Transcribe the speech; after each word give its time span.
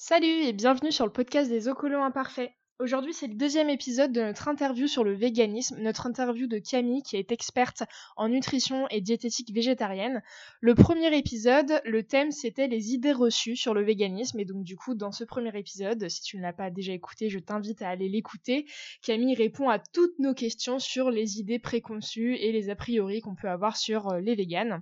Salut 0.00 0.44
et 0.44 0.52
bienvenue 0.52 0.92
sur 0.92 1.06
le 1.06 1.10
podcast 1.10 1.50
des 1.50 1.66
Ocolos 1.66 2.00
Imparfaits. 2.00 2.52
Aujourd'hui, 2.78 3.12
c'est 3.12 3.26
le 3.26 3.34
deuxième 3.34 3.68
épisode 3.68 4.12
de 4.12 4.20
notre 4.20 4.46
interview 4.46 4.86
sur 4.86 5.02
le 5.02 5.12
véganisme, 5.12 5.76
notre 5.80 6.06
interview 6.06 6.46
de 6.46 6.58
Camille 6.58 7.02
qui 7.02 7.16
est 7.16 7.32
experte 7.32 7.82
en 8.16 8.28
nutrition 8.28 8.86
et 8.90 9.00
diététique 9.00 9.52
végétarienne. 9.52 10.22
Le 10.60 10.76
premier 10.76 11.12
épisode, 11.18 11.80
le 11.84 12.04
thème 12.04 12.30
c'était 12.30 12.68
les 12.68 12.92
idées 12.92 13.10
reçues 13.10 13.56
sur 13.56 13.74
le 13.74 13.82
véganisme 13.82 14.38
et 14.38 14.44
donc 14.44 14.62
du 14.62 14.76
coup, 14.76 14.94
dans 14.94 15.10
ce 15.10 15.24
premier 15.24 15.50
épisode, 15.58 16.08
si 16.08 16.22
tu 16.22 16.36
ne 16.36 16.42
l'as 16.42 16.52
pas 16.52 16.70
déjà 16.70 16.92
écouté, 16.92 17.28
je 17.28 17.40
t'invite 17.40 17.82
à 17.82 17.88
aller 17.88 18.08
l'écouter. 18.08 18.66
Camille 19.02 19.34
répond 19.34 19.68
à 19.68 19.80
toutes 19.80 20.20
nos 20.20 20.32
questions 20.32 20.78
sur 20.78 21.10
les 21.10 21.40
idées 21.40 21.58
préconçues 21.58 22.36
et 22.36 22.52
les 22.52 22.70
a 22.70 22.76
priori 22.76 23.20
qu'on 23.20 23.34
peut 23.34 23.50
avoir 23.50 23.76
sur 23.76 24.12
euh, 24.12 24.20
les 24.20 24.36
véganes. 24.36 24.80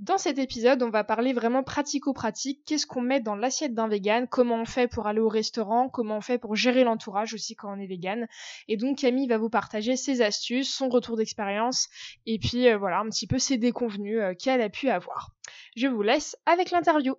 Dans 0.00 0.18
cet 0.18 0.38
épisode, 0.38 0.82
on 0.82 0.90
va 0.90 1.04
parler 1.04 1.32
vraiment 1.32 1.62
pratico-pratique. 1.62 2.64
Qu'est-ce 2.66 2.84
qu'on 2.84 3.00
met 3.00 3.20
dans 3.20 3.36
l'assiette 3.36 3.74
d'un 3.74 3.86
vegan? 3.86 4.26
Comment 4.26 4.60
on 4.60 4.64
fait 4.64 4.88
pour 4.88 5.06
aller 5.06 5.20
au 5.20 5.28
restaurant? 5.28 5.88
Comment 5.88 6.16
on 6.16 6.20
fait 6.20 6.36
pour 6.36 6.56
gérer 6.56 6.82
l'entourage 6.82 7.32
aussi 7.32 7.54
quand 7.54 7.72
on 7.72 7.80
est 7.80 7.86
vegan? 7.86 8.26
Et 8.66 8.76
donc 8.76 8.98
Camille 8.98 9.28
va 9.28 9.38
vous 9.38 9.50
partager 9.50 9.94
ses 9.94 10.20
astuces, 10.20 10.74
son 10.74 10.88
retour 10.88 11.16
d'expérience 11.16 11.88
et 12.26 12.40
puis 12.40 12.68
euh, 12.68 12.76
voilà 12.76 12.98
un 12.98 13.08
petit 13.08 13.28
peu 13.28 13.38
ses 13.38 13.56
déconvenus 13.56 14.18
euh, 14.20 14.34
qu'elle 14.34 14.62
a 14.62 14.68
pu 14.68 14.88
avoir. 14.88 15.30
Je 15.76 15.86
vous 15.86 16.02
laisse 16.02 16.36
avec 16.44 16.72
l'interview 16.72 17.14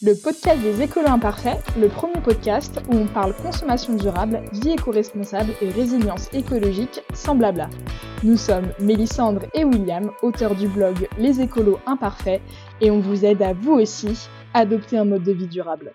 le 0.00 0.14
podcast 0.14 0.62
des 0.62 0.80
écolos 0.80 1.08
imparfaits, 1.08 1.58
le 1.76 1.88
premier 1.88 2.20
podcast 2.22 2.80
où 2.88 2.94
on 2.94 3.08
parle 3.08 3.34
consommation 3.34 3.96
durable, 3.96 4.42
vie 4.52 4.70
éco-responsable 4.70 5.50
et 5.60 5.70
résilience 5.70 6.32
écologique 6.32 7.00
sans 7.14 7.34
blabla. 7.34 7.68
Nous 8.22 8.36
sommes 8.36 8.72
Mélissandre 8.78 9.46
et 9.54 9.64
William, 9.64 10.12
auteurs 10.22 10.54
du 10.54 10.68
blog 10.68 11.08
Les 11.18 11.40
écolos 11.40 11.80
imparfaits, 11.84 12.40
et 12.80 12.92
on 12.92 13.00
vous 13.00 13.24
aide 13.24 13.42
à 13.42 13.54
vous 13.54 13.72
aussi 13.72 14.28
adopter 14.54 14.98
un 14.98 15.04
mode 15.04 15.24
de 15.24 15.32
vie 15.32 15.48
durable. 15.48 15.92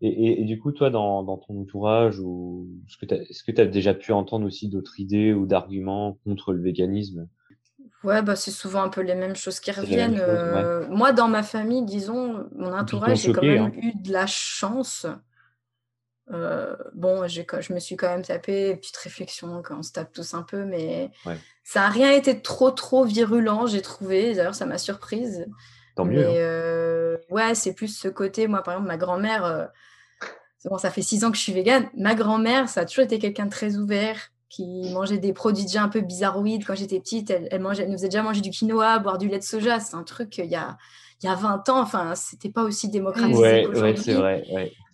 Et, 0.00 0.44
du 0.44 0.58
coup, 0.58 0.72
toi, 0.72 0.88
dans, 0.90 1.24
ton 1.38 1.60
entourage, 1.60 2.18
ou 2.20 2.68
est-ce 2.86 3.42
que 3.42 3.52
tu 3.52 3.60
as 3.60 3.66
déjà 3.66 3.92
pu 3.92 4.12
entendre 4.12 4.46
aussi 4.46 4.68
d'autres 4.68 5.00
idées 5.00 5.34
ou 5.34 5.44
d'arguments 5.44 6.16
contre 6.24 6.52
le 6.52 6.62
véganisme? 6.62 7.28
Ouais, 8.04 8.22
bah, 8.22 8.36
c'est 8.36 8.52
souvent 8.52 8.82
un 8.82 8.88
peu 8.88 9.00
les 9.00 9.14
mêmes 9.14 9.34
choses 9.34 9.58
qui 9.58 9.72
reviennent. 9.72 10.20
Euh, 10.20 10.86
moi, 10.88 11.12
dans 11.12 11.28
ma 11.28 11.42
famille, 11.42 11.84
disons, 11.84 12.48
mon 12.54 12.72
entourage, 12.72 13.22
j'ai 13.22 13.32
quand 13.32 13.42
même 13.42 13.64
hein. 13.64 13.72
eu 13.82 13.92
de 13.92 14.12
la 14.12 14.26
chance. 14.26 15.06
Euh, 16.30 16.76
bon, 16.94 17.26
je 17.26 17.72
me 17.72 17.80
suis 17.80 17.96
quand 17.96 18.08
même 18.08 18.24
tapé 18.24 18.70
une 18.70 18.76
petite 18.76 18.96
réflexion 18.98 19.62
quand 19.62 19.78
on 19.78 19.82
se 19.82 19.92
tape 19.92 20.12
tous 20.12 20.34
un 20.34 20.42
peu, 20.42 20.64
mais 20.64 21.10
ça 21.64 21.80
n'a 21.80 21.88
rien 21.88 22.12
été 22.12 22.40
trop, 22.40 22.70
trop 22.70 23.04
virulent, 23.04 23.66
j'ai 23.66 23.82
trouvé. 23.82 24.34
D'ailleurs, 24.34 24.54
ça 24.54 24.66
m'a 24.66 24.78
surprise. 24.78 25.46
Tant 25.96 26.04
mieux. 26.04 26.24
Hein. 26.24 26.34
euh, 26.34 27.16
ouais, 27.30 27.56
c'est 27.56 27.72
plus 27.72 27.88
ce 27.88 28.06
côté. 28.06 28.46
Moi, 28.46 28.62
par 28.62 28.74
exemple, 28.74 28.88
ma 28.88 28.96
grand-mère, 28.96 29.70
bon, 30.66 30.78
ça 30.78 30.90
fait 30.90 31.02
six 31.02 31.24
ans 31.24 31.32
que 31.32 31.36
je 31.36 31.42
suis 31.42 31.52
végane. 31.52 31.88
Ma 31.96 32.14
grand-mère, 32.14 32.68
ça 32.68 32.82
a 32.82 32.84
toujours 32.84 33.04
été 33.04 33.18
quelqu'un 33.18 33.46
de 33.46 33.50
très 33.50 33.76
ouvert 33.76 34.30
qui 34.48 34.90
mangeait 34.92 35.18
des 35.18 35.32
produits 35.32 35.64
déjà 35.64 35.82
un 35.82 35.88
peu 35.88 36.00
bizarroïdes. 36.00 36.64
Quand 36.66 36.74
j'étais 36.74 37.00
petite, 37.00 37.30
elle, 37.30 37.60
mangeait, 37.60 37.86
nous 37.86 37.94
faisait 37.94 38.08
déjà 38.08 38.22
manger 38.22 38.40
du 38.40 38.50
quinoa, 38.50 38.98
boire 38.98 39.18
du 39.18 39.28
lait 39.28 39.38
de 39.38 39.44
soja. 39.44 39.80
C'est 39.80 39.94
un 39.94 40.02
truc, 40.02 40.38
il 40.38 40.46
y 40.46 40.56
a, 40.56 40.78
il 41.22 41.26
y 41.26 41.28
a 41.28 41.34
20 41.34 41.68
ans, 41.68 41.80
enfin, 41.80 42.14
c'était 42.14 42.50
pas 42.50 42.62
aussi 42.62 42.88
démocratique. 42.88 43.36
Ouais, 43.36 43.66
ouais 43.66 43.96
c'est 43.96 44.14
vrai. 44.14 44.44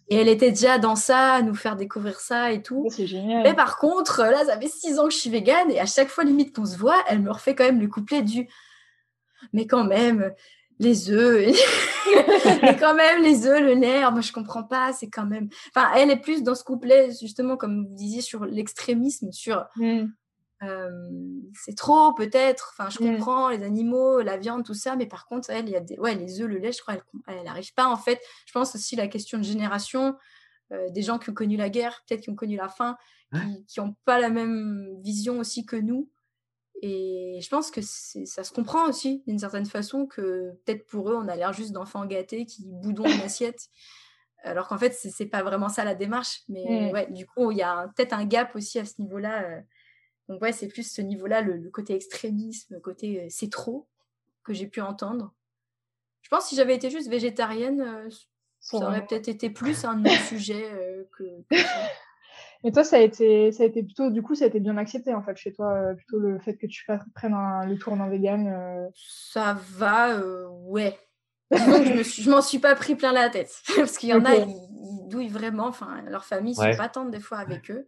Et 0.09 0.17
elle 0.17 0.29
était 0.29 0.51
déjà 0.51 0.79
dans 0.79 0.97
ça, 0.97 1.35
à 1.35 1.43
nous 1.43 1.55
faire 1.55 1.77
découvrir 1.77 2.21
ça 2.21 2.53
et 2.53 2.63
tout. 2.63 2.89
C'est 2.91 3.07
génial. 3.07 3.43
Mais 3.43 3.55
par 3.55 3.79
contre, 3.79 4.21
là, 4.21 4.45
ça 4.45 4.59
fait 4.59 4.69
6 4.69 4.99
ans 4.99 5.05
que 5.05 5.15
je 5.15 5.19
suis 5.19 5.31
végane 5.31 5.71
et 5.71 5.81
à 5.81 5.87
chaque 5.87 6.09
fois, 6.09 6.25
limite 6.25 6.55
qu'on 6.55 6.67
se 6.67 6.77
voit, 6.77 7.03
elle 7.09 7.21
me 7.21 7.31
refait 7.31 7.55
quand 7.55 7.65
même 7.65 7.81
le 7.81 7.89
couplet 7.89 8.23
du 8.23 8.47
Mais 9.53 9.67
quand 9.67 9.85
même, 9.85 10.33
les 10.79 11.11
œufs, 11.11 11.55
mais 12.63 12.77
quand 12.77 12.95
même 12.95 13.23
les 13.23 13.47
œufs, 13.47 13.61
le 13.61 13.75
lait, 13.75 14.01
moi 14.11 14.21
je 14.21 14.33
comprends 14.33 14.65
pas, 14.65 14.93
c'est 14.93 15.09
quand 15.09 15.27
même. 15.27 15.49
Enfin, 15.75 15.91
elle 15.95 16.11
est 16.11 16.21
plus 16.21 16.43
dans 16.43 16.55
ce 16.55 16.65
couplet 16.65 17.11
justement 17.21 17.57
comme 17.57 17.87
vous 17.87 17.95
disiez 17.95 18.21
sur 18.21 18.45
l'extrémisme, 18.45 19.31
sur 19.33 19.67
mm. 19.77 20.07
euh, 20.63 20.91
c'est 21.55 21.77
trop 21.77 22.13
peut-être. 22.15 22.75
Enfin, 22.77 22.91
je 22.91 23.03
mm. 23.03 23.17
comprends 23.17 23.49
les 23.49 23.63
animaux, 23.63 24.21
la 24.21 24.37
viande, 24.37 24.65
tout 24.65 24.75
ça, 24.75 24.97
mais 24.97 25.07
par 25.07 25.27
contre, 25.27 25.51
elle, 25.51 25.69
il 25.69 25.73
y 25.73 25.77
a 25.77 25.81
des, 25.81 25.99
ouais, 25.99 26.15
les 26.15 26.41
œufs, 26.41 26.49
le 26.49 26.59
lait, 26.59 26.73
je 26.73 26.83
crois, 26.83 26.97
elle 27.29 27.45
n'arrive 27.45 27.73
pas 27.75 27.87
en 27.87 27.97
fait. 27.97 28.21
Je 28.47 28.53
pense 28.53 28.75
aussi 28.75 28.97
la 28.97 29.09
question 29.09 29.39
de 29.39 29.45
génération. 29.45 30.17
Euh, 30.73 30.89
des 30.91 31.03
gens 31.03 31.19
qui 31.19 31.29
ont 31.31 31.35
connu 31.35 31.57
la 31.57 31.69
guerre, 31.69 32.03
peut-être 32.07 32.23
qui 32.23 32.31
ont 32.31 32.35
connu 32.35 32.57
la 32.57 32.69
faim, 32.69 32.97
qui 33.67 33.81
n'ont 33.81 33.95
pas 34.05 34.19
la 34.21 34.31
même 34.31 34.97
vision 35.03 35.39
aussi 35.39 35.67
que 35.67 35.77
nous. 35.77 36.09
Et 36.87 37.41
je 37.41 37.49
pense 37.49 37.71
que 37.71 37.81
ça 37.81 38.45
se 38.45 38.53
comprend 38.53 38.87
aussi 38.87 39.23
d'une 39.27 39.39
certaine 39.39 39.65
façon 39.65 40.05
que 40.05 40.53
peut-être 40.67 40.85
pour 40.85 41.11
eux, 41.11 41.17
on 41.17 41.29
a 41.29 41.35
l'air 41.35 41.55
juste 41.55 41.73
d'enfants 41.73 42.05
gâtés 42.05 42.45
qui 42.45 42.67
boudons 42.67 43.07
une 43.07 43.23
assiette. 43.23 43.71
Alors 44.43 44.69
qu'en 44.69 44.77
fait, 44.77 44.93
c'est 44.93 45.25
pas 45.25 45.43
vraiment 45.43 45.71
ça 45.71 45.83
la 45.85 45.95
démarche. 45.95 46.43
Mais 46.51 46.91
mmh. 46.91 46.93
ouais, 46.93 47.11
du 47.11 47.25
coup, 47.25 47.51
il 47.53 47.57
y 47.57 47.63
a 47.63 47.91
peut-être 47.97 48.13
un 48.13 48.27
gap 48.27 48.55
aussi 48.55 48.79
à 48.79 48.85
ce 48.85 49.01
niveau-là. 49.01 49.45
Euh. 49.45 49.61
Donc 50.29 50.43
ouais, 50.43 50.53
c'est 50.53 50.69
plus 50.69 50.87
ce 50.87 51.01
niveau-là, 51.01 51.41
le, 51.41 51.71
côté 51.71 51.95
extrémisme, 51.95 52.75
le 52.75 52.81
côté 52.81 53.23
euh, 53.23 53.27
c'est 53.31 53.51
trop 53.51 53.89
que 54.43 54.53
j'ai 54.53 54.67
pu 54.67 54.83
entendre. 54.83 55.33
Je 56.21 56.29
pense 56.29 56.43
que 56.43 56.49
si 56.51 56.57
j'avais 56.57 56.75
été 56.75 56.91
juste 56.91 57.09
végétarienne, 57.09 57.81
euh, 57.81 58.11
ça 58.61 58.77
aurait 58.77 59.07
peut-être 59.07 59.29
été 59.29 59.49
plus 59.49 59.87
un 59.87 60.01
autre 60.01 60.27
sujet 60.29 60.71
que, 61.13 61.25
que 61.49 61.57
ça. 61.57 61.89
Et 62.67 62.73
toi, 62.73 62.83
ça 62.83 62.97
a 62.97 63.01
été, 63.01 63.53
ça 63.53 63.63
a 63.63 63.67
été 63.67 63.83
plutôt, 63.83 64.11
du 64.11 64.23
coup, 64.23 64.35
ça 64.35 64.47
a 64.47 64.49
été 64.49 64.59
bien 64.59 64.79
accepté 64.79 65.13
en 65.13 65.23
fait 65.23 65.37
chez 65.37 65.53
toi, 65.53 65.75
euh, 65.75 65.95
plutôt 65.95 66.19
le 66.19 66.39
fait 66.39 66.57
que 66.57 66.67
tu 66.67 66.87
prennes 67.15 67.37
le 67.69 67.77
tournant 67.77 68.09
vegan. 68.09 68.49
Euh. 68.49 68.89
Ça 68.95 69.59
va, 69.77 70.19
euh, 70.19 70.47
ouais. 70.49 70.99
je 71.51 72.31
m'en 72.31 72.41
suis 72.41 72.59
pas 72.59 72.75
pris 72.75 72.95
plein 72.95 73.13
la 73.13 73.29
tête 73.29 73.53
parce 73.77 73.99
qu'il 73.99 74.09
y 74.09 74.15
en 74.15 74.25
a, 74.25 74.35
ils, 74.35 75.09
douillent 75.09 75.29
vraiment. 75.29 75.67
Enfin, 75.67 76.03
leur 76.09 76.25
famille 76.25 76.55
sont 76.55 76.75
pas 76.77 76.89
tendres 76.89 77.11
des 77.11 77.21
fois 77.21 77.39
avec 77.39 77.71
eux. 77.71 77.87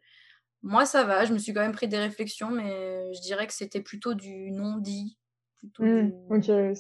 Moi, 0.63 0.85
ça 0.85 1.05
va. 1.05 1.25
Je 1.25 1.33
me 1.33 1.39
suis 1.39 1.55
quand 1.55 1.63
même 1.63 1.73
pris 1.73 1.89
des 1.89 1.99
réflexions, 1.99 2.51
mais 2.51 3.15
je 3.15 3.21
dirais 3.23 3.47
que 3.47 3.55
c'était 3.55 3.81
plutôt 3.81 4.13
du 4.13 4.51
non 4.51 4.77
dit. 4.77 5.17
Plutôt 5.57 5.85
mmh, 5.85 6.13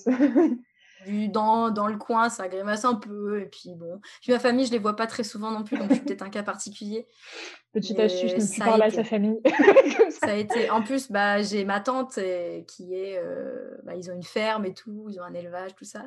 dans, 1.28 1.70
dans, 1.70 1.86
le 1.86 1.96
coin, 1.96 2.28
ça 2.28 2.48
grimace 2.48 2.84
un 2.84 2.94
peu. 2.94 3.40
Et 3.40 3.46
puis 3.46 3.74
bon, 3.74 4.00
puis 4.20 4.32
ma 4.32 4.38
famille, 4.38 4.66
je 4.66 4.72
les 4.72 4.78
vois 4.78 4.96
pas 4.96 5.06
très 5.06 5.24
souvent 5.24 5.50
non 5.50 5.64
plus, 5.64 5.78
donc 5.78 5.88
je 5.90 5.94
suis 5.94 6.04
peut-être 6.04 6.22
un 6.22 6.30
cas 6.30 6.42
particulier. 6.42 7.06
Petite 7.72 7.98
astuce, 8.00 8.32
ne 8.32 8.38
plus 8.38 8.58
parler 8.58 8.84
à 8.84 8.90
sa 8.90 9.04
famille. 9.04 9.38
ça. 10.10 10.28
a 10.28 10.34
été. 10.34 10.70
En 10.70 10.82
plus, 10.82 11.10
bah, 11.10 11.42
j'ai 11.42 11.64
ma 11.64 11.80
tante 11.80 12.18
qui 12.66 12.94
est. 12.94 13.18
Euh, 13.18 13.76
bah, 13.84 13.94
ils 13.94 14.10
ont 14.10 14.14
une 14.14 14.22
ferme 14.22 14.64
et 14.64 14.74
tout, 14.74 15.08
ils 15.10 15.20
ont 15.20 15.24
un 15.24 15.34
élevage, 15.34 15.74
tout 15.74 15.84
ça. 15.84 16.02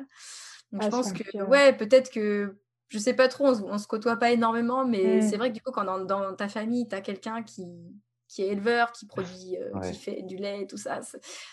Donc 0.72 0.82
je 0.82 0.86
ah, 0.86 0.90
pense 0.90 1.12
que, 1.12 1.42
ouais, 1.42 1.72
peut-être 1.72 2.10
que. 2.10 2.56
Je 2.88 2.98
sais 2.98 3.14
pas 3.14 3.28
trop, 3.28 3.46
on, 3.46 3.78
se 3.78 3.86
côtoie 3.86 4.16
pas 4.16 4.32
énormément, 4.32 4.84
mais 4.84 5.18
mmh. 5.18 5.22
c'est 5.22 5.36
vrai 5.36 5.50
que 5.50 5.54
du 5.54 5.60
coup, 5.60 5.70
quand 5.70 5.84
dans, 5.84 6.00
dans 6.00 6.34
ta 6.34 6.48
famille, 6.48 6.88
tu 6.88 6.96
as 6.96 7.00
quelqu'un 7.00 7.44
qui, 7.44 7.68
qui 8.30 8.42
est 8.42 8.48
éleveur, 8.48 8.92
qui 8.92 9.06
produit, 9.06 9.56
euh, 9.56 9.80
qui 9.80 9.98
fait 9.98 10.22
du 10.22 10.36
lait, 10.36 10.66
tout 10.68 10.76
ça, 10.76 11.00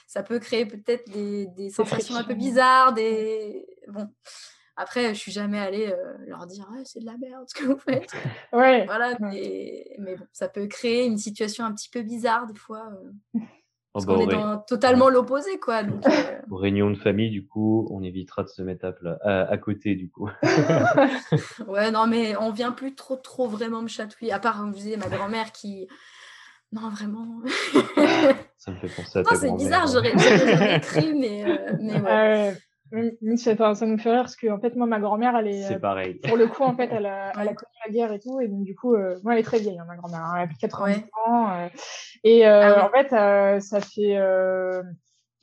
ça, 0.06 0.24
peut 0.24 0.38
créer 0.38 0.66
peut-être 0.66 1.10
des, 1.10 1.48
des 1.48 1.72
sensations 1.72 2.16
un 2.16 2.24
peu 2.24 2.36
bizarres. 2.36 2.94
Des... 2.94 3.66
Bon, 3.88 4.08
après, 4.76 5.16
je 5.16 5.20
suis 5.20 5.32
jamais 5.32 5.58
allée 5.58 5.88
euh, 5.88 6.14
leur 6.28 6.46
dire 6.46 6.70
c'est 6.86 7.00
de 7.00 7.06
la 7.06 7.18
merde 7.18 7.46
ce 7.48 7.60
que 7.60 7.66
vous 7.66 7.80
faites. 7.80 8.12
ouais. 8.54 8.86
Voilà, 8.86 9.18
mais, 9.20 9.88
mais, 9.98 10.16
bon, 10.16 10.26
ça 10.32 10.48
peut 10.48 10.68
créer 10.68 11.06
une 11.06 11.18
situation 11.18 11.66
un 11.66 11.74
petit 11.74 11.90
peu 11.90 12.04
bizarre 12.04 12.46
des 12.46 12.56
fois. 12.56 12.92
Euh, 12.94 13.40
parce 13.94 14.06
oh, 14.08 14.14
qu'on 14.14 14.20
est 14.20 14.28
dans 14.28 14.59
totalement 14.59 15.09
l'opposé, 15.09 15.59
quoi. 15.59 15.82
Donc, 15.82 16.04
Aux 16.52 16.58
réunions 16.58 16.92
de 16.92 16.98
famille, 16.98 17.32
du 17.32 17.48
coup, 17.48 17.88
on 17.90 18.04
évitera 18.04 18.44
de 18.44 18.50
se 18.50 18.62
mettre 18.62 18.94
à, 19.24 19.42
à, 19.50 19.58
côté, 19.58 19.96
du 19.96 20.12
coup. 20.12 20.30
ouais, 21.68 21.90
non, 21.90 22.06
mais 22.06 22.38
on 22.38 22.52
vient 22.52 22.72
plus 22.72 22.94
trop, 22.94 23.16
trop 23.16 23.48
vraiment 23.48 23.82
me 23.82 23.88
chatouiller. 23.88 24.32
À 24.32 24.38
part, 24.38 24.64
je 24.68 24.74
disais, 24.74 24.98
ma 24.98 25.08
grand-mère 25.08 25.52
qui, 25.52 25.88
non, 26.72 26.89
vraiment. 26.89 27.25
ça 28.57 28.72
me 28.72 28.78
fait 28.78 28.95
penser 28.95 29.19
à 29.19 29.22
Non, 29.23 29.29
c'est 29.33 29.51
bizarre, 29.51 29.88
j'aurais 29.88 30.11
écrit, 30.78 31.13
mais, 31.13 31.45
euh, 31.45 31.78
mais 31.79 32.01
ouais. 32.91 33.38
ça, 33.38 33.75
ça, 33.75 33.85
me 33.85 33.97
fait 33.97 34.11
rire 34.11 34.22
parce 34.23 34.35
que 34.35 34.47
en 34.47 34.59
fait 34.59 34.75
moi 34.75 34.88
ma 34.88 35.00
grand-mère 35.00 35.35
elle 35.38 35.47
est, 35.47 35.63
c'est 35.63 35.75
euh, 35.75 35.79
pareil. 35.79 36.16
pour 36.16 36.38
le 36.38 36.47
coup 36.47 36.63
en 36.63 36.75
fait 36.75 36.89
elle 36.91 37.05
a, 37.05 37.31
elle 37.39 37.50
a 37.50 37.53
connu 37.53 37.72
la 37.85 37.91
guerre 37.91 38.14
et 38.14 38.19
tout 38.19 38.40
et 38.40 38.47
donc 38.47 38.64
du 38.64 38.75
coup 38.75 38.96
euh, 38.96 39.17
moi 39.23 39.34
elle 39.34 39.40
est 39.40 39.43
très 39.43 39.59
vieille 39.59 39.78
hein, 39.78 39.85
ma 39.87 39.97
grand-mère 39.97 40.22
hein, 40.22 40.34
elle 40.37 40.43
a 40.43 40.47
plus 40.47 40.55
de 40.55 40.59
80 40.59 40.93
ans 41.25 41.69
et 42.23 42.46
ah 42.46 42.85
en 42.85 42.90
fait 42.90 43.09
ça 43.61 43.81
fait 43.81 44.17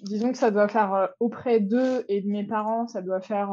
disons 0.01 0.33
que 0.33 0.39
ça 0.39 0.51
doit 0.51 0.69
faire 0.69 1.11
auprès 1.21 1.61
d'eux 1.61 2.05
et 2.09 2.23
de 2.23 2.29
mes 2.29 2.45
parents 2.45 2.87
ça 2.87 3.03
doit 3.03 3.21
faire 3.21 3.49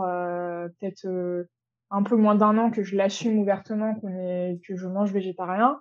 peut-être 0.79 1.45
un 1.91 2.03
peu 2.03 2.15
moins 2.15 2.35
d'un 2.35 2.57
an 2.57 2.71
que 2.71 2.83
je 2.83 2.95
l'assume 2.95 3.37
ouvertement 3.39 3.95
qu'on 3.95 4.07
est, 4.17 4.59
que 4.65 4.75
je 4.75 4.87
mange 4.87 5.11
végétarien. 5.11 5.79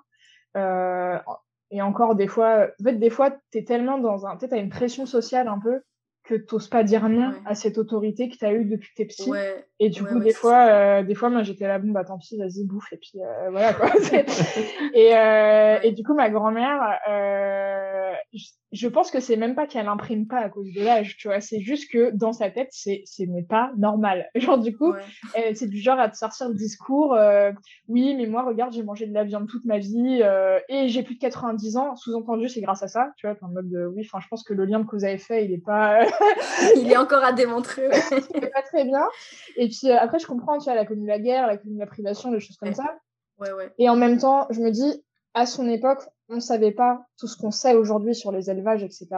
Euh, 0.56 1.18
et 1.70 1.82
encore, 1.82 2.14
des 2.14 2.26
fois, 2.26 2.68
en 2.80 2.84
fait, 2.84 2.94
des 2.94 3.10
fois, 3.10 3.30
t'es 3.50 3.64
tellement 3.64 3.98
dans 3.98 4.26
un, 4.26 4.36
tu 4.36 4.46
as 4.50 4.56
une 4.56 4.70
pression 4.70 5.06
sociale 5.06 5.48
un 5.48 5.58
peu 5.58 5.80
que 6.24 6.34
t'oses 6.34 6.68
pas 6.68 6.84
dire 6.84 7.08
non 7.08 7.32
à 7.44 7.54
cette 7.54 7.78
autorité 7.78 8.28
que 8.28 8.36
tu 8.36 8.44
as 8.44 8.52
eue 8.52 8.64
depuis 8.64 8.90
t'es 8.94 9.04
petit. 9.04 9.30
et 9.78 9.88
du 9.88 10.04
coup, 10.04 10.20
des 10.20 10.32
fois, 10.32 10.66
euh, 10.68 11.02
des 11.02 11.14
fois, 11.14 11.30
moi, 11.30 11.42
j'étais 11.42 11.66
là, 11.66 11.78
bon, 11.78 11.90
bah, 11.90 12.04
tant 12.04 12.18
pis, 12.18 12.38
vas-y, 12.38 12.64
bouffe. 12.64 12.92
Et 12.92 12.98
puis, 12.98 13.20
euh, 13.20 13.50
voilà, 13.50 13.74
quoi. 13.74 13.88
et, 14.94 15.16
euh, 15.16 15.78
et 15.82 15.92
du 15.92 16.04
coup, 16.04 16.14
ma 16.14 16.30
grand-mère, 16.30 16.98
euh, 17.08 17.89
je 18.72 18.86
pense 18.86 19.10
que 19.10 19.18
c'est 19.18 19.36
même 19.36 19.56
pas 19.56 19.66
qu'elle 19.66 19.88
imprime 19.88 20.28
pas 20.28 20.38
à 20.38 20.48
cause 20.48 20.72
de 20.72 20.82
l'âge, 20.82 21.16
tu 21.16 21.26
vois. 21.26 21.40
C'est 21.40 21.60
juste 21.60 21.90
que 21.90 22.10
dans 22.10 22.32
sa 22.32 22.50
tête, 22.50 22.68
c'est 22.70 23.02
ce 23.04 23.24
n'est 23.24 23.42
pas 23.42 23.72
normal. 23.76 24.30
Genre 24.36 24.58
du 24.58 24.76
coup, 24.76 24.94
c'est 25.54 25.68
du 25.68 25.78
genre 25.78 25.98
à 25.98 26.08
te 26.08 26.16
sortir 26.16 26.48
le 26.48 26.54
discours. 26.54 27.14
Euh, 27.14 27.50
oui, 27.88 28.14
mais 28.14 28.26
moi, 28.26 28.44
regarde, 28.44 28.72
j'ai 28.72 28.84
mangé 28.84 29.06
de 29.06 29.14
la 29.14 29.24
viande 29.24 29.48
toute 29.48 29.64
ma 29.64 29.78
vie 29.78 30.20
euh, 30.22 30.60
et 30.68 30.88
j'ai 30.88 31.02
plus 31.02 31.16
de 31.16 31.20
90 31.20 31.76
ans. 31.76 31.96
Sous-entendu, 31.96 32.48
c'est 32.48 32.60
grâce 32.60 32.82
à 32.82 32.88
ça, 32.88 33.10
tu 33.16 33.26
vois. 33.26 33.36
En 33.42 33.48
mode, 33.48 33.68
de, 33.68 33.86
oui, 33.86 34.02
enfin, 34.06 34.20
je 34.22 34.28
pense 34.28 34.44
que 34.44 34.54
le 34.54 34.64
lien 34.64 34.78
de 34.78 34.86
cause 34.86 35.04
à 35.04 35.10
effet, 35.10 35.44
il 35.44 35.52
est 35.52 35.64
pas. 35.64 36.00
il 36.76 36.90
est 36.90 36.96
encore 36.96 37.24
à 37.24 37.32
démontrer. 37.32 37.88
il 38.34 38.44
est 38.44 38.50
pas 38.50 38.62
très 38.62 38.84
bien. 38.84 39.06
Et 39.56 39.68
puis 39.68 39.90
après, 39.90 40.20
je 40.20 40.26
comprends, 40.26 40.58
tu 40.58 40.64
vois, 40.64 40.74
elle 40.74 40.78
a 40.78 40.86
connu 40.86 41.06
la 41.06 41.18
guerre, 41.18 41.44
elle 41.44 41.50
a 41.50 41.58
connu 41.58 41.78
la 41.78 41.86
privation, 41.86 42.30
des 42.30 42.40
choses 42.40 42.56
comme 42.56 42.74
ça. 42.74 42.98
Ouais, 43.38 43.52
ouais. 43.52 43.72
Et 43.78 43.88
en 43.88 43.96
même 43.96 44.18
temps, 44.18 44.46
je 44.50 44.60
me 44.60 44.70
dis, 44.70 45.02
à 45.34 45.46
son 45.46 45.68
époque, 45.68 46.02
on 46.30 46.36
ne 46.36 46.40
savait 46.40 46.72
pas 46.72 47.02
tout 47.18 47.26
ce 47.26 47.36
qu'on 47.36 47.50
sait 47.50 47.74
aujourd'hui 47.74 48.14
sur 48.14 48.32
les 48.32 48.50
élevages, 48.50 48.82
etc. 48.82 49.08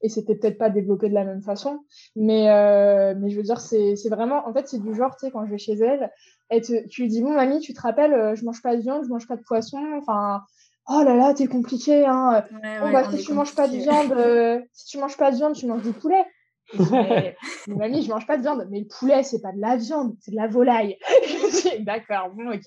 Et 0.00 0.08
c'était 0.08 0.34
peut-être 0.34 0.58
pas 0.58 0.70
développé 0.70 1.08
de 1.08 1.14
la 1.14 1.24
même 1.24 1.42
façon. 1.42 1.80
Mais, 2.14 2.50
euh, 2.50 3.14
mais 3.18 3.30
je 3.30 3.36
veux 3.36 3.42
dire, 3.42 3.60
c'est 3.60 3.94
vraiment, 4.08 4.46
en 4.46 4.52
fait, 4.52 4.68
c'est 4.68 4.80
du 4.80 4.94
genre, 4.94 5.16
tu 5.16 5.26
sais, 5.26 5.32
quand 5.32 5.44
je 5.44 5.50
vais 5.50 5.58
chez 5.58 5.74
elle, 5.74 6.10
et 6.50 6.60
tu 6.60 7.02
lui 7.02 7.08
dis, 7.08 7.22
bon, 7.22 7.32
mamie, 7.32 7.60
tu 7.60 7.74
te 7.74 7.80
rappelles, 7.80 8.14
euh, 8.14 8.34
je 8.36 8.44
mange 8.44 8.62
pas 8.62 8.76
de 8.76 8.80
viande, 8.80 9.04
je 9.04 9.08
mange 9.08 9.26
pas 9.26 9.36
de 9.36 9.42
poisson, 9.42 9.78
enfin, 9.98 10.42
oh 10.88 11.02
là 11.02 11.16
là, 11.16 11.34
t'es 11.34 11.46
compliqué, 11.46 12.06
hein. 12.06 12.44
bon, 12.52 12.92
bah, 12.92 13.10
si 13.10 13.24
tu 13.24 13.32
manges 13.32 13.54
pas 13.54 13.66
de 13.68 13.76
viande, 13.76 14.12
euh, 14.12 14.60
si 14.72 14.86
tu 14.86 14.98
manges 14.98 15.16
pas 15.16 15.32
de 15.32 15.36
viande, 15.36 15.54
tu 15.54 15.66
manges 15.66 15.82
du 15.82 15.92
poulet. 15.92 16.24
mais, 16.90 17.34
mamie, 17.68 18.02
je 18.02 18.10
mange 18.10 18.26
pas 18.26 18.36
de 18.36 18.42
viande. 18.42 18.66
Mais 18.70 18.80
le 18.80 18.86
poulet, 18.86 19.22
c'est 19.22 19.40
pas 19.40 19.52
de 19.52 19.60
la 19.60 19.76
viande, 19.76 20.16
c'est 20.20 20.32
de 20.32 20.36
la 20.36 20.48
volaille. 20.48 20.98
D'accord, 21.80 22.30
bon, 22.30 22.52
ok. 22.52 22.66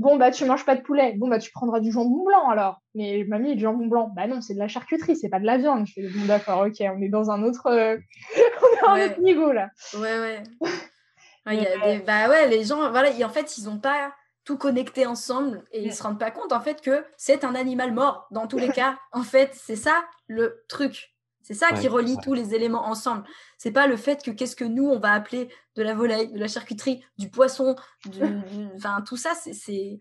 Bon, 0.00 0.16
bah, 0.16 0.30
tu 0.30 0.46
manges 0.46 0.64
pas 0.64 0.76
de 0.76 0.80
poulet. 0.80 1.12
Bon, 1.18 1.28
bah, 1.28 1.38
tu 1.38 1.52
prendras 1.52 1.78
du 1.78 1.92
jambon 1.92 2.24
blanc 2.24 2.48
alors. 2.48 2.80
Mais 2.94 3.22
mamie, 3.28 3.54
du 3.54 3.64
jambon 3.64 3.86
blanc. 3.86 4.10
Bah 4.16 4.26
non, 4.26 4.40
c'est 4.40 4.54
de 4.54 4.58
la 4.58 4.66
charcuterie, 4.66 5.14
c'est 5.14 5.28
pas 5.28 5.40
de 5.40 5.44
la 5.44 5.58
viande. 5.58 5.86
Je 5.86 5.92
fais, 5.92 6.08
bon, 6.08 6.24
d'accord, 6.24 6.66
ok, 6.66 6.76
on 6.80 7.02
est 7.02 7.10
dans 7.10 7.30
un 7.30 7.42
autre, 7.42 7.66
euh, 7.66 7.98
on 8.88 8.96
est 8.96 9.02
un 9.02 9.10
autre 9.10 9.20
niveau 9.20 9.52
là. 9.52 9.68
Ouais, 9.92 10.18
ouais. 10.18 10.42
y 11.52 11.66
a 11.66 11.98
des... 11.98 12.02
Bah 12.02 12.30
ouais, 12.30 12.48
les 12.48 12.64
gens, 12.64 12.90
voilà, 12.90 13.10
en 13.22 13.28
fait, 13.28 13.58
ils 13.58 13.68
ont 13.68 13.78
pas 13.78 14.10
tout 14.44 14.56
connecté 14.56 15.04
ensemble 15.04 15.64
et 15.70 15.82
ils 15.82 15.94
se 15.94 16.02
rendent 16.02 16.18
pas 16.18 16.30
compte 16.30 16.52
en 16.52 16.60
fait 16.60 16.80
que 16.80 17.04
c'est 17.18 17.44
un 17.44 17.54
animal 17.54 17.92
mort 17.92 18.26
dans 18.30 18.46
tous 18.46 18.56
les 18.56 18.70
cas. 18.72 18.96
En 19.12 19.22
fait, 19.22 19.50
c'est 19.52 19.76
ça 19.76 20.02
le 20.28 20.64
truc. 20.66 21.14
C'est 21.50 21.56
ça 21.56 21.72
qui 21.72 21.88
relie 21.88 22.16
tous 22.22 22.32
les 22.32 22.54
éléments 22.54 22.86
ensemble. 22.86 23.24
C'est 23.58 23.72
pas 23.72 23.88
le 23.88 23.96
fait 23.96 24.22
que 24.22 24.30
qu'est-ce 24.30 24.54
que 24.54 24.64
nous 24.64 24.88
on 24.88 25.00
va 25.00 25.12
appeler 25.12 25.48
de 25.74 25.82
la 25.82 25.94
volaille, 25.94 26.30
de 26.30 26.38
la 26.38 26.46
charcuterie, 26.46 27.04
du 27.18 27.28
poisson, 27.28 27.74
du, 28.04 28.20
enfin 28.76 29.02
tout 29.02 29.16
ça 29.16 29.32
c'est 29.34 29.98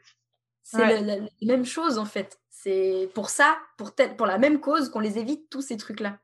c'est 0.62 1.02
la, 1.02 1.18
même 1.42 1.66
chose 1.66 1.98
en 1.98 2.06
fait. 2.06 2.40
C'est 2.52 3.10
pour 3.16 3.32
ça, 3.32 3.58
pour 3.78 3.96
pour 4.16 4.28
la 4.28 4.38
même 4.38 4.60
cause 4.60 4.90
qu'on 4.90 5.00
les 5.00 5.18
évite 5.18 5.50
tous 5.50 5.64
ces 5.64 5.78
trucs 5.78 6.02
là. 6.02 6.20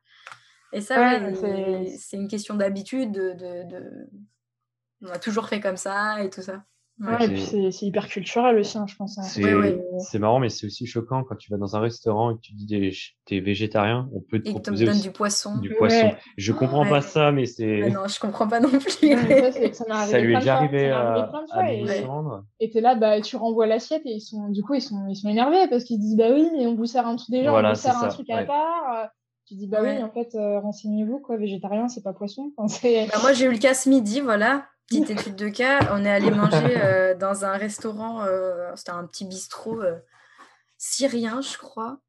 Et 0.72 0.80
ça 0.80 1.18
c'est 1.98 2.16
une 2.16 2.28
question 2.28 2.54
d'habitude 2.54 3.10
de, 3.10 3.32
de, 3.32 4.08
on 5.02 5.08
a 5.08 5.18
toujours 5.18 5.48
fait 5.48 5.58
comme 5.60 5.76
ça 5.76 6.22
et 6.22 6.30
tout 6.30 6.42
ça. 6.42 6.64
Ouais, 6.98 7.26
et 7.26 7.28
puis 7.28 7.42
c'est 7.42 7.86
hyper 7.86 8.08
culturel 8.08 8.58
aussi, 8.58 8.78
hein, 8.78 8.86
je 8.88 8.96
pense. 8.96 9.18
Hein. 9.18 9.22
C'est 9.98 10.18
marrant, 10.18 10.40
mais 10.40 10.48
c'est 10.48 10.66
aussi 10.66 10.86
choquant 10.86 11.24
quand 11.24 11.36
tu 11.36 11.50
vas 11.50 11.58
dans 11.58 11.76
un 11.76 11.80
restaurant 11.80 12.30
et 12.30 12.36
que 12.36 12.40
tu 12.40 12.54
dis 12.54 12.98
t'es 13.26 13.40
végétarien, 13.40 14.08
on 14.14 14.20
peut 14.20 14.40
te 14.40 14.48
et 14.48 14.52
proposer 14.52 14.88
aussi 14.88 15.02
du 15.02 15.10
poisson. 15.10 15.58
Du 15.58 15.74
poisson. 15.74 16.12
Je 16.38 16.52
comprends 16.52 16.88
pas 16.88 17.02
ça, 17.02 17.32
mais 17.32 17.44
c'est. 17.44 17.82
Ah 17.82 17.90
non, 17.90 18.08
je 18.08 18.18
comprends 18.18 18.48
pas 18.48 18.60
non 18.60 18.70
plus. 18.70 18.90
ça, 19.72 20.06
ça 20.06 20.18
lui 20.18 20.34
est 20.34 20.38
déjà 20.38 20.56
arrivé 20.56 20.90
à, 20.90 21.30
à 21.50 21.70
Et 22.60 22.70
t'es 22.70 22.80
là, 22.80 22.94
bah, 22.94 23.20
tu 23.20 23.36
renvoies 23.36 23.66
l'assiette 23.66 24.02
et 24.06 24.14
ils 24.14 24.20
sont, 24.20 24.48
du 24.48 24.62
coup, 24.62 24.72
ils 24.72 24.80
sont, 24.80 25.06
ils 25.08 25.16
sont 25.16 25.28
énervés 25.28 25.68
parce 25.68 25.84
qu'ils 25.84 26.00
disent, 26.00 26.16
bah 26.16 26.28
oui, 26.32 26.48
mais 26.56 26.66
on 26.66 26.76
vous 26.76 26.86
sert 26.86 27.06
un 27.06 27.16
truc 27.16 27.30
déjà, 27.30 27.52
on 27.52 27.68
vous 27.68 27.74
sert 27.74 28.02
un 28.02 28.08
truc 28.08 28.30
à 28.30 28.44
part. 28.44 29.10
Tu 29.46 29.54
dis, 29.54 29.68
bah 29.68 29.78
oui, 29.82 30.02
en 30.02 30.10
fait, 30.10 30.34
euh, 30.34 30.58
renseignez-vous, 30.60 31.20
quoi, 31.20 31.36
végétarien, 31.36 31.88
c'est 31.88 32.02
pas 32.02 32.12
poisson. 32.12 32.52
Enfin, 32.56 32.78
bah, 32.82 33.18
moi, 33.20 33.32
j'ai 33.32 33.44
eu 33.44 33.52
le 33.52 33.58
cas 33.58 33.74
ce 33.74 33.88
midi, 33.88 34.20
voilà 34.20 34.64
petite 34.86 35.10
étude 35.10 35.36
de 35.36 35.48
cas, 35.48 35.80
on 35.92 36.04
est 36.04 36.10
allé 36.10 36.30
manger 36.30 36.76
euh, 36.82 37.14
dans 37.14 37.44
un 37.44 37.56
restaurant, 37.56 38.22
euh, 38.24 38.70
c'était 38.76 38.90
un 38.90 39.06
petit 39.06 39.24
bistrot 39.24 39.82
euh, 39.82 39.98
syrien, 40.78 41.40
je 41.40 41.58
crois. 41.58 42.00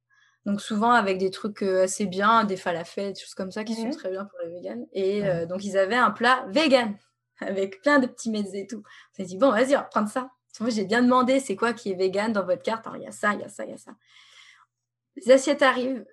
Donc 0.46 0.62
souvent 0.62 0.92
avec 0.92 1.18
des 1.18 1.32
trucs 1.32 1.62
assez 1.62 2.06
bien, 2.06 2.46
des 2.46 2.56
falafels, 2.56 3.14
des 3.14 3.20
choses 3.20 3.34
comme 3.34 3.52
ça 3.52 3.66
qui 3.66 3.76
sont 3.76 3.90
très 3.90 4.10
bien 4.10 4.24
pour 4.24 4.40
les 4.46 4.54
véganes. 4.54 4.86
Et 4.94 5.46
donc 5.46 5.66
ils 5.66 5.78
avaient 5.78 5.98
un 5.98 6.10
plat 6.10 6.46
vegan 6.48 6.98
avec 7.42 7.82
plein 7.82 8.00
de 8.00 8.08
petits 8.08 8.32
mets 8.32 8.50
et 8.54 8.66
tout. 8.66 8.82
On 9.12 9.16
s'est 9.18 9.26
dit 9.26 9.38
bon 9.38 9.52
vas-y 9.52 9.76
on 9.76 9.80
va 9.80 9.84
prendre 9.84 10.08
ça. 10.08 10.30
Moi 10.62 10.70
j'ai 10.70 10.86
bien 10.86 11.02
demandé 11.02 11.42
c'est 11.42 11.58
quoi 11.58 11.74
qui 11.74 11.92
est 11.92 11.96
vegan 11.96 12.32
dans 12.32 12.46
votre 12.46 12.64
carte? 12.64 12.88
Alors 12.88 12.96
il 12.96 13.04
y 13.04 13.08
a 13.08 13.12
ça, 13.12 13.34
il 13.34 13.42
y 13.42 13.44
a 13.44 13.50
ça, 13.50 13.66
il 13.66 13.72
y 13.72 13.74
a 13.74 13.78
ça. 13.78 13.92
Les 15.18 15.32
assiettes 15.32 15.64
arrivent 15.64 16.06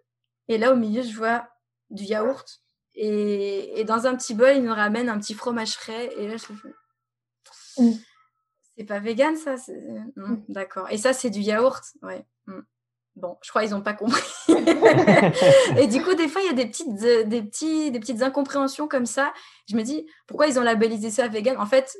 et 0.48 0.58
là 0.58 0.72
au 0.72 0.76
milieu 0.76 1.02
je 1.02 1.16
vois 1.16 1.46
du 1.90 2.02
yaourt 2.02 2.63
et, 2.94 3.80
et, 3.80 3.84
dans 3.84 4.06
un 4.06 4.14
petit 4.16 4.34
bol, 4.34 4.56
il 4.56 4.62
nous 4.62 4.74
ramène 4.74 5.08
un 5.08 5.18
petit 5.18 5.34
fromage 5.34 5.72
frais. 5.72 6.10
Et 6.16 6.28
là, 6.28 6.36
je 6.36 6.44
fais... 6.44 6.54
Mm. 7.78 7.92
C'est 8.76 8.84
pas 8.84 8.98
vegan, 8.98 9.36
ça 9.36 9.56
mm. 10.16 10.44
D'accord. 10.48 10.88
Et 10.90 10.98
ça, 10.98 11.12
c'est 11.12 11.30
du 11.30 11.40
yaourt 11.40 11.82
Ouais. 12.02 12.24
Mm. 12.46 12.60
Bon, 13.16 13.36
je 13.42 13.50
crois 13.50 13.62
qu'ils 13.62 13.70
n'ont 13.70 13.82
pas 13.82 13.94
compris. 13.94 14.22
et 15.78 15.86
du 15.86 16.02
coup, 16.02 16.14
des 16.14 16.26
fois, 16.26 16.42
il 16.42 16.46
y 16.46 16.50
a 16.50 16.52
des 16.52 16.66
petites, 16.66 17.02
euh, 17.02 17.22
des, 17.22 17.42
petits, 17.42 17.92
des 17.92 18.00
petites 18.00 18.22
incompréhensions 18.22 18.88
comme 18.88 19.06
ça. 19.06 19.32
Je 19.68 19.76
me 19.76 19.82
dis, 19.82 20.06
pourquoi 20.26 20.48
ils 20.48 20.58
ont 20.58 20.64
labellisé 20.64 21.10
ça 21.10 21.28
vegan? 21.28 21.56
En 21.58 21.66
fait, 21.66 21.96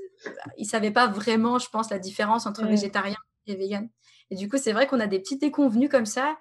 ils 0.58 0.64
ne 0.64 0.68
savaient 0.68 0.90
pas 0.90 1.06
vraiment, 1.06 1.58
je 1.60 1.68
pense, 1.68 1.90
la 1.90 2.00
différence 2.00 2.46
entre 2.46 2.66
végétarien 2.66 3.16
et 3.46 3.54
vegan. 3.54 3.88
Et 4.30 4.36
du 4.36 4.48
coup, 4.48 4.56
c'est 4.58 4.72
vrai 4.72 4.88
qu'on 4.88 4.98
a 4.98 5.06
des 5.06 5.20
petites 5.20 5.40
déconvenues 5.40 5.88
comme 5.88 6.06
ça 6.06 6.36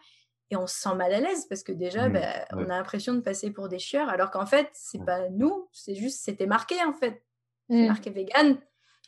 et 0.49 0.55
on 0.55 0.67
se 0.67 0.79
sent 0.79 0.95
mal 0.95 1.13
à 1.13 1.19
l'aise 1.19 1.45
parce 1.47 1.63
que 1.63 1.71
déjà, 1.71 2.09
mmh, 2.09 2.13
bah, 2.13 2.45
on 2.51 2.63
a 2.65 2.77
l'impression 2.77 3.13
de 3.13 3.21
passer 3.21 3.51
pour 3.51 3.69
des 3.69 3.79
chieurs, 3.79 4.09
alors 4.09 4.31
qu'en 4.31 4.45
fait, 4.45 4.69
c'est 4.73 5.03
pas 5.03 5.29
nous, 5.29 5.67
c'est 5.71 5.95
juste, 5.95 6.23
c'était 6.23 6.45
marqué 6.45 6.75
en 6.85 6.93
fait. 6.93 7.23
C'est 7.69 7.83
mmh. 7.83 7.87
marqué 7.87 8.09
vegan. 8.09 8.57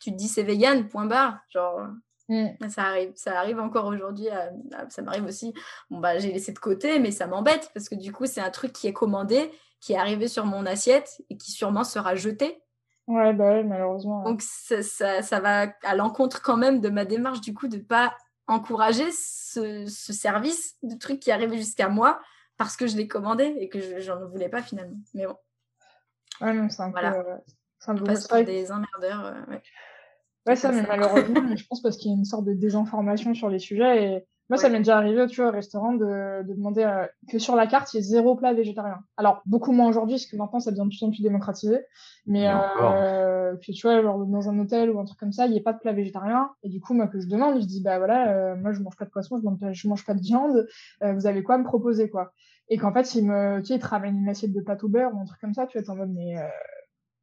Tu 0.02 0.12
te 0.12 0.16
dis 0.16 0.28
c'est 0.28 0.44
vegan, 0.44 0.88
point 0.88 1.06
barre. 1.06 1.40
Genre, 1.50 1.88
mmh. 2.30 2.70
ça 2.70 2.84
arrive, 2.84 3.12
ça 3.16 3.40
arrive 3.40 3.60
encore 3.60 3.86
aujourd'hui. 3.86 4.28
ça 4.90 5.02
m'arrive 5.02 5.26
aussi. 5.26 5.54
Bon, 5.90 6.00
bah, 6.00 6.18
j'ai 6.20 6.32
laissé 6.32 6.52
de 6.52 6.60
côté, 6.60 7.00
mais 7.00 7.12
ça 7.12 7.28
m'embête 7.28 7.72
parce 7.74 7.90
que 7.90 7.96
du 7.96 8.12
coup, 8.12 8.26
c'est 8.26 8.42
un 8.42 8.52
truc 8.52 8.74
qui 8.74 8.88
est 8.88 8.94
commandé, 8.94 9.52
qui 9.80 9.94
est 9.94 9.98
arrivé 9.98 10.28
sur 10.28 10.46
mon 10.46 10.66
assiette 10.66 11.22
et 11.30 11.38
qui 11.38 11.52
sûrement 11.52 11.84
sera 11.84 12.16
jeté. 12.16 12.62
Ouais, 13.08 13.34
bah 13.34 13.62
malheureusement. 13.62 14.24
Donc, 14.24 14.42
ça, 14.42 14.81
ça, 14.81 15.22
ça 15.22 15.40
va 15.40 15.68
à 15.84 15.96
l'encontre 15.96 16.42
quand 16.42 16.58
même 16.58 16.81
de 16.81 16.90
ma 16.90 17.06
démarche, 17.06 17.42
du 17.42 17.54
coup, 17.54 17.68
de 17.68 17.78
pas 17.78 18.16
encourager 18.47 19.12
ce, 19.12 19.86
service 19.88 20.77
de 20.83 20.95
truc 20.95 21.19
qui 21.19 21.31
arrivait 21.31 21.57
jusqu'à 21.57 21.89
moi 21.89 22.19
parce 22.57 22.77
que 22.77 22.88
je 22.88 22.95
l'ai 22.95 23.07
commandé 23.07 23.56
et 23.59 23.69
que 23.69 24.00
je 24.00 24.12
n'en 24.12 24.27
voulais 24.27 24.50
pas 24.50 24.62
finalement. 24.62 24.97
Mais 25.13 25.25
bon. 25.25 25.38
Ouais, 26.42 26.53
non, 26.53 26.69
c'est 26.69 26.81
un 26.81 26.92
voilà. 26.92 27.12
peu. 27.12 27.30
Euh, 27.30 27.38
c'est 27.80 27.92
un 27.92 27.95
peu 27.95 28.44
des 28.44 28.71
emmerdeurs. 28.71 29.25
Euh, 29.25 29.51
ouais. 29.51 29.62
ouais, 30.47 30.56
ça, 30.56 30.71
mais 30.71 30.83
malheureusement, 30.83 31.42
je 31.56 31.65
pense 31.65 31.81
parce 31.81 31.97
qu'il 31.97 32.12
y 32.12 32.13
a 32.13 32.18
une 32.18 32.25
sorte 32.25 32.45
de 32.45 32.53
désinformation 32.53 33.33
sur 33.33 33.50
les 33.50 33.59
sujets 33.59 34.03
et 34.03 34.25
moi, 34.49 34.57
ça 34.57 34.69
m'est 34.69 34.78
déjà 34.78 34.97
arrivé, 34.97 35.25
tu 35.28 35.42
vois, 35.42 35.49
au 35.49 35.54
restaurant, 35.54 35.94
de, 35.94 36.44
de 36.44 36.54
demander 36.54 36.83
euh, 36.83 37.06
que 37.30 37.40
sur 37.40 37.56
la 37.56 37.66
carte, 37.66 37.94
il 37.94 37.97
y 37.97 37.99
ait 37.99 38.04
zéro 38.04 38.35
plat 38.35 38.54
végétarien. 38.54 38.99
Alors, 39.18 39.42
beaucoup 39.45 39.71
moins 39.71 39.87
aujourd'hui, 39.87 40.16
parce 40.16 40.28
que 40.28 40.37
maintenant, 40.37 40.59
ça 40.59 40.71
devient 40.71 40.83
de 40.83 40.90
plus 40.90 41.04
en 41.04 41.09
plus 41.09 41.23
démocratisé. 41.23 41.80
Mais, 42.28 42.47
euh, 42.47 43.56
que, 43.57 43.71
tu 43.71 43.87
vois, 43.87 44.02
genre, 44.02 44.23
dans 44.25 44.49
un 44.49 44.59
hôtel 44.59 44.92
ou 44.92 44.99
un 44.99 45.06
truc 45.06 45.19
comme 45.19 45.31
ça, 45.31 45.47
il 45.47 45.52
n'y 45.52 45.59
a 45.59 45.64
pas 45.64 45.73
de 45.73 45.80
plat 45.80 45.94
végétarien. 45.94 46.52
Et 46.61 46.69
du 46.69 46.80
coup, 46.80 46.94
moi, 46.94 47.07
que 47.07 47.19
je 47.19 47.28
demande, 47.28 47.59
je 47.59 47.66
dis, 47.66 47.81
bah 47.81 47.97
voilà, 47.97 48.30
euh, 48.30 48.56
moi, 48.56 48.71
je 48.71 48.81
mange 48.81 48.95
pas 48.95 49.06
de 49.06 49.09
poisson, 49.09 49.37
je 49.37 49.44
mange, 49.44 49.57
je 49.73 49.87
mange 49.87 50.06
pas 50.06 50.14
de 50.14 50.21
viande. 50.21 50.68
Euh, 51.04 51.14
vous 51.14 51.25
avez 51.25 51.42
quoi 51.42 51.56
à 51.56 51.57
me 51.57 51.64
proposer, 51.64 52.09
quoi? 52.09 52.31
Et 52.69 52.78
qu'en 52.78 52.94
fait, 52.94 53.16
il 53.16 53.28
me, 53.28 53.59
tu 53.61 53.68
sais, 53.68 53.75
il 53.75 53.80
te 53.80 53.87
ramène 53.87 54.18
une 54.18 54.30
assiette 54.30 54.54
de 54.54 54.61
pâte 54.61 54.83
au 54.83 54.90
beurre 54.90 55.11
ou 55.14 55.19
un 55.19 55.25
truc 55.25 55.40
comme 55.42 55.54
ça, 55.54 55.66
tu 55.66 55.80
vois, 55.80 55.94
en 55.94 55.97
mode, 55.97 56.11
mais 56.14 56.35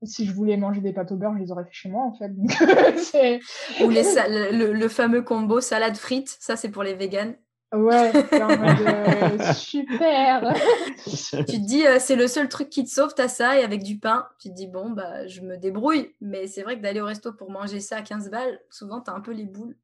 si 0.04 0.26
je 0.26 0.32
voulais 0.32 0.56
manger 0.56 0.80
des 0.80 0.92
pâtes 0.92 1.12
au 1.12 1.16
beurre, 1.16 1.34
je 1.34 1.42
les 1.42 1.52
aurais 1.52 1.64
fait 1.64 1.72
chez 1.72 1.88
moi 1.88 2.04
en 2.04 2.12
fait. 2.12 2.30
Ou 3.84 3.90
les 3.90 4.02
le, 4.02 4.72
le, 4.72 4.88
fameux 4.88 5.22
combo 5.22 5.60
salade 5.60 5.96
frites, 5.96 6.36
ça 6.40 6.56
c'est 6.56 6.70
pour 6.70 6.82
les 6.82 6.94
véganes. 6.94 7.34
Ouais, 7.74 8.12
c'est 8.30 8.42
en 8.42 8.48
mode 8.48 8.86
euh, 8.86 9.52
super. 9.54 10.54
tu 11.04 11.44
te 11.44 11.66
dis, 11.66 11.86
euh, 11.86 11.96
c'est 11.98 12.16
le 12.16 12.28
seul 12.28 12.48
truc 12.48 12.68
qui 12.68 12.84
te 12.84 12.90
sauve, 12.90 13.14
t'as 13.14 13.28
ça 13.28 13.58
et 13.58 13.64
avec 13.64 13.82
du 13.82 13.98
pain, 13.98 14.28
tu 14.38 14.50
te 14.50 14.54
dis, 14.54 14.66
bon, 14.66 14.90
bah, 14.90 15.26
je 15.26 15.40
me 15.40 15.56
débrouille. 15.56 16.14
Mais 16.20 16.46
c'est 16.46 16.62
vrai 16.62 16.76
que 16.76 16.82
d'aller 16.82 17.00
au 17.00 17.06
resto 17.06 17.32
pour 17.32 17.50
manger 17.50 17.80
ça 17.80 17.96
à 17.96 18.02
15 18.02 18.30
balles, 18.30 18.60
souvent 18.68 19.00
t'as 19.00 19.14
un 19.14 19.20
peu 19.20 19.32
les 19.32 19.46
boules. 19.46 19.76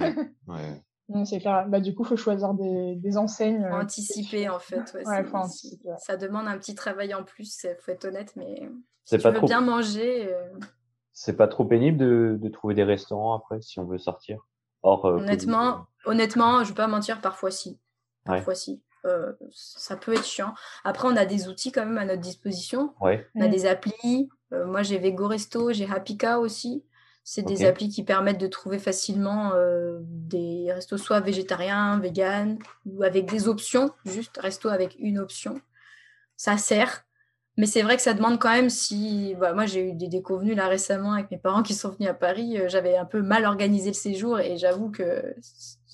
ouais, 0.00 0.14
ouais. 0.48 0.82
Non, 1.08 1.24
c'est 1.24 1.38
clair. 1.38 1.66
Bah, 1.68 1.80
du 1.80 1.94
coup, 1.94 2.02
il 2.02 2.08
faut 2.08 2.16
choisir 2.16 2.52
des, 2.54 2.96
des 2.96 3.16
enseignes. 3.16 3.62
Euh, 3.62 3.80
anticiper, 3.80 4.48
en 4.48 4.58
fait. 4.58 4.92
Ouais, 4.94 5.24
Ça 5.98 6.16
demande 6.16 6.48
un 6.48 6.58
petit 6.58 6.74
travail 6.74 7.14
en 7.14 7.22
plus, 7.22 7.62
il 7.64 7.76
faut 7.80 7.92
être 7.92 8.06
honnête, 8.06 8.32
mais 8.34 8.68
c'est 9.06 9.22
pas 9.22 9.30
veux 9.30 9.38
trop... 9.38 9.46
bien 9.46 9.60
manger. 9.60 10.34
Euh, 10.34 10.48
c'est 11.12 11.36
pas 11.36 11.48
trop 11.48 11.64
pénible 11.64 11.96
de, 11.96 12.36
de, 12.38 12.48
trouver 12.48 12.74
des 12.74 12.84
restaurants 12.84 13.34
après 13.34 13.62
si 13.62 13.78
on 13.78 13.84
veut 13.84 13.98
sortir? 13.98 14.46
Or, 14.82 15.06
euh, 15.06 15.18
honnêtement, 15.18 15.86
honnêtement, 16.04 16.62
je 16.64 16.70
vais 16.70 16.74
pas 16.74 16.88
mentir, 16.88 17.20
parfois 17.20 17.50
si. 17.50 17.78
Parfois 18.24 18.54
si. 18.54 18.82
Euh, 19.04 19.32
ça 19.52 19.96
peut 19.96 20.12
être 20.12 20.26
chiant. 20.26 20.52
Après, 20.84 21.06
on 21.08 21.16
a 21.16 21.24
des 21.24 21.48
outils 21.48 21.70
quand 21.70 21.86
même 21.86 21.98
à 21.98 22.04
notre 22.04 22.20
disposition. 22.20 22.94
Ouais. 23.00 23.26
On 23.36 23.40
a 23.40 23.46
mm. 23.46 23.50
des 23.50 23.66
applis. 23.66 24.28
moi, 24.50 24.82
j'ai 24.82 24.98
Vego 24.98 25.28
Resto, 25.28 25.72
j'ai 25.72 25.88
Happy 25.88 26.18
aussi. 26.38 26.84
C'est 27.22 27.42
des 27.42 27.64
applis 27.64 27.88
qui 27.88 28.04
permettent 28.04 28.38
de 28.38 28.46
trouver 28.46 28.78
facilement 28.78 29.52
des 30.00 30.72
restos 30.72 30.96
soit 30.96 31.18
végétariens, 31.18 31.98
vegan, 31.98 32.58
ou 32.84 33.02
avec 33.02 33.28
des 33.28 33.48
options, 33.48 33.90
juste 34.04 34.36
resto 34.38 34.68
avec 34.68 34.96
une 35.00 35.18
option. 35.18 35.60
Ça 36.36 36.56
sert. 36.56 37.05
Mais 37.56 37.66
c'est 37.66 37.82
vrai 37.82 37.96
que 37.96 38.02
ça 38.02 38.14
demande 38.14 38.38
quand 38.38 38.52
même 38.52 38.68
si. 38.70 39.34
Bah, 39.40 39.54
moi, 39.54 39.66
j'ai 39.66 39.88
eu 39.88 39.92
des 39.92 40.08
déconvenus 40.08 40.56
là 40.56 40.68
récemment 40.68 41.12
avec 41.12 41.30
mes 41.30 41.38
parents 41.38 41.62
qui 41.62 41.74
sont 41.74 41.90
venus 41.90 42.10
à 42.10 42.14
Paris. 42.14 42.58
J'avais 42.66 42.96
un 42.96 43.06
peu 43.06 43.22
mal 43.22 43.46
organisé 43.46 43.88
le 43.88 43.94
séjour 43.94 44.38
et 44.40 44.58
j'avoue 44.58 44.90
que 44.90 45.34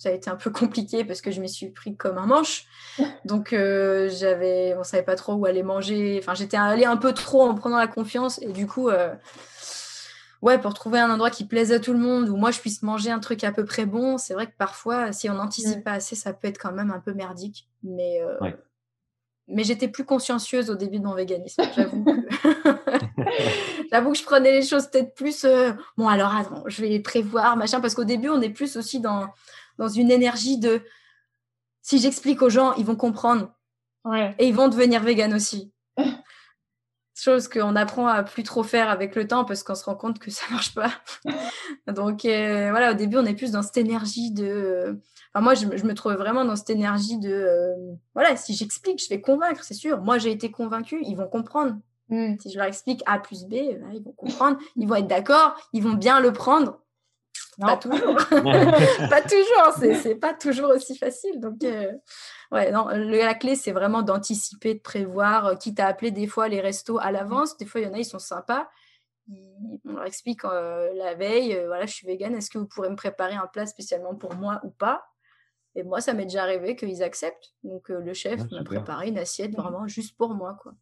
ça 0.02 0.09
a 0.09 0.12
été 0.12 0.28
un 0.28 0.37
peu 0.37 0.50
compliqué 0.50 1.04
parce 1.04 1.21
que 1.21 1.31
je 1.31 1.40
m'y 1.40 1.49
suis 1.49 1.71
pris 1.71 1.97
comme 1.97 2.19
un 2.19 2.26
manche. 2.26 2.66
Donc, 3.25 3.52
euh, 3.52 4.11
j'avais, 4.11 4.75
on 4.76 4.83
savait 4.83 5.04
pas 5.04 5.14
trop 5.16 5.35
où 5.35 5.47
aller 5.47 5.62
manger. 5.62 6.19
Enfin, 6.21 6.35
j'étais 6.35 6.57
allée 6.57 6.85
un 6.85 6.97
peu 6.97 7.12
trop 7.12 7.42
en 7.42 7.54
prenant 7.54 7.78
la 7.78 7.87
confiance. 7.87 8.42
Et 8.42 8.52
du 8.52 8.66
coup, 8.66 8.88
euh, 8.88 9.14
ouais, 10.42 10.59
pour 10.59 10.75
trouver 10.75 10.99
un 10.99 11.11
endroit 11.11 11.31
qui 11.31 11.45
plaise 11.45 11.73
à 11.73 11.78
tout 11.78 11.92
le 11.92 12.00
monde, 12.00 12.28
où 12.28 12.37
moi 12.37 12.50
je 12.50 12.59
puisse 12.59 12.83
manger 12.83 13.11
un 13.11 13.21
truc 13.21 13.45
à 13.45 13.52
peu 13.52 13.64
près 13.64 13.87
bon, 13.87 14.19
c'est 14.19 14.35
vrai 14.35 14.47
que 14.47 14.57
parfois, 14.59 15.12
si 15.12 15.31
on 15.31 15.35
n'anticipe 15.35 15.78
mm. 15.78 15.85
pas 15.85 15.92
assez, 15.92 16.16
ça 16.16 16.33
peut 16.33 16.49
être 16.49 16.59
quand 16.59 16.73
même 16.73 16.90
un 16.90 17.00
peu 17.00 17.14
merdique. 17.14 17.69
Mais, 17.85 18.21
euh, 18.21 18.50
mais 19.49 19.64
j'étais 19.64 19.88
plus 19.88 20.04
consciencieuse 20.04 20.70
au 20.70 20.75
début 20.75 20.99
de 20.99 21.04
mon 21.04 21.14
véganisme. 21.14 21.62
J'avoue 21.76 22.04
que... 22.04 22.11
J'avoue 23.90 24.12
que 24.12 24.18
je 24.18 24.25
prenais 24.25 24.52
les 24.52 24.62
choses 24.62 24.87
peut-être 24.87 25.14
plus. 25.14 25.46
Bon, 25.96 26.08
alors 26.08 26.34
attends, 26.34 26.64
je 26.66 26.82
vais 26.82 27.00
prévoir, 27.00 27.56
machin, 27.56 27.80
parce 27.80 27.94
qu'au 27.94 28.04
début, 28.04 28.28
on 28.28 28.40
est 28.40 28.50
plus 28.50 28.76
aussi 28.76 29.00
dans 29.00 29.28
dans 29.78 29.88
une 29.88 30.11
énergie 30.11 30.58
de 30.58 30.82
si 31.82 31.99
j'explique 31.99 32.42
aux 32.42 32.50
gens, 32.50 32.75
ils 32.75 32.84
vont 32.84 32.96
comprendre. 32.96 33.52
Et 34.38 34.49
ils 34.49 34.54
vont 34.54 34.68
devenir 34.68 35.02
véganes 35.02 35.34
aussi. 35.34 35.72
Chose 37.23 37.47
qu'on 37.47 37.76
apprend 37.76 38.09
à 38.09 38.25
plus 38.25 38.43
trop 38.43 38.64
faire 38.64 38.91
avec 38.91 39.14
le 39.14 39.29
temps 39.29 39.45
parce 39.45 39.62
qu'on 39.62 39.76
se 39.76 39.85
rend 39.85 39.95
compte 39.95 40.19
que 40.19 40.33
ça 40.33 40.45
marche 40.50 40.75
pas. 40.75 40.91
Donc 41.87 42.25
euh, 42.25 42.71
voilà, 42.71 42.91
au 42.91 42.95
début, 42.95 43.17
on 43.17 43.25
est 43.25 43.37
plus 43.37 43.52
dans 43.52 43.62
cette 43.62 43.76
énergie 43.76 44.33
de. 44.33 44.99
Enfin, 45.33 45.45
moi, 45.45 45.55
je, 45.55 45.67
me 45.67 45.95
trouve 45.95 46.14
vraiment 46.14 46.45
dans 46.45 46.57
cette 46.57 46.71
énergie 46.71 47.19
de. 47.21 47.31
Euh, 47.31 47.95
voilà, 48.14 48.35
si 48.35 48.55
j'explique, 48.55 49.00
je 49.00 49.09
vais 49.09 49.21
convaincre, 49.21 49.62
c'est 49.62 49.73
sûr. 49.73 50.02
Moi, 50.02 50.19
j'ai 50.19 50.33
été 50.33 50.50
convaincue, 50.50 51.00
ils 51.07 51.14
vont 51.14 51.29
comprendre. 51.29 51.76
Mm. 52.09 52.35
Si 52.41 52.50
je 52.50 52.59
leur 52.59 52.67
explique 52.67 53.05
A 53.07 53.21
plus 53.21 53.45
B, 53.45 53.55
ils 53.95 54.02
vont 54.05 54.14
comprendre, 54.17 54.59
ils 54.75 54.88
vont 54.88 54.97
être 54.97 55.07
d'accord, 55.07 55.55
ils 55.73 55.83
vont 55.85 55.95
bien 55.95 56.19
le 56.19 56.33
prendre. 56.33 56.82
Pas 57.59 57.76
toujours. 57.76 58.16
pas 59.11 59.23
toujours. 59.23 59.99
C'est 60.00 60.14
pas 60.14 60.35
toujours 60.35 60.71
aussi 60.71 60.97
facile. 60.97 61.38
Donc, 61.40 61.62
euh, 61.64 61.92
ouais, 62.50 62.71
non, 62.71 62.88
la 62.88 63.35
clé, 63.35 63.56
c'est 63.56 63.73
vraiment 63.73 64.02
d'anticiper, 64.02 64.75
de 64.75 64.80
prévoir, 64.80 65.47
euh, 65.47 65.54
quitte 65.56 65.80
à 65.80 65.87
appeler 65.87 66.11
des 66.11 66.26
fois 66.26 66.49
les 66.49 66.61
restos 66.61 66.99
à 66.99 67.11
l'avance. 67.12 67.56
Des 67.59 67.66
fois, 67.66 67.80
il 67.80 67.87
y 67.87 67.90
en 67.90 67.92
a, 67.92 67.99
ils 67.99 68.04
sont 68.04 68.18
sympas. 68.18 68.68
on 69.28 69.92
leur 69.92 70.04
explique 70.04 70.44
euh, 70.44 70.92
la 70.94 71.14
veille, 71.14 71.62
voilà, 71.66 71.87
je 71.87 71.92
suis 71.92 72.06
végane, 72.06 72.35
est-ce 72.35 72.50
que 72.50 72.59
vous 72.59 72.66
pourrez 72.66 72.90
me 72.90 72.97
préparer 72.97 73.35
un 73.35 73.47
plat 73.47 73.66
spécialement 73.66 74.14
pour 74.14 74.35
moi 74.35 74.61
ou 74.64 74.71
pas? 74.71 75.04
Et 75.75 75.82
moi, 75.82 76.00
ça 76.00 76.12
m'est 76.12 76.25
déjà 76.25 76.42
arrivé 76.42 76.76
qu'ils 76.76 77.02
acceptent. 77.02 77.54
Donc, 77.64 77.88
le 77.88 78.12
chef 78.12 78.40
m'a 78.50 78.62
préparé 78.62 79.09
une 79.09 79.18
assiette 79.18 79.54
vraiment 79.54 79.87
juste 79.88 80.16
pour 80.16 80.35
moi. 80.35 80.59
Quoi. 80.62 80.73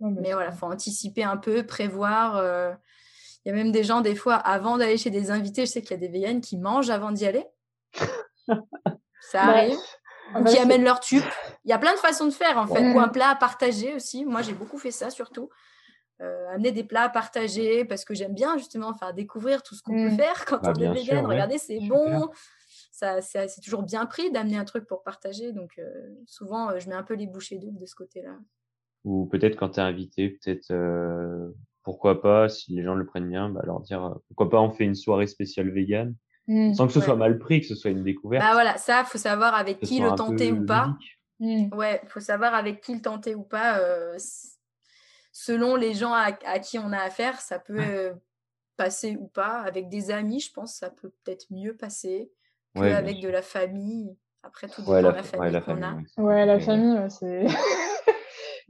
Mais 0.00 0.32
voilà, 0.32 0.50
il 0.50 0.56
faut 0.56 0.66
anticiper 0.66 1.24
un 1.24 1.36
peu, 1.36 1.64
prévoir. 1.66 2.76
Il 3.44 3.50
y 3.50 3.52
a 3.52 3.54
même 3.54 3.72
des 3.72 3.84
gens, 3.84 4.00
des 4.00 4.14
fois, 4.14 4.34
avant 4.34 4.78
d'aller 4.78 4.98
chez 4.98 5.10
des 5.10 5.30
invités, 5.30 5.66
je 5.66 5.72
sais 5.72 5.82
qu'il 5.82 5.92
y 5.92 5.94
a 5.94 5.98
des 5.98 6.08
véganes 6.08 6.40
qui 6.40 6.58
mangent 6.58 6.90
avant 6.90 7.12
d'y 7.12 7.26
aller. 7.26 7.46
Ça 9.20 9.42
arrive. 9.42 9.78
Ou 10.38 10.44
qui 10.44 10.58
amènent 10.58 10.84
leur 10.84 11.00
tube. 11.00 11.24
Il 11.64 11.70
y 11.70 11.72
a 11.72 11.78
plein 11.78 11.94
de 11.94 11.98
façons 11.98 12.26
de 12.26 12.32
faire, 12.32 12.58
en 12.58 12.66
fait. 12.66 12.92
Ou 12.92 12.98
un 13.00 13.08
plat 13.08 13.30
à 13.30 13.34
partager 13.34 13.94
aussi. 13.94 14.24
Moi, 14.24 14.42
j'ai 14.42 14.52
beaucoup 14.52 14.78
fait 14.78 14.90
ça, 14.90 15.10
surtout. 15.10 15.48
Euh, 16.20 16.48
amener 16.52 16.72
des 16.72 16.82
plats 16.82 17.04
à 17.04 17.08
partager 17.08 17.84
parce 17.84 18.04
que 18.04 18.12
j'aime 18.12 18.34
bien 18.34 18.58
justement 18.58 18.92
faire 18.92 19.14
découvrir 19.14 19.62
tout 19.62 19.76
ce 19.76 19.82
qu'on 19.82 19.92
peut 19.92 20.10
mm. 20.10 20.16
faire 20.16 20.44
quand 20.46 20.60
bah, 20.60 20.72
on 20.76 20.80
est 20.80 20.92
vegan. 20.92 21.24
Regardez, 21.24 21.58
c'est 21.58 21.78
bon. 21.80 22.28
Ça, 22.90 23.22
c'est 23.22 23.60
toujours 23.62 23.84
bien 23.84 24.04
pris 24.04 24.30
d'amener 24.32 24.58
un 24.58 24.64
truc 24.64 24.84
pour 24.86 25.04
partager. 25.04 25.52
Donc, 25.52 25.78
euh, 25.78 25.88
souvent, 26.26 26.70
euh, 26.70 26.80
je 26.80 26.88
mets 26.88 26.96
un 26.96 27.04
peu 27.04 27.14
les 27.14 27.28
bouchées 27.28 27.58
doubles 27.58 27.78
de 27.78 27.86
ce 27.86 27.94
côté-là. 27.94 28.36
Ou 29.04 29.26
peut-être 29.26 29.56
quand 29.56 29.70
tu 29.70 29.80
es 29.80 29.82
invité, 29.82 30.30
peut-être 30.30 30.72
pourquoi 31.88 32.20
pas, 32.20 32.50
si 32.50 32.74
les 32.74 32.82
gens 32.82 32.94
le 32.94 33.06
prennent 33.06 33.30
bien, 33.30 33.48
bah, 33.48 33.62
leur 33.64 33.80
dire 33.80 34.04
euh, 34.04 34.14
pourquoi 34.26 34.50
pas 34.50 34.60
on 34.60 34.70
fait 34.70 34.84
une 34.84 34.94
soirée 34.94 35.26
spéciale 35.26 35.70
vegan, 35.70 36.14
mmh, 36.46 36.74
sans 36.74 36.86
que 36.86 36.92
ce 36.92 37.00
soit 37.00 37.16
mal 37.16 37.38
pris, 37.38 37.62
que 37.62 37.66
ce 37.66 37.74
soit 37.74 37.90
une 37.90 38.04
découverte. 38.04 38.44
Bah 38.44 38.52
voilà, 38.52 38.76
ça, 38.76 39.04
faut 39.04 39.16
savoir 39.16 39.54
avec 39.54 39.80
qui 39.80 39.98
le 39.98 40.14
tenter 40.14 40.52
ou 40.52 40.66
pas. 40.66 40.98
Mmh. 41.40 41.74
Ouais, 41.74 42.02
faut 42.08 42.20
savoir 42.20 42.52
avec 42.52 42.82
qui 42.82 42.94
le 42.94 43.00
tenter 43.00 43.34
ou 43.34 43.42
pas. 43.42 43.78
Euh, 43.78 44.18
selon 45.32 45.76
les 45.76 45.94
gens 45.94 46.12
à, 46.12 46.32
qui 46.58 46.78
on 46.78 46.92
a 46.92 46.98
affaire, 46.98 47.40
ça 47.40 47.58
peut 47.58 47.80
euh, 47.80 48.12
passer 48.76 49.16
ou 49.18 49.28
pas. 49.28 49.62
Avec 49.62 49.88
des 49.88 50.10
amis, 50.10 50.40
je 50.40 50.52
pense, 50.52 50.74
ça 50.74 50.90
peut 50.90 51.10
peut-être 51.24 51.46
mieux 51.48 51.74
passer 51.74 52.30
qu'avec 52.74 53.18
de 53.20 53.30
la 53.30 53.40
famille. 53.40 54.14
Après, 54.42 54.68
tout 54.68 54.82
dépend 54.82 54.92
de 54.92 55.08
la, 55.08 55.22
famille 55.22 55.62
qu'on 55.62 55.82
a. 55.82 55.96
Ouais, 56.18 56.44
la 56.44 56.60
famille, 56.60 56.98
c'est. 57.08 57.46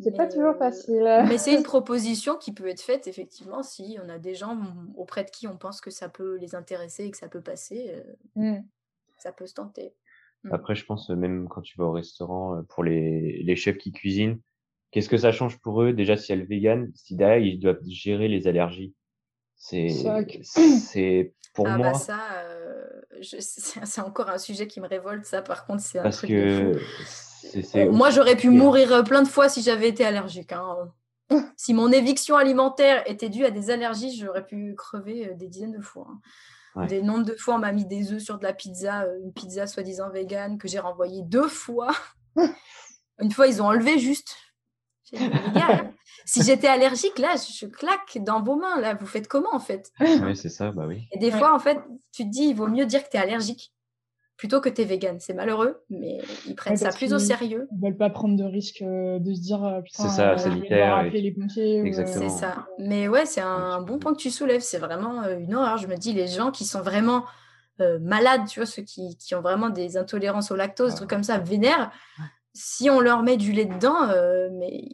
C'est 0.00 0.16
pas 0.16 0.28
toujours 0.28 0.54
euh, 0.54 0.58
facile. 0.58 1.24
Mais 1.28 1.38
c'est 1.38 1.54
une 1.54 1.62
proposition 1.64 2.36
qui 2.36 2.52
peut 2.52 2.68
être 2.68 2.80
faite, 2.80 3.06
effectivement, 3.06 3.62
si 3.62 3.98
on 4.04 4.08
a 4.08 4.18
des 4.18 4.34
gens 4.34 4.58
auprès 4.96 5.24
de 5.24 5.30
qui 5.30 5.48
on 5.48 5.56
pense 5.56 5.80
que 5.80 5.90
ça 5.90 6.08
peut 6.08 6.36
les 6.36 6.54
intéresser 6.54 7.04
et 7.04 7.10
que 7.10 7.16
ça 7.16 7.28
peut 7.28 7.40
passer. 7.40 7.94
Euh, 8.36 8.56
mmh. 8.56 8.64
Ça 9.18 9.32
peut 9.32 9.46
se 9.46 9.54
tenter. 9.54 9.92
Mmh. 10.44 10.52
Après, 10.52 10.74
je 10.76 10.84
pense, 10.84 11.10
même 11.10 11.48
quand 11.48 11.62
tu 11.62 11.76
vas 11.78 11.86
au 11.86 11.92
restaurant, 11.92 12.56
euh, 12.56 12.62
pour 12.62 12.84
les, 12.84 13.42
les 13.42 13.56
chefs 13.56 13.78
qui 13.78 13.90
cuisinent, 13.90 14.40
qu'est-ce 14.92 15.08
que 15.08 15.16
ça 15.16 15.32
change 15.32 15.58
pour 15.58 15.82
eux? 15.82 15.92
Déjà, 15.92 16.16
si 16.16 16.32
elles 16.32 16.46
vegan, 16.46 16.90
si 16.94 17.16
derrière, 17.16 17.38
ils 17.38 17.58
doivent 17.58 17.82
gérer 17.84 18.28
les 18.28 18.46
allergies. 18.46 18.94
C'est 19.56 19.88
c'est 20.44 21.34
pour 21.52 21.66
ah 21.66 21.76
moi. 21.76 21.88
Bah 21.88 21.94
ça, 21.94 22.18
c'est 23.20 24.00
encore 24.00 24.30
un 24.30 24.38
sujet 24.38 24.68
qui 24.68 24.80
me 24.80 24.86
révolte, 24.86 25.24
ça, 25.24 25.42
par 25.42 25.66
contre, 25.66 25.82
c'est 25.82 25.98
un 25.98 26.04
Parce 26.04 26.18
truc 26.18 26.30
que 26.30 26.80
moi, 27.90 28.10
j'aurais 28.10 28.36
pu 28.36 28.50
mourir 28.50 28.92
euh, 28.92 29.02
plein 29.02 29.22
de 29.22 29.28
fois 29.28 29.48
si 29.48 29.62
j'avais 29.62 29.88
été 29.88 30.04
allergique. 30.04 30.52
Hein. 30.52 30.92
si 31.56 31.74
mon 31.74 31.90
éviction 31.92 32.36
alimentaire 32.36 33.02
était 33.06 33.28
due 33.28 33.44
à 33.44 33.50
des 33.50 33.70
allergies, 33.70 34.16
j'aurais 34.16 34.44
pu 34.44 34.74
crever 34.76 35.28
euh, 35.28 35.34
des 35.34 35.48
dizaines 35.48 35.76
de 35.76 35.82
fois. 35.82 36.08
Hein. 36.74 36.86
Des 36.86 37.02
nombres 37.02 37.24
de 37.24 37.34
fois, 37.34 37.56
on 37.56 37.58
m'a 37.58 37.72
mis 37.72 37.84
des 37.84 38.12
œufs 38.12 38.22
sur 38.22 38.38
de 38.38 38.44
la 38.44 38.52
pizza, 38.52 39.02
euh, 39.02 39.18
une 39.22 39.32
pizza 39.32 39.66
soi-disant 39.66 40.10
vegan, 40.10 40.58
que 40.58 40.68
j'ai 40.68 40.78
renvoyée 40.78 41.22
deux 41.22 41.48
fois. 41.48 41.90
une 43.20 43.32
fois, 43.32 43.46
ils 43.46 43.60
ont 43.60 43.66
enlevé 43.66 43.98
juste. 43.98 44.36
si 46.26 46.42
j'étais 46.42 46.68
allergique, 46.68 47.18
là, 47.18 47.34
je 47.36 47.66
claque 47.66 48.18
dans 48.20 48.42
vos 48.42 48.56
mains. 48.56 48.80
Là, 48.80 48.94
vous 48.94 49.06
faites 49.06 49.26
comment 49.26 49.54
en 49.54 49.60
fait? 49.60 49.90
Oui, 50.00 50.36
c'est 50.36 50.50
ça, 50.50 50.70
bah 50.70 50.84
oui. 50.86 51.08
Et 51.12 51.18
des 51.18 51.30
fois, 51.30 51.54
en 51.54 51.58
fait, 51.58 51.78
tu 52.12 52.24
te 52.24 52.28
dis, 52.28 52.48
il 52.48 52.54
vaut 52.54 52.68
mieux 52.68 52.84
dire 52.84 53.02
que 53.02 53.08
tu 53.10 53.16
es 53.16 53.20
allergique 53.20 53.72
plutôt 54.38 54.60
que 54.60 54.68
tu 54.68 54.80
es 54.80 54.84
vegan. 54.84 55.18
C'est 55.20 55.34
malheureux, 55.34 55.82
mais 55.90 56.20
ils 56.46 56.54
prennent 56.54 56.76
ça 56.76 56.90
plus 56.90 57.12
au 57.12 57.18
sérieux. 57.18 57.68
Ils 57.72 57.80
veulent 57.82 57.96
pas 57.96 58.08
prendre 58.08 58.36
de 58.36 58.44
risque 58.44 58.80
euh, 58.82 59.18
de 59.18 59.34
se 59.34 59.40
dire 59.40 59.62
euh, 59.64 59.80
c'est 59.90 60.08
ça, 60.08 60.32
euh, 60.32 60.36
sanitaire. 60.38 60.96
appeler 60.96 61.20
les 61.20 61.32
pompiers. 61.32 61.92
C'est 61.92 62.28
ça. 62.30 62.68
Mais 62.78 63.08
ouais, 63.08 63.26
c'est 63.26 63.42
un 63.42 63.82
bon 63.82 63.98
point 63.98 64.14
que 64.14 64.20
tu 64.20 64.30
soulèves. 64.30 64.62
C'est 64.62 64.78
vraiment 64.78 65.24
une 65.24 65.54
horreur. 65.54 65.76
Je 65.76 65.88
me 65.88 65.96
dis, 65.96 66.14
les 66.14 66.28
gens 66.28 66.50
qui 66.50 66.64
sont 66.64 66.80
vraiment 66.80 67.26
malades, 68.00 68.46
tu 68.48 68.58
vois, 68.58 68.66
ceux 68.66 68.82
qui, 68.82 69.16
qui, 69.18 69.36
ont 69.36 69.40
vraiment 69.40 69.70
des 69.70 69.96
intolérances 69.96 70.50
au 70.50 70.56
lactose, 70.56 70.92
des 70.92 70.96
trucs 70.96 71.10
comme 71.10 71.22
ça, 71.22 71.38
vénères, 71.38 71.92
si 72.52 72.90
on 72.90 72.98
leur 72.98 73.22
met 73.22 73.36
du 73.36 73.52
lait 73.52 73.66
dedans, 73.66 74.08
mais 74.52 74.84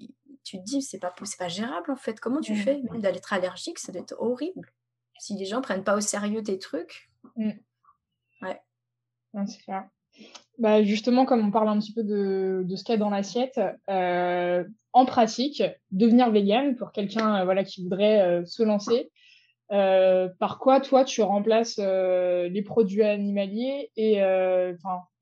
tu 0.42 0.58
te 0.58 0.64
dis, 0.64 0.82
c'est 0.82 0.98
pas, 0.98 1.14
pas 1.38 1.48
gérable 1.48 1.90
en 1.90 1.96
fait. 1.96 2.20
Comment 2.20 2.40
tu 2.40 2.54
fais? 2.56 2.82
Même 2.90 3.00
d'aller 3.00 3.18
être 3.18 3.32
allergique, 3.32 3.78
ça 3.78 3.90
doit 3.90 4.02
être 4.02 4.16
horrible. 4.18 4.70
Si 5.18 5.34
les 5.34 5.46
gens 5.46 5.62
prennent 5.62 5.84
pas 5.84 5.96
au 5.96 6.00
sérieux 6.00 6.42
tes 6.42 6.58
trucs. 6.58 7.10
Mm. 7.36 7.52
Ouais 8.42 8.60
c'est 9.46 9.64
Bah, 10.58 10.82
justement, 10.82 11.24
comme 11.24 11.46
on 11.46 11.50
parle 11.50 11.68
un 11.68 11.78
petit 11.78 11.92
peu 11.92 12.04
de, 12.04 12.62
de 12.64 12.76
ce 12.76 12.84
qu'il 12.84 12.92
y 12.92 12.96
a 12.96 12.98
dans 12.98 13.10
l'assiette, 13.10 13.60
euh, 13.90 14.64
en 14.92 15.04
pratique, 15.04 15.62
devenir 15.90 16.30
vegan 16.30 16.76
pour 16.76 16.92
quelqu'un 16.92 17.40
euh, 17.40 17.44
voilà, 17.44 17.64
qui 17.64 17.82
voudrait 17.82 18.20
euh, 18.20 18.44
se 18.44 18.62
lancer, 18.62 19.10
par 19.68 20.60
quoi 20.60 20.80
toi 20.80 21.04
tu 21.04 21.20
remplaces 21.22 21.78
les 21.78 22.62
produits 22.64 23.02
animaliers 23.02 23.90
et 23.96 24.20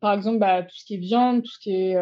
par 0.01 0.13
exemple 0.13 0.41
bah, 0.41 0.63
tout 0.63 0.77
ce 0.77 0.85
qui 0.85 0.97
est 0.97 0.99
viande, 0.99 1.43
tout 1.43 1.51
ce 1.51 1.59
qui 1.59 1.73
est 1.73 1.97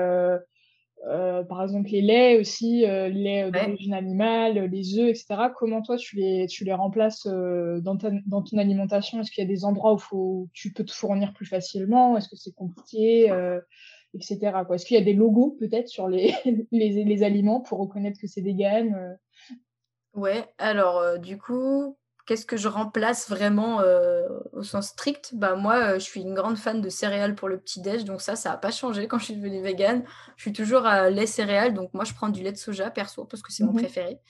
euh, 1.06 1.42
par 1.44 1.62
exemple 1.62 1.88
les 1.90 2.02
laits 2.02 2.40
aussi, 2.40 2.84
euh, 2.84 3.08
les 3.08 3.22
laits 3.22 3.52
d'origine 3.52 3.94
animale, 3.94 4.66
les 4.66 4.98
œufs, 4.98 5.08
etc. 5.08 5.48
Comment 5.56 5.80
toi 5.80 5.96
tu 5.96 6.16
les, 6.16 6.46
tu 6.46 6.64
les 6.64 6.74
remplaces 6.74 7.26
euh, 7.26 7.80
dans, 7.80 7.96
ta, 7.96 8.10
dans 8.26 8.42
ton 8.42 8.58
alimentation? 8.58 9.20
Est-ce 9.20 9.30
qu'il 9.30 9.42
y 9.42 9.46
a 9.46 9.48
des 9.48 9.64
endroits 9.64 9.94
où 9.94 9.98
faut, 9.98 10.48
tu 10.52 10.72
peux 10.72 10.84
te 10.84 10.92
fournir 10.92 11.32
plus 11.32 11.46
facilement? 11.46 12.16
Est-ce 12.16 12.28
que 12.28 12.36
c'est 12.36 12.54
compliqué 12.54 13.32
etc. 14.12 14.64
Est-ce 14.74 14.84
qu'il 14.84 14.98
y 14.98 15.00
a 15.00 15.04
des 15.04 15.14
logos 15.14 15.56
peut-être 15.60 15.88
sur 15.88 16.08
les, 16.08 16.34
les, 16.72 17.04
les, 17.04 17.22
aliments 17.22 17.60
pour 17.60 17.78
reconnaître 17.78 18.20
que 18.20 18.26
c'est 18.26 18.40
vegan 18.40 19.16
Ouais, 20.14 20.44
alors 20.58 21.18
du 21.20 21.38
coup, 21.38 21.96
Qu'est-ce 22.30 22.46
que 22.46 22.56
je 22.56 22.68
remplace 22.68 23.28
vraiment 23.28 23.80
euh, 23.80 24.28
au 24.52 24.62
sens 24.62 24.90
strict? 24.90 25.34
Bah, 25.34 25.56
Moi, 25.56 25.74
euh, 25.74 25.94
je 25.94 26.04
suis 26.04 26.20
une 26.20 26.32
grande 26.32 26.56
fan 26.58 26.80
de 26.80 26.88
céréales 26.88 27.34
pour 27.34 27.48
le 27.48 27.58
petit-déj, 27.58 28.04
donc 28.04 28.20
ça, 28.20 28.36
ça 28.36 28.50
n'a 28.50 28.56
pas 28.56 28.70
changé 28.70 29.08
quand 29.08 29.18
je 29.18 29.24
suis 29.24 29.34
devenue 29.34 29.60
végane. 29.60 30.04
Je 30.36 30.42
suis 30.42 30.52
toujours 30.52 30.86
à 30.86 31.10
lait 31.10 31.26
céréales, 31.26 31.74
donc 31.74 31.92
moi, 31.92 32.04
je 32.04 32.14
prends 32.14 32.28
du 32.28 32.44
lait 32.44 32.52
de 32.52 32.56
soja 32.56 32.88
perso 32.92 33.24
parce 33.24 33.42
que 33.42 33.52
c'est 33.52 33.64
mon 33.64 33.72
mhm. 33.72 33.80
préféré. 33.80 34.20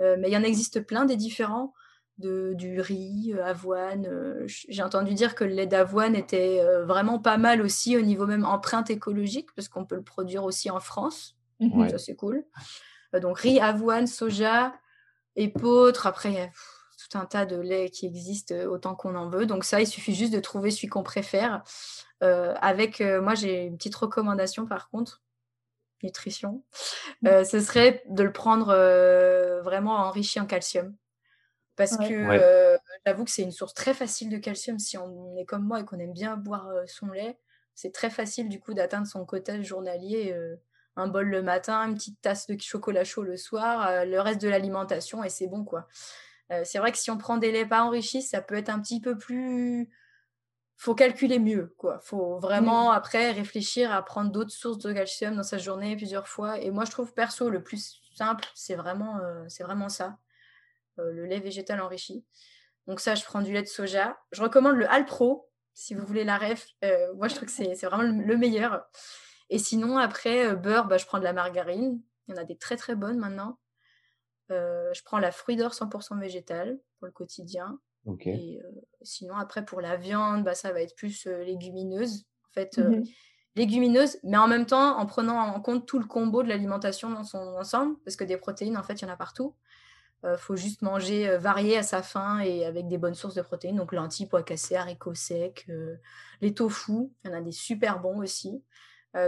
Euh, 0.00 0.16
mais 0.18 0.28
il 0.28 0.34
y 0.34 0.36
en 0.36 0.42
existe 0.42 0.80
plein 0.80 1.04
des 1.04 1.14
différents. 1.14 1.72
de, 2.18 2.52
du 2.54 2.80
riz, 2.80 3.32
avoine. 3.40 4.08
J'ai 4.46 4.82
entendu 4.82 5.14
dire 5.14 5.36
que 5.36 5.44
le 5.44 5.52
lait 5.52 5.68
d'avoine 5.68 6.16
était 6.16 6.60
vraiment 6.82 7.20
pas 7.20 7.36
mal 7.38 7.62
aussi 7.62 7.96
au 7.96 8.00
niveau 8.00 8.26
même 8.26 8.44
empreinte 8.44 8.90
écologique, 8.90 9.54
parce 9.54 9.68
qu'on 9.68 9.84
peut 9.84 9.94
le 9.94 10.02
produire 10.02 10.42
aussi 10.42 10.68
en 10.68 10.80
France. 10.80 11.36
Mmh 11.60 11.90
Ça, 11.90 11.98
c'est 11.98 12.16
cool. 12.16 12.44
donc, 13.22 13.38
riz, 13.38 13.60
avoine, 13.60 14.08
soja, 14.08 14.74
épeautre. 15.36 16.08
Après, 16.08 16.50
tout 17.08 17.18
un 17.18 17.26
tas 17.26 17.46
de 17.46 17.56
laits 17.56 17.90
qui 17.90 18.06
existent 18.06 18.54
autant 18.54 18.94
qu'on 18.94 19.14
en 19.14 19.28
veut. 19.28 19.46
Donc, 19.46 19.64
ça, 19.64 19.80
il 19.80 19.86
suffit 19.86 20.14
juste 20.14 20.32
de 20.32 20.40
trouver 20.40 20.70
celui 20.70 20.88
qu'on 20.88 21.02
préfère. 21.02 21.62
avec, 22.20 23.00
moi, 23.00 23.34
j'ai 23.34 23.64
une 23.64 23.76
petite 23.76 23.94
recommandation 23.94 24.66
par 24.66 24.90
contre 24.90 25.22
nutrition, 26.02 26.62
mmh. 27.22 27.44
ce 27.44 27.60
serait 27.60 28.02
de 28.08 28.22
le 28.22 28.32
prendre 28.32 28.66
vraiment 29.62 29.96
enrichi 29.96 30.38
en 30.38 30.46
calcium. 30.46 30.94
Parce 31.74 31.96
que 31.96 32.78
j'avoue 33.04 33.24
que 33.24 33.30
c'est 33.30 33.42
une 33.42 33.52
source 33.52 33.74
très 33.74 33.94
facile 33.94 34.30
de 34.30 34.38
calcium 34.38 34.78
si 34.78 34.96
on 34.98 35.36
est 35.36 35.44
comme 35.44 35.64
moi 35.64 35.80
et 35.80 35.84
qu'on 35.84 35.98
aime 35.98 36.12
bien 36.12 36.36
boire 36.36 36.68
son 36.86 37.08
lait. 37.08 37.38
C'est 37.74 37.92
très 37.92 38.10
facile 38.10 38.48
du 38.48 38.60
coup 38.60 38.72
d'atteindre 38.72 39.06
son 39.06 39.24
quota 39.26 39.60
journalier. 39.62 40.34
un 40.96 41.08
bol 41.08 41.28
le 41.28 41.42
matin, 41.42 41.86
une 41.86 41.94
petite 41.94 42.20
tasse 42.20 42.46
de 42.46 42.58
chocolat 42.58 43.04
chaud 43.04 43.22
le 43.22 43.36
soir, 43.36 44.06
le 44.06 44.18
reste 44.20 44.40
de 44.40 44.48
l'alimentation 44.48 45.22
et 45.22 45.28
c'est 45.28 45.46
bon 45.46 45.64
quoi. 45.64 45.86
C'est 46.64 46.78
vrai 46.78 46.92
que 46.92 46.98
si 46.98 47.10
on 47.10 47.18
prend 47.18 47.38
des 47.38 47.50
laits 47.50 47.68
pas 47.68 47.82
enrichis, 47.82 48.22
ça 48.22 48.40
peut 48.40 48.54
être 48.54 48.68
un 48.68 48.80
petit 48.80 49.00
peu 49.00 49.18
plus 49.18 49.90
faut 50.78 50.94
calculer 50.94 51.38
mieux, 51.38 51.74
quoi. 51.78 51.98
Faut 52.00 52.38
vraiment 52.38 52.92
après 52.92 53.32
réfléchir 53.32 53.90
à 53.92 54.04
prendre 54.04 54.30
d'autres 54.30 54.50
sources 54.50 54.78
de 54.78 54.92
calcium 54.92 55.34
dans 55.34 55.42
sa 55.42 55.56
journée 55.58 55.96
plusieurs 55.96 56.28
fois. 56.28 56.60
Et 56.60 56.70
moi, 56.70 56.84
je 56.84 56.90
trouve 56.90 57.14
perso 57.14 57.48
le 57.48 57.62
plus 57.62 58.00
simple, 58.14 58.44
c'est 58.54 58.74
vraiment, 58.74 59.18
c'est 59.48 59.64
vraiment 59.64 59.88
ça. 59.88 60.18
Euh, 60.98 61.12
le 61.12 61.26
lait 61.26 61.40
végétal 61.40 61.80
enrichi. 61.80 62.24
Donc 62.86 63.00
ça, 63.00 63.14
je 63.14 63.24
prends 63.24 63.42
du 63.42 63.52
lait 63.52 63.62
de 63.62 63.68
soja. 63.68 64.18
Je 64.32 64.42
recommande 64.42 64.76
le 64.76 64.90
Alpro, 64.90 65.50
si 65.74 65.94
vous 65.94 66.06
voulez 66.06 66.24
la 66.24 66.38
ref. 66.38 66.68
Euh, 66.84 67.12
moi, 67.14 67.28
je 67.28 67.34
trouve 67.34 67.48
que 67.48 67.52
c'est 67.52 67.86
vraiment 67.86 68.02
le 68.02 68.36
meilleur. 68.36 68.86
Et 69.50 69.58
sinon, 69.58 69.98
après, 69.98 70.46
euh, 70.46 70.54
beurre, 70.54 70.86
bah, 70.86 70.96
je 70.96 71.06
prends 71.06 71.18
de 71.18 71.24
la 71.24 71.32
margarine. 71.32 72.00
Il 72.26 72.34
y 72.34 72.38
en 72.38 72.40
a 72.40 72.44
des 72.44 72.56
très 72.56 72.76
très 72.76 72.94
bonnes 72.94 73.18
maintenant. 73.18 73.58
Je 74.48 75.02
prends 75.04 75.18
la 75.18 75.32
fruit 75.32 75.56
d'or 75.56 75.72
100% 75.72 76.20
végétal 76.20 76.78
pour 76.98 77.06
le 77.06 77.12
quotidien. 77.12 77.78
Et 78.26 78.60
sinon, 79.02 79.36
après, 79.36 79.64
pour 79.64 79.80
la 79.80 79.96
viande, 79.96 80.44
bah, 80.44 80.54
ça 80.54 80.72
va 80.72 80.80
être 80.82 80.94
plus 80.94 81.26
légumineuse. 81.26 82.24
En 82.48 82.52
fait, 82.52 82.78
mmh 82.78 83.02
légumineuse, 83.56 84.18
mais 84.22 84.36
en 84.36 84.48
même 84.48 84.66
temps, 84.66 84.98
en 84.98 85.06
prenant 85.06 85.38
en 85.38 85.60
compte 85.62 85.86
tout 85.86 85.98
le 85.98 86.04
combo 86.04 86.42
de 86.42 86.48
l'alimentation 86.48 87.08
dans 87.08 87.24
son 87.24 87.38
ensemble, 87.38 87.96
parce 88.04 88.14
que 88.14 88.24
des 88.24 88.36
protéines, 88.36 88.76
en 88.76 88.82
fait, 88.82 89.00
il 89.00 89.06
y 89.06 89.08
en 89.08 89.12
a 89.12 89.16
partout. 89.16 89.54
Il 90.24 90.36
faut 90.36 90.56
juste 90.56 90.82
manger 90.82 91.38
varié 91.38 91.78
à 91.78 91.82
sa 91.82 92.02
faim 92.02 92.40
et 92.40 92.66
avec 92.66 92.86
des 92.88 92.98
bonnes 92.98 93.14
sources 93.14 93.34
de 93.34 93.42
protéines. 93.42 93.76
Donc 93.76 93.92
lentilles, 93.92 94.26
pois 94.26 94.42
cassés, 94.42 94.76
haricots 94.76 95.14
secs, 95.14 95.66
les 96.40 96.52
tofu, 96.52 97.10
il 97.24 97.30
y 97.30 97.32
en 97.32 97.36
a 97.36 97.40
des 97.40 97.52
super 97.52 98.00
bons 98.00 98.18
aussi. 98.18 98.62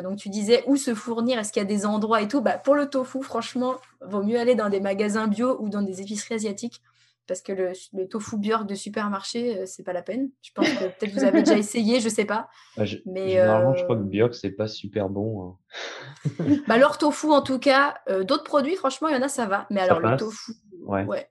Donc 0.02 0.18
tu 0.18 0.28
disais 0.28 0.62
où 0.66 0.76
se 0.76 0.94
fournir, 0.94 1.38
est-ce 1.38 1.52
qu'il 1.52 1.62
y 1.62 1.66
a 1.66 1.68
des 1.68 1.86
endroits 1.86 2.20
et 2.22 2.28
tout 2.28 2.40
bah, 2.40 2.58
Pour 2.58 2.74
le 2.74 2.88
tofu, 2.88 3.22
franchement, 3.22 3.76
vaut 4.00 4.22
mieux 4.22 4.38
aller 4.38 4.54
dans 4.54 4.68
des 4.68 4.80
magasins 4.80 5.28
bio 5.28 5.56
ou 5.60 5.68
dans 5.68 5.82
des 5.82 6.00
épiceries 6.00 6.34
asiatiques 6.34 6.82
parce 7.26 7.42
que 7.42 7.52
le, 7.52 8.08
tofu 8.08 8.38
Björk 8.38 8.66
de 8.66 8.74
supermarché, 8.74 9.66
c'est 9.66 9.82
pas 9.82 9.92
la 9.92 10.00
peine. 10.00 10.30
Je 10.40 10.50
pense 10.54 10.66
que 10.66 10.84
peut-être 10.84 11.12
vous 11.12 11.24
avez 11.24 11.42
déjà 11.42 11.58
essayé, 11.58 12.00
je 12.00 12.08
sais 12.08 12.24
pas. 12.24 12.48
Bah, 12.74 12.84
mais 13.04 13.28
généralement, 13.28 13.74
je 13.74 13.84
crois 13.84 13.96
que 13.96 14.02
Björk 14.02 14.34
c'est 14.34 14.52
pas 14.52 14.66
super 14.66 15.10
bon. 15.10 15.58
Hein. 16.40 16.54
bah, 16.66 16.78
leur 16.78 16.96
tofu, 16.96 17.26
en 17.26 17.42
tout 17.42 17.58
cas, 17.58 17.96
d'autres 18.22 18.44
produits, 18.44 18.76
franchement, 18.76 19.08
il 19.08 19.14
y 19.14 19.18
en 19.18 19.22
a, 19.22 19.28
ça 19.28 19.44
va. 19.44 19.66
Mais 19.68 19.80
alors 19.80 20.00
le 20.00 20.16
tofu, 20.16 20.52
Ouais. 20.88 21.30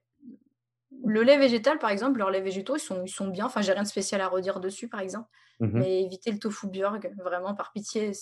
Le 1.05 1.23
lait 1.23 1.37
végétal, 1.37 1.79
par 1.79 1.89
exemple, 1.89 2.19
leurs 2.19 2.31
laits 2.31 2.43
végétaux, 2.43 2.75
ils 2.75 2.81
sont, 2.81 3.03
ils 3.05 3.09
sont 3.09 3.27
bien. 3.27 3.45
Enfin, 3.45 3.61
j'ai 3.61 3.71
rien 3.71 3.83
de 3.83 3.87
spécial 3.87 4.19
à 4.21 4.27
redire 4.27 4.59
dessus, 4.59 4.87
par 4.87 4.99
exemple. 4.99 5.27
Mmh 5.59 5.79
Mais 5.79 6.03
éviter 6.03 6.31
le 6.31 6.37
tofu 6.37 6.67
Björg, 6.67 7.11
vraiment, 7.17 7.55
par 7.55 7.71
pitié, 7.71 8.09
mmh. 8.09 8.13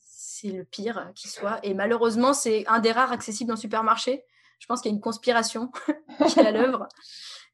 c'est 0.00 0.50
le 0.50 0.64
pire 0.64 1.10
qui 1.14 1.28
soit. 1.28 1.58
Et 1.62 1.72
malheureusement, 1.72 2.34
c'est 2.34 2.66
un 2.66 2.78
des 2.78 2.92
rares 2.92 3.12
accessibles 3.12 3.52
en 3.52 3.56
supermarché. 3.56 4.24
Je 4.58 4.66
pense 4.66 4.82
qu'il 4.82 4.90
y 4.90 4.94
a 4.94 4.96
une 4.96 5.00
conspiration 5.00 5.72
qui 6.28 6.40
est 6.40 6.46
à 6.46 6.52
l'œuvre. 6.52 6.88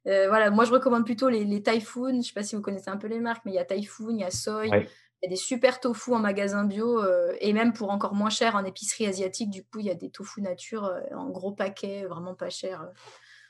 Euh, 0.07 0.28
voilà, 0.28 0.50
moi, 0.50 0.64
je 0.64 0.73
recommande 0.73 1.05
plutôt 1.05 1.28
les, 1.28 1.45
les 1.45 1.62
Typhoon. 1.62 2.11
Je 2.11 2.17
ne 2.17 2.23
sais 2.23 2.33
pas 2.33 2.43
si 2.43 2.57
vous 2.57 2.62
connaissez 2.62 2.90
un 2.90 2.97
peu 2.97 3.07
les 3.07 3.21
marques, 3.21 3.45
mais 3.45 3.52
il 3.52 3.55
y 3.55 3.59
a 3.59 3.64
Typhoon, 3.64 4.11
il 4.11 4.21
y 4.21 4.25
a 4.25 4.31
Soy. 4.31 4.69
Il 4.69 5.26
y 5.26 5.26
a 5.26 5.31
des 5.31 5.37
super 5.37 5.81
tofu 5.81 6.12
en 6.12 6.21
magasin 6.21 6.64
bio 6.64 7.02
euh, 7.02 7.35
et 7.40 7.52
même 7.52 7.73
pour 7.73 7.90
encore 7.90 8.14
moins 8.14 8.31
cher 8.31 8.55
en 8.55 8.64
épicerie 8.64 9.07
asiatique. 9.07 9.51
Du 9.51 9.64
coup, 9.64 9.81
il 9.81 9.87
y 9.87 9.90
a 9.90 9.94
des 9.94 10.11
tofu 10.11 10.42
nature 10.42 10.85
euh, 10.85 11.01
en 11.16 11.29
gros 11.31 11.53
paquet, 11.53 12.05
vraiment 12.05 12.35
pas 12.35 12.51
cher. 12.51 12.88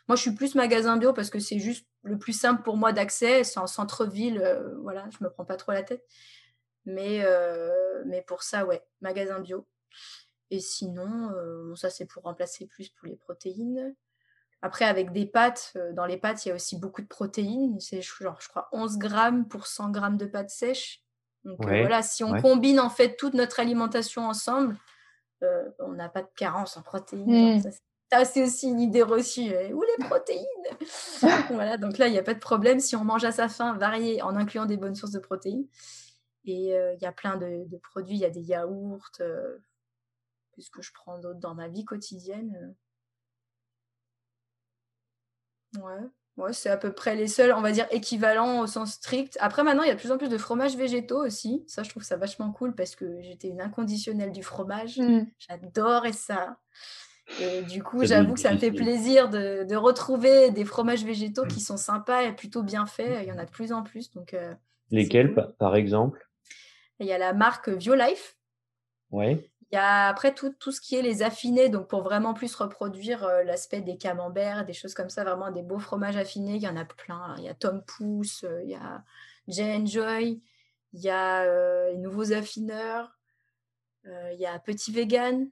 Moi, 0.09 0.17
je 0.17 0.23
suis 0.23 0.35
plus 0.35 0.55
magasin 0.55 0.97
bio 0.97 1.13
parce 1.13 1.31
que 1.31 1.39
c'est 1.39 1.59
juste 1.59 1.87
le 2.03 2.19
plus 2.19 2.33
simple 2.33 2.63
pour 2.63 2.77
moi 2.77 2.93
d'accès. 2.93 3.45
C'est 3.45 3.61
en 3.61 3.67
centre-ville, 3.67 4.41
euh, 4.43 4.77
voilà, 4.83 5.09
je 5.11 5.23
me 5.23 5.31
prends 5.31 5.45
pas 5.45 5.57
trop 5.57 5.73
la 5.73 5.83
tête. 5.83 6.05
Mais, 6.87 7.23
mais 8.07 8.23
pour 8.23 8.43
ça, 8.43 8.65
ouais, 8.65 8.83
magasin 9.03 9.41
bio. 9.41 9.67
Et 10.51 10.59
sinon, 10.59 11.35
ça 11.77 11.91
c'est 11.91 12.07
pour 12.07 12.23
remplacer 12.23 12.67
plus 12.67 12.89
pour 12.89 13.07
les 13.09 13.17
protéines. 13.17 13.95
Après, 14.63 14.87
avec 14.87 15.13
des 15.13 15.27
pâtes, 15.27 15.77
dans 15.93 16.07
les 16.07 16.17
pâtes, 16.17 16.47
il 16.47 16.49
y 16.49 16.53
a 16.53 16.55
aussi 16.55 16.79
beaucoup 16.79 17.03
de 17.03 17.07
protéines. 17.07 17.79
C'est 17.79 18.01
genre, 18.01 18.41
je 18.41 18.49
crois, 18.49 18.71
11 18.73 18.97
grammes 18.97 19.49
pour 19.49 19.67
100 19.67 19.91
grammes 19.91 20.17
de 20.17 20.25
pâtes 20.25 20.49
sèches. 20.49 21.05
Donc 21.45 21.65
euh, 21.67 21.81
voilà, 21.81 22.03
si 22.03 22.25
on 22.25 22.41
combine 22.41 22.81
en 22.81 22.91
fait 22.91 23.17
toute 23.17 23.35
notre 23.35 23.61
alimentation 23.61 24.27
ensemble, 24.27 24.77
euh, 25.43 25.71
on 25.79 25.93
n'a 25.93 26.09
pas 26.09 26.23
de 26.23 26.29
carence 26.37 26.77
en 26.77 26.83
protéines. 26.83 27.59
Mmh. 27.59 27.71
C'est 28.25 28.45
aussi 28.45 28.69
une 28.69 28.81
idée 28.81 29.03
reçue. 29.03 29.53
Euh, 29.53 29.71
où 29.73 29.83
les 29.83 30.05
protéines 30.07 30.45
Voilà, 31.51 31.77
donc 31.77 31.99
là, 31.99 32.09
il 32.09 32.13
n'y 32.13 32.19
a 32.19 32.23
pas 32.23 32.35
de 32.35 32.39
problème. 32.39 32.81
Si 32.81 32.97
on 32.97 33.05
mange 33.05 33.25
à 33.25 33.33
sa 33.33 33.49
faim, 33.49 33.75
varié, 33.75 34.23
en 34.23 34.37
incluant 34.37 34.67
des 34.67 34.77
bonnes 34.77 34.95
sources 34.95 35.13
de 35.13 35.19
protéines. 35.19 35.67
Et 36.45 36.71
il 36.71 36.99
y 37.03 37.07
a 37.07 37.13
plein 37.13 37.37
de, 37.37 37.65
de, 37.67 37.77
produits. 37.77 38.17
Il 38.17 38.21
y 38.21 38.25
a 38.25 38.31
des 38.31 38.41
yaourts. 38.41 39.11
Qu'est-ce 39.17 40.71
que 40.71 40.81
je 40.81 40.93
prends 40.95 41.19
d'autre 41.19 41.41
dans 41.41 41.55
ma 41.55 41.69
vie 41.69 41.85
quotidienne 41.85 42.75
Ouais. 45.77 46.09
Ouais, 46.39 46.53
c'est 46.53 46.71
à 46.71 46.77
peu 46.77 46.93
près 46.93 47.17
les 47.17 47.27
seuls, 47.27 47.53
on 47.53 47.61
va 47.61 47.73
dire, 47.73 47.89
équivalents 47.91 48.61
au 48.61 48.69
sens 48.69 48.93
strict. 48.93 49.37
Après, 49.41 49.65
maintenant, 49.65 49.83
il 49.83 49.89
y 49.89 49.91
a 49.91 49.95
de 49.95 49.99
plus 49.99 50.13
en 50.13 50.19
plus 50.19 50.29
de 50.29 50.39
fromages 50.39 50.77
végétaux 50.77 51.19
aussi. 51.25 51.65
Ça, 51.67 51.83
je 51.83 51.91
trouve 51.91 52.05
ça 52.05 52.17
vachement 52.17 52.53
cool 52.53 52.77
parce 52.77 52.95
que 52.95 53.21
j'étais 53.23 53.49
une 53.49 53.61
inconditionnelle 53.61 54.31
du 54.31 54.45
fromage. 54.45 54.99
Mmh. 54.99 55.27
J'adorais 55.41 56.13
ça. 56.13 56.57
Et 57.41 57.63
du 57.63 57.83
coup, 57.83 58.05
j'avoue 58.05 58.35
que 58.35 58.41
ça 58.41 58.53
me 58.53 58.59
fait 58.59 58.73
plaisir 58.73 59.29
de, 59.29 59.77
retrouver 59.77 60.51
des 60.51 60.65
fromages 60.65 61.05
végétaux 61.05 61.45
qui 61.47 61.61
sont 61.61 61.77
sympas 61.77 62.23
et 62.23 62.33
plutôt 62.33 62.63
bien 62.63 62.87
faits. 62.87 63.23
Il 63.23 63.29
y 63.29 63.33
en 63.33 63.39
a 63.39 63.45
de 63.45 63.51
plus 63.51 63.73
en 63.73 63.83
plus. 63.83 64.11
Donc, 64.13 64.35
euh, 64.35 64.55
Lesquels, 64.91 65.35
par 65.59 65.77
exemple? 65.77 66.27
Il 67.01 67.07
y 67.07 67.13
a 67.13 67.19
la 67.19 67.33
marque 67.33 67.69
Violife. 67.69 68.37
Ouais. 69.11 69.51
Il 69.71 69.75
y 69.75 69.79
a 69.79 70.09
après 70.09 70.35
tout, 70.35 70.55
tout 70.59 70.73
ce 70.73 70.81
qui 70.81 70.97
est 70.97 71.03
les 71.03 71.23
affinés, 71.23 71.69
donc 71.69 71.89
pour 71.89 72.03
vraiment 72.03 72.33
plus 72.33 72.55
reproduire 72.55 73.25
euh, 73.25 73.43
l'aspect 73.45 73.83
des 73.83 73.99
camemberts, 73.99 74.65
des 74.65 74.73
choses 74.73 74.95
comme 74.95 75.11
ça, 75.11 75.25
vraiment 75.25 75.51
des 75.51 75.63
beaux 75.63 75.79
fromages 75.79 76.17
affinés, 76.17 76.57
il 76.57 76.63
y 76.63 76.69
en 76.69 76.77
a 76.77 76.87
plein. 76.87 77.35
Il 77.37 77.45
y 77.45 77.49
a 77.49 77.55
Tom 77.55 77.83
Pouce, 77.85 78.45
euh, 78.45 78.63
il 78.63 78.71
y 78.71 78.75
a 78.75 79.05
Jane 79.47 79.87
Joy, 79.87 80.41
il 80.95 81.01
y 81.01 81.11
a 81.11 81.43
euh, 81.43 81.91
les 81.91 81.99
nouveaux 81.99 82.33
affineurs, 82.33 83.15
il 84.05 84.39
y 84.39 84.47
a 84.47 84.59
Petit 84.59 84.91
Vegan. 84.91 85.51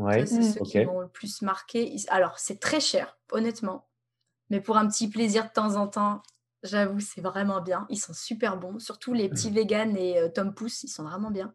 Ouais, 0.00 0.24
c'est 0.24 0.42
ceux 0.42 0.60
qui 0.60 0.82
m'ont 0.86 1.00
le 1.00 1.08
plus 1.08 1.42
marqué. 1.42 1.94
Alors, 2.08 2.38
c'est 2.38 2.58
très 2.58 2.80
cher, 2.80 3.18
honnêtement. 3.32 3.86
Mais 4.48 4.60
pour 4.60 4.78
un 4.78 4.88
petit 4.88 5.08
plaisir 5.08 5.44
de 5.44 5.50
temps 5.50 5.76
en 5.76 5.88
temps, 5.88 6.22
j'avoue, 6.62 7.00
c'est 7.00 7.20
vraiment 7.20 7.60
bien. 7.60 7.86
Ils 7.90 7.98
sont 7.98 8.14
super 8.14 8.56
bons. 8.56 8.78
Surtout 8.78 9.12
les 9.12 9.28
petits 9.28 9.50
vegan 9.50 9.94
et 9.98 10.18
Tom 10.34 10.54
Pouce, 10.54 10.84
ils 10.84 10.88
sont 10.88 11.04
vraiment 11.04 11.30
bien. 11.30 11.54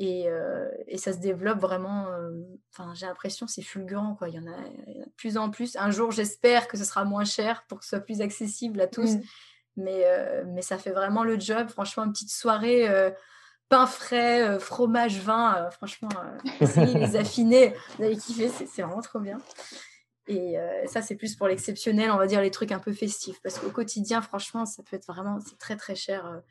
Et, 0.00 0.26
et, 0.86 0.98
ça 0.98 1.12
se 1.12 1.18
développe 1.18 1.58
vraiment. 1.58 2.06
Enfin, 2.72 2.92
j'ai 2.94 3.06
l'impression 3.06 3.46
c'est 3.46 3.62
fulgurant 3.62 4.14
quoi. 4.14 4.28
Il 4.28 4.34
y, 4.34 4.38
en 4.38 4.46
a, 4.46 4.56
de 4.56 5.10
plus 5.16 5.36
en 5.36 5.50
plus. 5.50 5.76
Un 5.76 5.90
jour, 5.90 6.10
j'espère 6.10 6.66
que 6.66 6.76
ce 6.76 6.84
sera 6.84 7.04
moins 7.04 7.24
cher 7.24 7.64
pour 7.68 7.78
que 7.78 7.84
ce 7.84 7.90
soit 7.90 8.00
plus 8.00 8.20
accessible 8.20 8.80
à 8.80 8.88
tous. 8.88 9.14
Mmh. 9.14 9.22
Mais, 9.76 10.04
mais 10.46 10.62
ça 10.62 10.76
fait 10.76 10.92
vraiment 10.92 11.22
le 11.22 11.38
job. 11.38 11.68
Franchement, 11.68 12.04
une 12.04 12.12
petite 12.12 12.32
soirée 12.32 13.12
pain 13.68 13.86
frais, 13.86 14.58
fromage, 14.58 15.20
vin. 15.20 15.68
franchement, 15.70 16.08
essayez 16.60 16.98
les 16.98 17.16
affiner. 17.16 17.74
Vous 17.96 18.04
allez 18.04 18.16
kiffer. 18.16 18.48
C'est 18.48 18.82
vraiment 18.82 19.02
trop 19.02 19.20
bien. 19.20 19.38
Et 20.26 20.56
ça, 20.86 21.00
c'est 21.00 21.16
plus 21.16 21.36
pour 21.36 21.48
l'exceptionnel, 21.48 22.10
on 22.10 22.18
va 22.18 22.26
dire 22.26 22.42
les 22.42 22.50
trucs 22.50 22.72
un 22.72 22.78
peu 22.78 22.92
festifs. 22.92 23.40
Parce 23.42 23.58
qu'au 23.58 23.70
quotidien, 23.70 24.20
franchement, 24.20 24.66
ça 24.66 24.82
peut 24.82 24.96
être 24.96 25.06
vraiment, 25.06 25.38
c'est 25.40 25.58
très 25.58 25.76
très 25.76 25.94
cher 25.94 26.42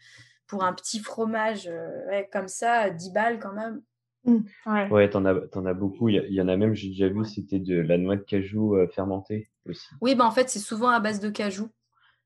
pour 0.47 0.63
un 0.63 0.73
petit 0.73 0.99
fromage 0.99 1.67
euh, 1.67 2.23
comme 2.31 2.47
ça, 2.47 2.89
10 2.89 3.11
balles 3.11 3.39
quand 3.39 3.53
même. 3.53 3.81
Mmh, 4.23 4.37
ouais, 4.65 4.89
ouais 4.89 5.09
t'en 5.09 5.25
as, 5.25 5.35
en 5.53 5.65
as 5.65 5.73
beaucoup. 5.73 6.09
Il 6.09 6.33
y, 6.33 6.41
en 6.41 6.47
a 6.47 6.57
même, 6.57 6.73
j'ai 6.73 6.89
déjà 6.89 7.07
vu, 7.07 7.23
c'était 7.25 7.59
de 7.59 7.79
la 7.79 7.97
noix 7.97 8.15
de 8.15 8.23
cajou 8.23 8.75
euh, 8.75 8.87
fermentée 8.87 9.49
aussi. 9.69 9.87
Oui, 10.01 10.15
bah 10.15 10.25
en 10.25 10.31
fait, 10.31 10.49
c'est 10.49 10.59
souvent 10.59 10.89
à 10.89 10.99
base 10.99 11.19
de 11.19 11.29
cajou. 11.29 11.69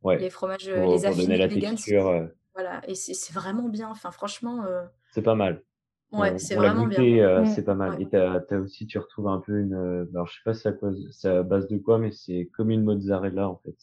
Ouais. 0.02 0.18
Les 0.18 0.30
fromages, 0.30 0.68
euh, 0.68 0.86
les 0.88 1.06
affinés 1.06 1.38
la 1.38 1.48
Texture, 1.48 2.30
Voilà, 2.54 2.82
et 2.88 2.96
c'est 2.96 3.34
vraiment 3.34 3.70
bien. 3.70 3.90
Enfin, 3.90 4.12
franchement. 4.12 4.66
C'est 5.14 5.22
pas 5.22 5.36
mal. 5.36 5.64
Ouais, 6.12 6.38
c'est 6.38 6.56
vraiment 6.56 6.88
bien. 6.88 7.46
c'est 7.46 7.64
pas 7.64 7.76
mal. 7.76 8.02
Et 8.02 8.10
t'as 8.10 8.42
as 8.50 8.58
aussi, 8.58 8.86
tu 8.86 8.98
retrouves 8.98 9.28
un 9.28 9.40
peu 9.40 9.60
une, 9.60 10.08
alors 10.14 10.28
je 10.28 10.34
sais 10.34 10.42
pas 10.44 10.54
c'est 10.54 11.28
à, 11.30 11.40
à 11.40 11.44
base 11.44 11.68
de 11.68 11.78
quoi, 11.78 11.98
mais 11.98 12.12
c'est 12.12 12.50
comme 12.54 12.70
une 12.70 12.84
mozzarella 12.84 13.48
en 13.48 13.62
fait. 13.64 13.78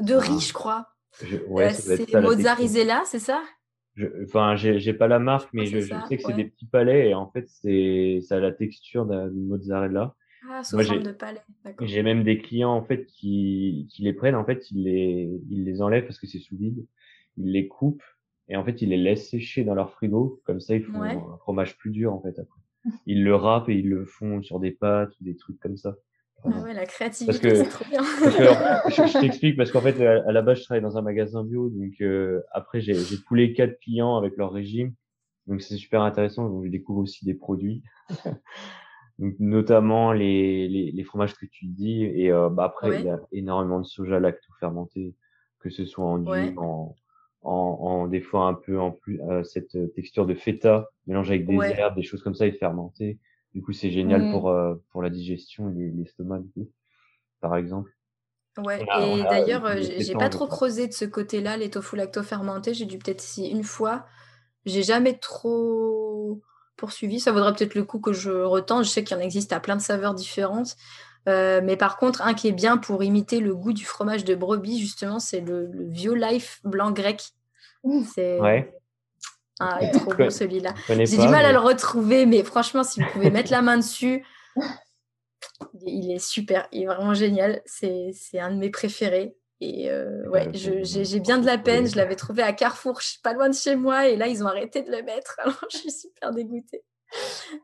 De 0.00 0.14
riz, 0.14 0.40
je 0.40 0.52
crois. 0.52 0.88
ouais, 1.48 1.72
c'est 1.72 2.12
mozzarella, 2.14 3.02
c'est 3.06 3.18
ça? 3.18 3.42
Enfin, 4.24 4.56
j'ai 4.56 4.92
pas 4.92 5.08
la 5.08 5.18
marque, 5.18 5.48
mais 5.52 5.66
je, 5.66 5.80
sais 5.80 6.16
que 6.16 6.22
c'est 6.22 6.34
des 6.34 6.44
petits 6.44 6.66
palais 6.66 7.10
et 7.10 7.14
en 7.14 7.30
fait, 7.30 7.48
c'est 7.48 8.20
ça 8.22 8.36
a 8.36 8.40
la 8.40 8.52
texture 8.52 9.06
d'une 9.06 9.46
mozzarella. 9.46 10.14
Ah, 10.48 10.62
sous 10.62 10.80
forme 10.80 11.02
de 11.02 11.12
palais. 11.12 11.42
J'ai 11.80 12.02
même 12.02 12.22
des 12.22 12.38
clients 12.38 12.72
en 12.72 12.84
fait 12.84 13.06
qui, 13.06 13.88
qui 13.90 14.02
les 14.02 14.12
prennent, 14.12 14.36
en 14.36 14.44
fait, 14.44 14.70
ils 14.70 14.84
les, 14.84 15.40
ils 15.50 15.64
les 15.64 15.82
enlèvent 15.82 16.04
parce 16.04 16.20
que 16.20 16.26
c'est 16.26 16.38
sous 16.38 16.56
vide, 16.56 16.86
ils 17.36 17.52
les 17.52 17.68
coupent 17.68 18.02
et 18.48 18.56
en 18.56 18.64
fait, 18.64 18.82
ils 18.82 18.90
les 18.90 18.96
laissent 18.96 19.30
sécher 19.30 19.64
dans 19.64 19.74
leur 19.74 19.90
frigo. 19.92 20.40
Comme 20.44 20.60
ça, 20.60 20.76
ils 20.76 20.84
font 20.84 21.02
un 21.02 21.38
fromage 21.38 21.76
plus 21.76 21.90
dur 21.90 22.12
en 22.12 22.20
fait 22.20 22.38
après. 22.38 22.60
Ils 23.06 23.24
le 23.24 23.34
râpent 23.34 23.68
et 23.68 23.74
ils 23.74 23.88
le 23.88 24.04
font 24.04 24.40
sur 24.44 24.60
des 24.60 24.70
pâtes 24.70 25.10
ou 25.20 25.24
des 25.24 25.34
trucs 25.34 25.58
comme 25.58 25.76
ça. 25.76 25.96
Ah 26.44 26.62
ouais, 26.62 26.72
la 26.72 26.86
créativité, 26.86 27.56
c'est 27.56 27.68
trop 27.68 27.84
bien. 27.84 28.00
je, 28.88 29.20
t'explique 29.20 29.56
parce 29.56 29.72
qu'en 29.72 29.80
fait, 29.80 30.00
à, 30.00 30.30
la 30.30 30.40
base, 30.40 30.58
je 30.58 30.64
travaille 30.64 30.82
dans 30.82 30.96
un 30.96 31.02
magasin 31.02 31.42
bio. 31.42 31.68
Donc, 31.68 31.94
euh, 32.00 32.42
après, 32.52 32.80
j'ai 32.80 32.94
les 33.32 33.52
quatre 33.54 33.80
clients 33.80 34.16
avec 34.16 34.36
leur 34.36 34.52
régime. 34.52 34.94
Donc, 35.48 35.62
c'est 35.62 35.76
super 35.76 36.02
intéressant. 36.02 36.48
Donc, 36.48 36.64
je 36.66 36.70
découvre 36.70 37.00
aussi 37.00 37.24
des 37.24 37.34
produits. 37.34 37.82
donc, 39.18 39.34
notamment 39.40 40.12
les, 40.12 40.68
les, 40.68 40.92
les, 40.92 41.04
fromages 41.04 41.34
que 41.34 41.46
tu 41.46 41.66
dis. 41.66 42.04
Et 42.04 42.30
euh, 42.30 42.50
bah, 42.50 42.66
après, 42.66 43.00
il 43.00 43.06
y 43.06 43.10
a 43.10 43.18
énormément 43.32 43.80
de 43.80 43.86
soja 43.86 44.20
lacto-fermenté, 44.20 45.16
que 45.58 45.70
ce 45.70 45.86
soit 45.86 46.04
en 46.04 46.18
dur, 46.18 46.62
en, 46.62 46.94
en, 47.46 47.78
en, 47.80 48.06
des 48.08 48.20
fois 48.20 48.46
un 48.46 48.54
peu 48.54 48.80
en 48.80 48.90
plus, 48.90 49.20
euh, 49.22 49.44
cette 49.44 49.94
texture 49.94 50.26
de 50.26 50.34
feta 50.34 50.88
mélangée 51.06 51.34
avec 51.34 51.46
des 51.46 51.56
herbes, 51.56 51.94
des 51.94 52.02
choses 52.02 52.22
comme 52.22 52.34
ça 52.34 52.46
et 52.46 52.52
fermenté. 52.52 53.18
Du 53.54 53.62
coup, 53.62 53.72
c'est 53.72 53.90
génial 53.90 54.22
mmh. 54.22 54.32
pour, 54.32 54.50
euh, 54.50 54.74
pour 54.90 55.02
la 55.02 55.10
digestion 55.10 55.70
et 55.70 55.92
l'estomac, 55.96 56.42
par 57.40 57.56
exemple. 57.56 57.90
Ouais, 58.58 58.82
et 58.82 59.22
d'ailleurs, 59.22 59.64
euh, 59.66 59.76
j'ai 59.80 60.14
pas 60.14 60.28
trop 60.28 60.46
creusé 60.46 60.88
de 60.88 60.92
ce 60.92 61.04
côté-là, 61.04 61.56
les 61.56 61.70
tofu 61.70 61.96
lacto-fermentés. 61.96 62.74
J'ai 62.74 62.86
dû 62.86 62.98
peut-être 62.98 63.22
essayer 63.22 63.50
une 63.50 63.64
fois. 63.64 64.06
J'ai 64.64 64.82
jamais 64.82 65.16
trop 65.16 66.40
poursuivi. 66.76 67.20
Ça 67.20 67.32
vaudrait 67.32 67.52
peut-être 67.54 67.74
le 67.74 67.84
coup 67.84 68.00
que 68.00 68.12
je 68.12 68.30
retente. 68.30 68.84
Je 68.84 68.90
sais 68.90 69.04
qu'il 69.04 69.16
y 69.16 69.20
en 69.20 69.22
existe 69.22 69.52
à 69.52 69.60
plein 69.60 69.76
de 69.76 69.82
saveurs 69.82 70.14
différentes. 70.14 70.76
Euh, 71.28 71.60
mais 71.62 71.76
par 71.76 71.96
contre, 71.96 72.22
un 72.22 72.34
qui 72.34 72.48
est 72.48 72.52
bien 72.52 72.76
pour 72.78 73.02
imiter 73.02 73.40
le 73.40 73.54
goût 73.54 73.72
du 73.72 73.84
fromage 73.84 74.24
de 74.24 74.34
brebis, 74.34 74.78
justement, 74.78 75.18
c'est 75.18 75.40
le, 75.40 75.66
le 75.66 76.14
Life 76.14 76.60
blanc 76.64 76.92
grec. 76.92 77.32
C'est 78.04 78.40
ouais. 78.40 78.72
Ah, 79.60 79.78
il 79.80 79.88
est 79.88 79.90
trop 79.98 80.12
beau 80.14 80.30
celui-là. 80.30 80.74
J'ai 80.88 81.18
du 81.18 81.28
mal 81.28 81.44
à 81.44 81.52
le 81.52 81.58
retrouver, 81.58 82.26
mais 82.26 82.42
franchement, 82.42 82.84
si 82.84 83.00
vous 83.00 83.08
pouvez 83.12 83.30
mettre 83.30 83.50
la 83.50 83.62
main 83.62 83.76
dessus, 83.76 84.24
il 85.86 86.10
est 86.10 86.18
super, 86.18 86.68
il 86.72 86.82
est 86.82 86.86
vraiment 86.86 87.14
génial. 87.14 87.62
C'est 87.64 88.12
un 88.34 88.50
de 88.50 88.58
mes 88.58 88.70
préférés. 88.70 89.36
Et 89.60 89.90
euh, 89.90 90.28
ouais, 90.28 90.50
j'ai 90.52 91.20
bien 91.20 91.38
de 91.38 91.46
la 91.46 91.56
peine. 91.56 91.86
Je 91.86 91.96
l'avais 91.96 92.16
trouvé 92.16 92.42
à 92.42 92.52
Carrefour, 92.52 93.00
pas 93.22 93.32
loin 93.32 93.48
de 93.48 93.54
chez 93.54 93.74
moi, 93.74 94.06
et 94.06 94.16
là, 94.16 94.26
ils 94.26 94.44
ont 94.44 94.46
arrêté 94.46 94.82
de 94.82 94.90
le 94.90 95.02
mettre. 95.02 95.36
Alors, 95.42 95.64
je 95.72 95.78
suis 95.78 95.90
super 95.90 96.32
dégoûtée. 96.32 96.84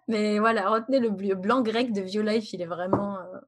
Mais 0.09 0.39
voilà, 0.39 0.71
retenez 0.71 1.01
le 1.01 1.35
blanc 1.35 1.61
grec 1.61 1.93
de 1.93 2.01
Violife, 2.01 2.53
il 2.55 2.63
est 2.63 2.67
vraiment, 2.67 3.19
euh, 3.19 3.39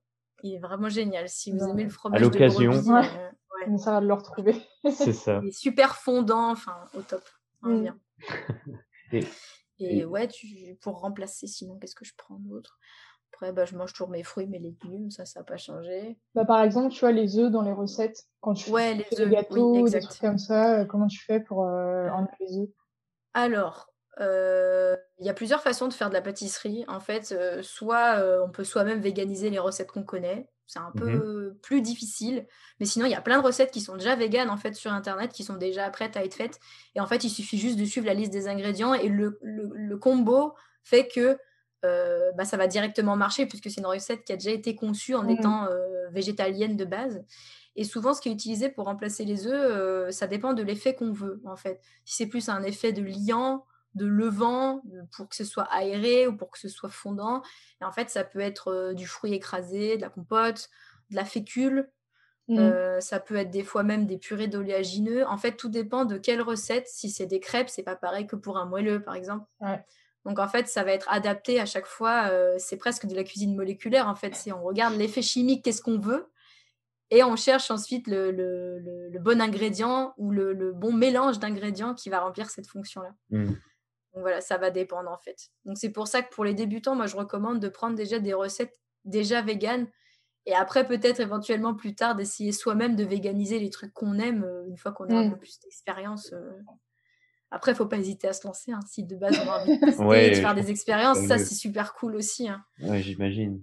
il 0.43 0.55
est 0.57 0.59
vraiment 0.59 0.91
génial. 0.91 1.29
Si 1.29 1.53
vous 1.53 1.65
aimez 1.67 1.85
le 1.85 1.91
fromage 1.91 2.21
à 2.21 2.25
l'occasion, 2.25 2.73
euh, 2.73 3.03
ça 3.79 3.93
va 3.93 4.01
de 4.01 4.07
le 4.07 4.15
retrouver. 4.15 4.57
C'est 4.91 5.13
ça. 5.13 5.41
Il 5.43 5.49
est 5.49 5.53
super 5.53 5.97
fondant, 5.97 6.51
enfin, 6.51 6.77
au 6.95 7.03
top. 7.03 7.23
Mm. 7.63 7.81
bien. 7.81 7.99
et, 9.79 10.05
ouais, 10.05 10.29
tu, 10.29 10.77
pour 10.81 11.01
remplacer, 11.01 11.47
sinon, 11.47 11.79
qu'est-ce 11.79 11.95
que 11.95 12.05
je 12.05 12.15
prends 12.17 12.39
d'autre? 12.39 12.79
Après, 13.33 13.53
bah, 13.53 13.65
je 13.65 13.77
mange 13.77 13.93
toujours 13.93 14.11
mes 14.11 14.23
fruits, 14.23 14.47
mes 14.47 14.61
légumes, 14.61 15.11
ça, 15.11 15.25
ça 15.25 15.41
n'a 15.41 15.45
pas 15.45 15.57
changé. 15.57 16.17
Bah, 16.35 16.45
par 16.45 16.63
exemple, 16.63 16.93
tu 16.93 17.01
vois, 17.01 17.11
les 17.11 17.37
œufs 17.39 17.51
dans 17.51 17.63
les 17.63 17.73
recettes, 17.73 18.29
quand 18.41 18.55
tu 18.55 18.71
ouais, 18.71 19.05
fais 19.11 19.25
les 19.25 19.31
gâteaux, 19.31 19.89
des 19.89 19.99
trucs 19.99 20.21
comme 20.21 20.39
ça, 20.39 20.81
euh, 20.81 20.85
comment 20.85 21.09
tu 21.09 21.19
fais 21.25 21.41
pour 21.41 21.65
euh, 21.65 22.09
enlever 22.11 22.37
les 22.41 22.59
œufs? 22.59 22.69
Alors, 23.33 23.91
euh, 24.21 24.97
il 25.19 25.27
y 25.27 25.29
a 25.29 25.35
plusieurs 25.35 25.63
façons 25.63 25.89
de 25.89 25.93
faire 25.93 26.11
de 26.11 26.15
la 26.15 26.23
pâtisserie. 26.23 26.85
En 26.87 27.01
fait, 27.01 27.35
soit 27.63 28.23
on 28.45 28.51
peut 28.51 28.63
soi-même 28.63 29.01
véganiser 29.01 29.51
les 29.51 29.59
recettes 29.59 29.91
qu'on 29.91 30.05
connaît, 30.05 30.49
c'est 30.67 30.79
un 30.79 30.91
mmh 30.95 31.01
peu 31.01 31.57
plus 31.63 31.83
difficile. 31.83 32.47
Mais 32.81 32.87
sinon, 32.87 33.07
il 33.07 33.13
y 33.13 33.15
a 33.15 33.21
plein 33.21 33.39
de 33.39 33.45
recettes 33.45 33.71
qui 33.71 33.81
sont 33.81 33.97
déjà 33.97 34.17
véganes 34.17 34.51
en 34.51 34.57
fait 34.57 34.75
sur 34.75 34.93
internet, 34.93 35.33
qui 35.33 35.45
sont 35.45 35.57
déjà 35.57 35.89
prêtes 35.91 36.17
à 36.17 36.25
être 36.25 36.35
faites. 36.35 36.59
Et 36.95 37.01
en 37.01 37.07
fait, 37.07 37.25
il 37.25 37.31
suffit 37.31 37.59
juste 37.59 37.79
de 37.79 37.85
suivre 37.85 38.07
la 38.07 38.15
liste 38.15 38.33
des 38.33 38.49
ingrédients 38.49 38.95
et 38.95 39.09
le, 39.09 39.39
le, 39.43 39.97
combo 39.97 40.55
fait 40.83 41.09
que 41.09 41.39
euh, 41.85 42.33
bah, 42.33 42.45
ça 42.45 42.57
va 42.57 42.67
directement 42.67 43.17
marcher 43.17 43.47
puisque 43.47 43.71
c'est 43.71 43.81
une 43.81 43.87
recette 43.87 44.25
qui 44.25 44.33
a 44.33 44.37
déjà 44.37 44.51
été 44.51 44.75
conçue 44.75 45.15
en 45.15 45.25
mmh 45.25 45.31
étant 45.31 45.65
euh, 45.67 46.09
végétalienne 46.11 46.77
de 46.77 46.85
base. 46.85 47.25
Et 47.77 47.85
souvent, 47.85 48.15
ce 48.15 48.21
qui 48.21 48.29
est 48.29 48.33
utilisé 48.33 48.69
pour 48.69 48.85
remplacer 48.87 49.25
les 49.25 49.47
œufs, 49.47 49.53
euh, 49.53 50.11
ça 50.11 50.27
dépend 50.27 50.53
de 50.53 50.63
l'effet 50.63 50.95
qu'on 50.95 51.13
veut 51.13 51.41
en 51.45 51.57
fait. 51.57 51.81
Si 52.05 52.17
c'est 52.17 52.27
plus 52.27 52.49
un 52.49 52.63
effet 52.63 52.93
de 52.93 53.03
liant, 53.03 53.65
de 53.95 54.07
levant 54.07 54.83
pour 55.17 55.29
que 55.29 55.37
ce 55.37 55.45
soit 55.45 55.65
aéré 55.65 56.27
ou 56.27 56.37
pour 56.37 56.51
que 56.51 56.59
ce 56.59 56.69
soit 56.69 56.91
fondant. 56.91 57.43
Et 57.81 57.85
en 57.85 57.93
fait, 57.93 58.11
ça 58.11 58.25
peut 58.25 58.41
être 58.41 58.69
euh, 58.69 58.95
du 58.95 59.07
fruit 59.07 59.35
écrasé, 59.35 59.97
de 59.97 60.03
la 60.03 60.09
compote, 60.09 60.69
de 61.11 61.17
la 61.17 61.25
fécule. 61.25 61.91
Mmh. 62.49 62.59
Euh, 62.59 63.01
ça 63.01 63.21
peut 63.21 63.37
être 63.37 63.51
des 63.51 63.63
fois 63.63 63.83
même 63.83 64.07
des 64.07 64.19
purées 64.19 64.49
d'oléagineux. 64.49 65.27
En 65.27 65.39
fait, 65.39 65.53
tout 65.53 65.69
dépend 65.69 66.05
de 66.05 66.19
quelle 66.19 66.43
recette. 66.43 66.89
Si 66.89 67.09
c'est 67.11 67.27
des 67.27 67.41
crêpes, 67.41 67.71
c'est 67.71 67.83
pas 67.83 67.97
pareil 67.97 68.27
que 68.27 68.37
pour 68.37 68.59
un 68.59 68.67
moelleux, 68.67 69.03
par 69.03 69.15
exemple. 69.15 69.47
Donc 70.25 70.39
en 70.39 70.49
fait, 70.49 70.69
ça 70.69 70.85
va 70.85 70.93
être 70.93 71.11
adapté 71.11 71.61
à 71.61 71.67
chaque 71.67 71.87
fois. 71.87 72.29
Euh, 72.31 72.55
c'est 72.59 72.77
presque 72.77 73.07
de 73.07 73.15
la 73.15 73.25
cuisine 73.25 73.55
moléculaire. 73.55 74.09
En 74.09 74.15
fait, 74.15 74.35
c'est 74.35 74.53
on 74.53 74.63
regarde 74.63 74.95
l'effet 74.95 75.23
chimique, 75.23 75.65
qu'est-ce 75.65 75.83
qu'on 75.83 75.99
veut, 75.99 76.31
et 77.11 77.23
on 77.23 77.37
cherche 77.37 77.71
ensuite 77.71 78.09
le, 78.09 78.31
le, 78.31 79.19
bon 79.21 79.41
ingrédient 79.41 80.15
ou 80.17 80.31
le, 80.31 80.73
bon 80.73 80.93
mélange 80.93 81.39
d'ingrédients 81.39 81.95
qui 81.95 82.11
va 82.11 82.21
remplir 82.21 82.51
cette 82.51 82.67
fonction-là. 82.67 83.15
Mmh. 83.31 83.53
Donc 84.15 84.23
voilà, 84.23 84.41
ça 84.41 84.59
va 84.59 84.71
dépendre 84.71 85.11
en 85.11 85.19
fait. 85.19 85.51
Donc 85.65 85.77
c'est 85.77 85.91
pour 85.91 86.07
ça 86.07 86.23
que 86.23 86.33
pour 86.33 86.45
les 86.45 86.55
débutants, 86.55 86.95
moi 86.95 87.07
je 87.07 87.17
recommande 87.17 87.61
de 87.61 87.69
prendre 87.69 87.97
déjà 87.97 88.19
des 88.19 88.35
recettes 88.35 88.81
déjà 89.05 89.43
véganes 89.43 89.89
et 90.47 90.55
après 90.55 90.87
peut-être 90.87 91.21
éventuellement 91.21 91.75
plus 91.75 91.95
tard 91.95 92.15
d'essayer 92.15 92.53
soi-même 92.53 92.97
de 92.97 93.05
véganiser 93.05 93.59
les 93.59 93.71
trucs 93.71 93.93
qu'on 93.93 94.19
aime 94.19 94.45
euh, 94.45 94.67
une 94.69 94.77
fois 94.77 94.93
qu'on 94.93 95.09
a 95.09 95.15
un 95.15 95.27
mmh. 95.27 95.33
peu 95.33 95.39
plus 95.39 95.59
d'expérience. 95.61 96.33
Euh. 96.33 96.53
Après, 97.51 97.73
il 97.73 97.77
faut 97.77 97.87
pas 97.87 97.99
hésiter 97.99 98.27
à 98.27 98.33
se 98.33 98.47
lancer. 98.47 98.73
Hein. 98.73 98.81
Si 98.89 99.05
de 99.05 99.15
base 99.15 99.39
on 99.45 99.49
a 99.49 99.61
envie 99.61 99.79
de 99.79 99.85
tester 99.85 100.31
de 100.31 100.35
faire 100.35 100.55
des 100.55 100.71
expériences, 100.71 101.19
ça 101.27 101.39
c'est 101.39 101.55
super 101.55 101.95
cool 101.95 102.17
aussi. 102.17 102.49
Hein. 102.49 102.65
Ouais, 102.81 103.01
j'imagine. 103.01 103.63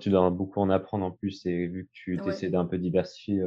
tu 0.00 0.10
dois 0.10 0.30
beaucoup 0.30 0.60
en 0.60 0.70
apprendre 0.70 1.04
en 1.04 1.10
plus 1.10 1.44
et 1.46 1.66
vu 1.66 1.86
que 1.86 1.90
tu 1.92 2.20
essaies 2.26 2.48
d'un 2.48 2.64
peu 2.64 2.78
diversifier 2.78 3.42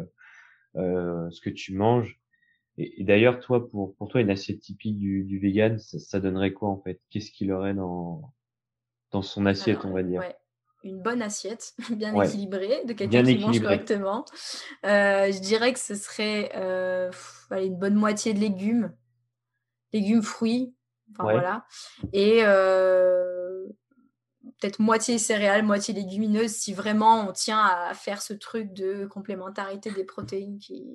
euh, 0.76 1.30
ce 1.32 1.42
que 1.42 1.50
tu 1.50 1.74
manges, 1.74 2.20
et, 2.78 3.04
d'ailleurs, 3.04 3.40
toi, 3.40 3.70
pour, 3.70 3.96
pour 3.96 4.08
toi, 4.08 4.22
une 4.22 4.30
assiette 4.30 4.60
typique 4.60 5.00
du, 5.00 5.24
du 5.24 5.40
vegan, 5.40 5.80
ça, 5.80 6.20
donnerait 6.20 6.54
quoi 6.54 6.70
en 6.70 6.80
fait? 6.80 7.02
Qu'est-ce 7.10 7.32
qu'il 7.32 7.52
aurait 7.52 7.74
dans, 7.74 8.34
dans 9.12 9.24
son 9.24 9.46
assiette, 9.48 9.84
on 9.84 9.94
va 9.94 10.04
dire? 10.04 10.22
Une 10.84 11.02
bonne 11.02 11.24
assiette, 11.24 11.74
bien 11.90 12.20
équilibrée, 12.22 12.86
de 12.86 12.94
quelqu'un 12.94 13.24
qui 13.24 13.40
mange 13.40 13.62
correctement. 13.62 14.26
Euh, 14.86 15.32
je 15.32 15.40
dirais 15.40 15.74
que 15.74 15.80
ce 15.80 15.96
serait 15.96 16.52
euh, 16.56 17.12
une 17.52 17.78
bonne 17.78 17.96
moitié 17.96 18.34
de 18.34 18.40
légumes, 18.40 18.94
légumes, 19.92 20.22
fruits, 20.22 20.76
enfin 21.12 21.24
voilà. 21.32 21.66
Et 22.14 22.42
euh, 22.44 23.66
peut-être 24.62 24.80
moitié 24.80 25.18
céréales, 25.18 25.64
moitié 25.64 25.96
légumineuses, 25.96 26.52
si 26.52 26.74
vraiment 26.74 27.28
on 27.28 27.32
tient 27.32 27.60
à 27.60 27.96
faire 27.96 28.22
ce 28.22 28.34
truc 28.34 28.72
de 28.74 29.08
complémentarité 29.08 29.90
des 29.90 30.04
protéines 30.04 30.60
qui, 30.60 30.86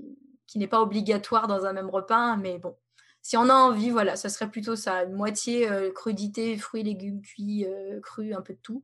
qui 0.52 0.58
n'est 0.58 0.68
pas 0.68 0.82
obligatoire 0.82 1.46
dans 1.48 1.64
un 1.64 1.72
même 1.72 1.88
repas, 1.88 2.36
mais 2.36 2.58
bon, 2.58 2.76
si 3.22 3.38
on 3.38 3.48
a 3.48 3.54
envie, 3.54 3.88
voilà, 3.88 4.16
ça 4.16 4.28
serait 4.28 4.50
plutôt 4.50 4.76
ça, 4.76 5.04
une 5.04 5.14
moitié 5.14 5.66
euh, 5.70 5.90
crudité, 5.90 6.58
fruits, 6.58 6.82
légumes 6.82 7.22
cuits, 7.22 7.64
euh, 7.64 8.00
crus, 8.00 8.36
un 8.36 8.42
peu 8.42 8.52
de 8.52 8.58
tout. 8.58 8.82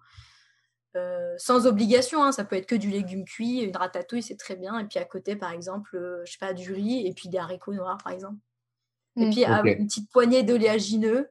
Euh, 0.96 1.35
sans 1.37 1.66
obligation, 1.66 2.24
hein, 2.24 2.33
ça 2.33 2.46
peut 2.46 2.57
être 2.57 2.64
que 2.64 2.74
du 2.74 2.88
légume 2.88 3.26
cuit, 3.26 3.59
une 3.61 3.76
ratatouille, 3.76 4.22
c'est 4.22 4.38
très 4.38 4.57
bien. 4.57 4.78
Et 4.78 4.87
puis 4.87 4.98
à 4.98 5.04
côté, 5.04 5.37
par 5.37 5.52
exemple, 5.52 6.22
je 6.24 6.33
sais 6.33 6.38
pas, 6.38 6.54
du 6.54 6.72
riz 6.72 7.07
et 7.07 7.12
puis 7.12 7.28
des 7.28 7.37
haricots 7.37 7.74
noirs, 7.74 7.98
par 8.02 8.14
exemple. 8.14 8.38
Et 9.16 9.26
mmh. 9.26 9.31
puis 9.31 9.44
ah 9.44 9.61
une 9.62 9.87
petite 9.87 10.11
poignée 10.11 10.42
d'oléagineux 10.44 11.28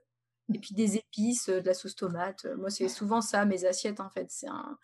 et 0.53 0.59
puis 0.59 0.75
des 0.75 0.97
épices, 0.97 1.49
de 1.49 1.65
la 1.65 1.73
sauce 1.73 1.95
tomate. 1.95 2.45
Moi, 2.57 2.69
c'est 2.69 2.89
souvent 2.89 3.21
ça, 3.21 3.43
mes 3.45 3.65
assiettes, 3.65 4.01
en 4.01 4.09
fait. 4.11 4.27
C'est 4.29 4.49
un, 4.49 4.77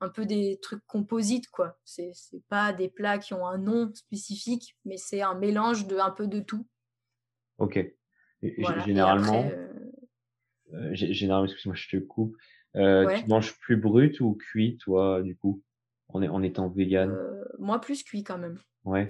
un 0.00 0.08
peu 0.08 0.26
des 0.26 0.58
trucs 0.60 0.84
composites, 0.86 1.48
quoi. 1.48 1.78
C'est 1.84 2.12
pas 2.48 2.72
des 2.72 2.88
plats 2.88 3.18
qui 3.18 3.34
ont 3.34 3.46
un 3.46 3.58
nom 3.58 3.90
spécifique, 3.94 4.76
mais 4.84 4.96
c'est 4.96 5.22
un 5.22 5.34
mélange 5.34 5.86
de 5.86 5.96
un 5.96 6.10
peu 6.10 6.26
de 6.26 6.40
tout. 6.40 6.66
Ok. 7.58 7.78
généralement, 8.42 9.48
euh 9.52 9.72
euh, 10.74 10.90
généralement, 10.92 11.44
excuse-moi, 11.46 11.76
je 11.76 11.88
te 11.88 12.02
coupe. 12.02 12.36
Euh, 12.74 13.18
tu 13.18 13.26
manges 13.28 13.58
plus 13.58 13.76
brut 13.76 14.20
ou 14.20 14.34
cuit, 14.34 14.76
toi, 14.78 15.22
du 15.22 15.36
coup, 15.36 15.62
en, 16.08 16.22
en 16.22 16.42
étant 16.42 16.68
vegan 16.68 17.16
Moi, 17.58 17.80
plus 17.80 18.02
cuit 18.02 18.24
quand 18.24 18.38
même. 18.38 18.58
Ouais. 18.84 19.06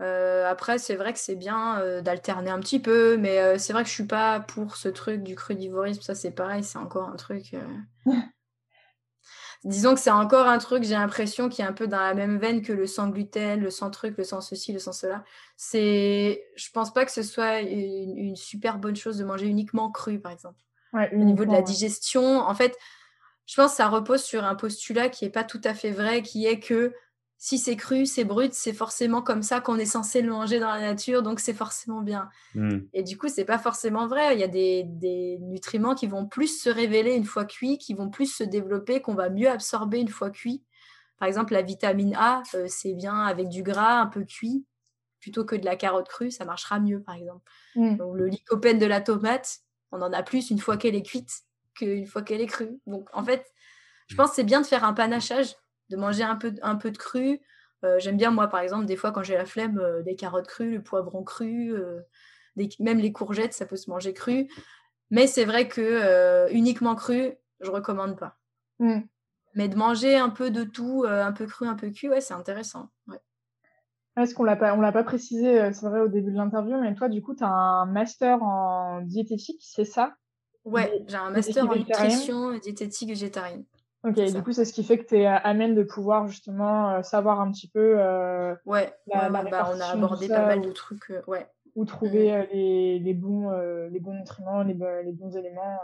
après, 0.00 0.78
c'est 0.78 0.96
vrai 0.96 1.12
que 1.12 1.18
c'est 1.18 1.36
bien 1.36 2.00
d'alterner 2.02 2.50
un 2.50 2.58
petit 2.58 2.80
peu, 2.80 3.16
mais 3.16 3.58
c'est 3.58 3.72
vrai 3.72 3.82
que 3.82 3.88
je 3.88 3.94
suis 3.94 4.06
pas 4.06 4.40
pour 4.40 4.76
ce 4.76 4.88
truc 4.88 5.22
du 5.22 5.36
crudivorisme. 5.36 6.00
Ça, 6.02 6.14
c'est 6.14 6.32
pareil, 6.32 6.64
c'est 6.64 6.78
encore 6.78 7.08
un 7.08 7.16
truc. 7.16 7.54
Disons 9.64 9.94
que 9.94 10.00
c'est 10.00 10.10
encore 10.10 10.46
un 10.46 10.58
truc, 10.58 10.84
j'ai 10.84 10.94
l'impression, 10.94 11.48
qui 11.48 11.62
est 11.62 11.64
un 11.64 11.72
peu 11.72 11.86
dans 11.86 12.00
la 12.00 12.14
même 12.14 12.38
veine 12.38 12.62
que 12.62 12.72
le 12.72 12.86
sans 12.86 13.08
gluten, 13.08 13.60
le 13.60 13.70
sans 13.70 13.90
truc, 13.90 14.16
le 14.16 14.24
sans 14.24 14.40
ceci, 14.40 14.72
le 14.72 14.78
sans 14.78 14.92
cela. 14.92 15.24
C'est, 15.56 16.44
je 16.56 16.70
pense 16.70 16.92
pas 16.92 17.04
que 17.04 17.10
ce 17.10 17.22
soit 17.22 17.60
une, 17.60 18.36
super 18.36 18.78
bonne 18.78 18.96
chose 18.96 19.18
de 19.18 19.24
manger 19.24 19.46
uniquement 19.46 19.90
cru, 19.90 20.20
par 20.20 20.32
exemple. 20.32 20.58
Au 20.92 21.24
niveau 21.24 21.44
de 21.44 21.52
la 21.52 21.62
digestion, 21.62 22.40
en 22.40 22.54
fait, 22.54 22.76
je 23.46 23.54
pense 23.54 23.72
que 23.72 23.76
ça 23.76 23.88
repose 23.88 24.22
sur 24.22 24.44
un 24.44 24.54
postulat 24.54 25.08
qui 25.08 25.24
est 25.24 25.30
pas 25.30 25.44
tout 25.44 25.60
à 25.64 25.74
fait 25.74 25.90
vrai, 25.90 26.22
qui 26.22 26.46
est 26.46 26.58
que 26.58 26.92
si 27.38 27.58
c'est 27.58 27.76
cru, 27.76 28.06
c'est 28.06 28.24
brut, 28.24 28.54
c'est 28.54 28.72
forcément 28.72 29.20
comme 29.20 29.42
ça 29.42 29.60
qu'on 29.60 29.76
est 29.76 29.84
censé 29.84 30.22
le 30.22 30.30
manger 30.30 30.58
dans 30.58 30.70
la 30.72 30.80
nature, 30.80 31.22
donc 31.22 31.38
c'est 31.38 31.52
forcément 31.52 32.00
bien. 32.00 32.30
Mmh. 32.54 32.78
Et 32.94 33.02
du 33.02 33.18
coup, 33.18 33.28
c'est 33.28 33.44
pas 33.44 33.58
forcément 33.58 34.06
vrai. 34.06 34.34
Il 34.34 34.40
y 34.40 34.44
a 34.44 34.48
des, 34.48 35.38
nutriments 35.40 35.94
qui 35.94 36.06
vont 36.06 36.26
plus 36.26 36.60
se 36.62 36.70
révéler 36.70 37.14
une 37.14 37.24
fois 37.24 37.44
cuits, 37.44 37.76
qui 37.78 37.92
vont 37.92 38.08
plus 38.08 38.34
se 38.34 38.42
développer, 38.42 39.02
qu'on 39.02 39.14
va 39.14 39.28
mieux 39.28 39.50
absorber 39.50 39.98
une 39.98 40.08
fois 40.08 40.30
cuit. 40.30 40.62
Par 41.18 41.28
exemple, 41.28 41.52
la 41.52 41.62
vitamine 41.62 42.14
A, 42.14 42.42
euh, 42.54 42.66
c'est 42.68 42.94
bien 42.94 43.20
avec 43.20 43.48
du 43.48 43.62
gras 43.62 44.00
un 44.00 44.06
peu 44.06 44.24
cuit, 44.24 44.64
plutôt 45.20 45.44
que 45.44 45.56
de 45.56 45.64
la 45.64 45.76
carotte 45.76 46.08
crue, 46.08 46.30
ça 46.30 46.44
marchera 46.46 46.80
mieux, 46.80 47.02
par 47.02 47.16
exemple. 47.16 47.44
Mmh. 47.74 47.96
le 48.14 48.26
lycopène 48.28 48.78
de 48.78 48.86
la 48.86 49.02
tomate, 49.02 49.58
on 49.92 50.00
en 50.00 50.12
a 50.12 50.22
plus 50.22 50.50
une 50.50 50.58
fois 50.58 50.78
qu'elle 50.78 50.94
est 50.94 51.06
cuite 51.06 51.42
qu'une 51.74 52.06
fois 52.06 52.22
qu'elle 52.22 52.40
est 52.40 52.46
crue. 52.46 52.80
Donc, 52.86 53.08
en 53.12 53.22
fait, 53.22 53.46
je 54.08 54.14
mmh. 54.14 54.16
pense 54.16 54.30
que 54.30 54.36
c'est 54.36 54.44
bien 54.44 54.62
de 54.62 54.66
faire 54.66 54.84
un 54.84 54.94
panachage 54.94 55.54
de 55.90 55.96
manger 55.96 56.22
un 56.22 56.36
peu, 56.36 56.54
un 56.62 56.76
peu 56.76 56.90
de 56.90 56.98
cru. 56.98 57.40
Euh, 57.84 57.98
j'aime 57.98 58.16
bien, 58.16 58.30
moi, 58.30 58.48
par 58.48 58.60
exemple, 58.60 58.86
des 58.86 58.96
fois, 58.96 59.12
quand 59.12 59.22
j'ai 59.22 59.34
la 59.34 59.44
flemme, 59.44 59.78
euh, 59.78 60.02
des 60.02 60.16
carottes 60.16 60.46
crues, 60.46 60.76
le 60.76 60.82
poivron 60.82 61.22
cru, 61.22 61.72
euh, 61.72 62.00
même 62.80 62.98
les 62.98 63.12
courgettes, 63.12 63.52
ça 63.52 63.66
peut 63.66 63.76
se 63.76 63.90
manger 63.90 64.14
cru. 64.14 64.48
Mais 65.10 65.26
c'est 65.26 65.44
vrai 65.44 65.68
que 65.68 66.50
uniquement 66.50 66.96
cru, 66.96 67.32
je 67.60 67.70
recommande 67.70 68.18
pas. 68.18 68.38
Mmh. 68.80 69.00
Mais 69.54 69.68
de 69.68 69.76
manger 69.76 70.16
un 70.16 70.30
peu 70.30 70.50
de 70.50 70.64
tout, 70.64 71.04
un 71.06 71.32
peu 71.32 71.46
cru, 71.46 71.68
un 71.68 71.76
peu 71.76 71.90
cuit, 71.90 72.08
ouais, 72.08 72.20
c'est 72.20 72.34
intéressant. 72.34 72.88
Ouais. 73.06 73.20
Est-ce 74.16 74.34
qu'on 74.34 74.42
l'a 74.42 74.56
pas, 74.56 74.74
on 74.74 74.80
l'a 74.80 74.92
pas 74.92 75.04
précisé, 75.04 75.72
c'est 75.72 75.86
vrai 75.86 76.00
au 76.00 76.08
début 76.08 76.32
de 76.32 76.36
l'interview, 76.36 76.80
mais 76.80 76.94
toi, 76.94 77.08
du 77.08 77.22
coup, 77.22 77.36
tu 77.36 77.44
as 77.44 77.48
un 77.48 77.86
master 77.86 78.42
en 78.42 79.02
diététique, 79.02 79.60
c'est 79.62 79.84
ça? 79.84 80.16
Ouais, 80.64 81.04
j'ai 81.06 81.16
un 81.16 81.30
master 81.30 81.70
en 81.70 81.74
nutrition 81.74 82.58
diététique 82.58 83.10
végétarienne. 83.10 83.64
Ok, 84.06 84.20
du 84.20 84.42
coup, 84.42 84.52
c'est 84.52 84.64
ce 84.64 84.72
qui 84.72 84.84
fait 84.84 84.98
que 84.98 85.06
tu 85.08 85.16
es 85.16 85.26
amène 85.26 85.74
de 85.74 85.82
pouvoir 85.82 86.28
justement 86.28 86.90
euh, 86.90 87.02
savoir 87.02 87.40
un 87.40 87.50
petit 87.50 87.66
peu. 87.66 87.96
Euh, 87.98 88.54
ouais, 88.64 88.94
bah, 89.08 89.28
on 89.32 89.80
a 89.80 89.92
abordé 89.92 90.28
pas 90.28 90.46
mal 90.46 90.60
de 90.60 90.70
trucs. 90.70 91.10
Euh, 91.10 91.22
ouais. 91.26 91.46
Où 91.74 91.84
trouver 91.84 92.32
mm. 92.32 92.46
les, 92.52 92.98
les, 93.00 93.14
bons, 93.14 93.50
les 93.90 93.98
bons 93.98 94.14
nutriments, 94.14 94.62
les, 94.62 94.74
les 95.04 95.12
bons 95.12 95.36
éléments. 95.36 95.78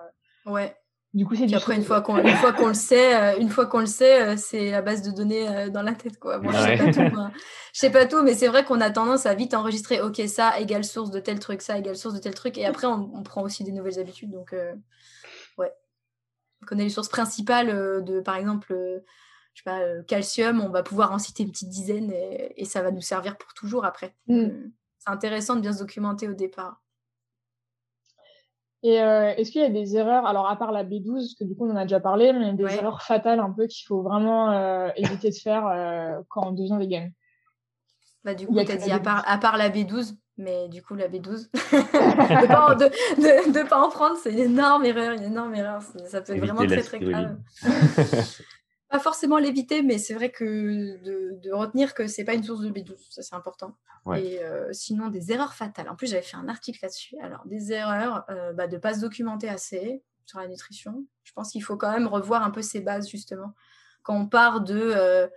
Ouais. 0.47 0.77
Du 1.15 1.27
coup, 1.27 1.35
c'est 1.35 1.47
du 1.47 1.55
après, 1.55 1.77
une 1.77 1.83
fois 1.83 2.01
qu'on 2.01 2.25
fois 2.37 2.53
qu'on 2.55 2.69
le 2.69 2.75
sait, 2.75 3.39
une 3.39 3.51
fois 3.51 3.67
qu'on 3.67 3.81
le 3.81 3.87
sait, 3.87 4.39
c'est 4.39 4.71
la 4.71 4.81
base 4.81 5.03
de 5.03 5.11
données 5.11 5.69
dans 5.69 5.83
la 5.83 5.93
tête. 5.93 6.19
Quoi. 6.19 6.39
Bon, 6.39 6.51
je 6.51 6.57
sais 6.57 6.77
pas 6.79 6.91
tout, 6.91 7.01
hein. 7.19 7.33
je 7.75 7.81
sais 7.81 7.91
pas 7.91 8.07
tout, 8.07 8.23
mais 8.23 8.33
c'est 8.33 8.49
vrai 8.49 8.65
qu'on 8.65 8.81
a 8.81 8.91
tendance 8.91 9.27
à 9.27 9.35
vite 9.35 9.53
enregistrer, 9.53 10.01
ok, 10.01 10.23
ça 10.29 10.59
égale 10.59 10.85
source 10.85 11.11
de 11.11 11.21
tel 11.21 11.39
truc, 11.39 11.61
ça 11.61 11.77
égale 11.77 11.97
source 11.97 12.15
de 12.15 12.21
tel 12.21 12.33
truc, 12.33 12.57
et 12.57 12.65
après, 12.65 12.87
on, 12.87 13.11
on 13.15 13.23
prend 13.23 13.43
aussi 13.43 13.63
des 13.63 13.73
nouvelles 13.73 13.99
habitudes. 13.99 14.31
Donc, 14.31 14.55
ouais 15.59 15.73
connaît 16.67 16.85
les 16.85 16.91
sources 16.91 17.09
principales 17.09 17.71
euh, 17.71 18.01
de, 18.01 18.21
par 18.21 18.37
exemple, 18.37 18.73
euh, 18.73 19.01
je 19.55 19.63
sais 19.63 19.65
pas, 19.65 19.81
euh, 19.81 20.03
calcium, 20.03 20.61
on 20.61 20.71
va 20.71 20.83
pouvoir 20.83 21.13
en 21.13 21.19
citer 21.19 21.43
une 21.43 21.51
petite 21.51 21.69
dizaine 21.69 22.13
et, 22.13 22.65
ça 22.65 22.83
va 22.83 22.91
nous 22.91 23.01
servir 23.01 23.37
pour 23.37 23.53
toujours 23.55 23.85
après. 23.85 24.15
Mm. 24.27 24.49
C'est 24.99 25.11
intéressant 25.11 25.57
de 25.57 25.61
bien 25.61 25.73
se 25.73 25.81
documenter 25.81 26.29
au 26.29 26.35
départ. 26.35 26.81
Et 28.85 28.95
est-ce 28.95 29.53
qu'il 29.53 29.61
y 29.61 29.65
a 29.65 29.69
des 29.69 29.97
erreurs, 29.97 30.27
alors 30.27 30.49
à 30.49 30.57
part 30.57 30.73
la 30.73 30.83
B12, 30.83 31.13
parce 31.13 31.35
que 31.35 31.45
du 31.45 31.55
coup 31.55 31.69
on 31.69 31.71
en 31.71 31.77
a 31.77 31.83
déjà 31.83 32.01
parlé, 32.01 32.33
mais 32.33 32.53
des 32.53 32.65
erreurs 32.65 33.01
fatales 33.03 33.39
un 33.39 33.53
peu 33.53 33.69
qu'il 33.69 33.87
faut 33.87 34.03
vraiment 34.03 34.53
éviter 34.97 35.31
de 35.31 35.37
faire 35.37 36.21
quand 36.29 36.49
on 36.49 36.51
devient 36.51 36.79
vegan? 36.81 37.13
Bah, 38.25 38.35
Du 38.35 38.45
coup, 38.45 38.55
tu 38.55 38.73
as 38.73 38.77
dit 38.77 38.91
à 38.91 38.99
part, 38.99 39.23
à 39.29 39.39
part 39.39 39.57
la 39.57 39.71
B12, 39.71 40.17
mais 40.39 40.69
du 40.69 40.83
coup, 40.83 40.95
la 40.95 41.09
B12, 41.09 41.51
de 41.53 42.47
pas 42.47 42.75
de, 42.75 43.53
de, 43.53 43.69
pas 43.69 43.81
en 43.81 43.91
prendre, 43.91 44.17
c'est 44.17 44.33
une 44.33 44.39
énorme 44.39 44.85
erreur, 44.85 45.13
une 45.13 45.25
énorme 45.25 45.55
erreur. 45.55 45.83
Ça 46.07 46.21
peut 46.21 46.35
être 46.35 46.41
vraiment 46.41 46.67
très 46.67 46.83
très 46.83 46.99
grave. 46.99 47.37
pas 48.89 48.99
forcément 48.99 49.39
l'éviter, 49.39 49.83
mais 49.83 49.99
c'est 49.99 50.15
vrai 50.15 50.31
que 50.31 50.45
de, 51.03 51.39
de 51.41 51.53
retenir 51.53 51.95
que 51.95 52.07
c'est 52.07 52.25
pas 52.25 52.35
une 52.35 52.45
source 52.45 52.61
de 52.61 52.71
B12, 52.71 52.97
ça 53.11 53.23
c'est 53.23 53.35
important. 53.35 53.77
Et 54.17 54.43
euh, 54.43 54.69
sinon, 54.73 55.09
des 55.09 55.33
erreurs 55.33 55.55
fatales. 55.55 55.89
En 55.89 55.95
plus, 55.95 56.09
j'avais 56.09 56.23
fait 56.23 56.37
un 56.37 56.49
article 56.49 56.81
là-dessus. 56.83 57.17
Alors, 57.23 57.47
des 57.47 57.73
erreurs 57.73 58.25
euh, 58.31 58.53
bah, 58.53 58.67
de 58.67 58.77
pas 58.77 58.95
se 58.95 59.01
documenter 59.01 59.49
assez 59.49 60.03
sur 60.27 60.41
la 60.41 60.49
nutrition. 60.49 61.07
Je 61.23 61.33
pense 61.33 61.53
qu'il 61.53 61.63
faut 61.63 61.77
quand 61.77 61.93
même 61.93 62.09
revoir 62.09 62.43
un 62.43 62.51
peu 62.51 62.63
ses 62.63 62.81
bases 62.81 63.09
justement. 63.09 63.55
Quand 64.03 64.17
on 64.17 64.27
part 64.27 64.61
de 64.61 64.79
euh, 64.79 65.29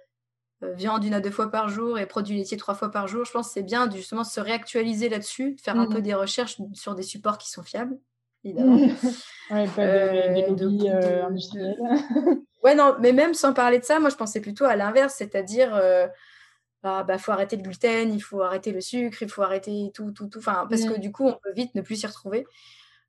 viande 0.74 1.04
une 1.04 1.14
à 1.14 1.20
deux 1.20 1.32
fois 1.32 1.52
par 1.52 1.70
jour 1.70 1.98
et 2.00 2.06
produits 2.06 2.38
laitiers 2.38 2.58
trois 2.58 2.76
fois 2.76 2.92
par 2.92 3.08
jour. 3.08 3.26
Je 3.26 3.32
pense 3.32 3.48
que 3.48 3.54
c'est 3.54 3.64
bien 3.64 3.90
justement 3.90 4.22
de 4.22 4.28
se 4.28 4.40
réactualiser 4.40 5.10
là-dessus, 5.10 5.54
de 5.54 5.62
faire 5.62 5.78
un 5.78 5.88
peu 5.88 6.00
mmh. 6.00 6.04
des 6.04 6.14
recherches 6.14 6.58
sur 6.74 6.96
des 6.96 7.04
supports 7.04 7.38
qui 7.38 7.50
sont 7.50 7.64
fiables, 7.64 7.98
évidemment. 8.44 8.78
ouais, 9.52 9.68
pas 9.68 9.86
de, 9.86 10.90
euh, 10.90 11.26
industriels. 11.26 11.78
ouais, 12.64 12.76
non, 12.76 12.96
mais 13.00 13.14
même 13.14 13.34
sans 13.34 13.54
parler 13.54 13.80
de 13.80 13.84
ça, 13.84 14.00
moi 14.00 14.10
je 14.10 14.16
pensais 14.16 14.42
plutôt 14.42 14.66
à 14.66 14.76
l'inverse, 14.76 15.16
c'est-à-dire 15.18 15.76
euh, 15.76 16.08
bah, 16.84 17.18
faut 17.18 17.32
arrêter 17.32 17.56
le 17.56 17.64
gluten, 17.64 18.14
il 18.14 18.22
faut 18.22 18.42
arrêter 18.42 18.72
le 18.72 18.82
sucre, 18.82 19.22
il 19.22 19.30
faut 19.30 19.42
arrêter 19.42 19.92
tout, 19.94 20.12
tout, 20.12 20.28
tout. 20.28 20.40
Enfin, 20.40 20.68
parce 20.70 20.84
que 20.84 20.98
mmh. 20.98 21.02
du 21.02 21.12
coup, 21.12 21.28
on 21.28 21.34
peut 21.34 21.54
vite 21.54 21.76
ne 21.76 21.82
plus 21.82 21.98
s'y 21.98 22.08
retrouver. 22.08 22.46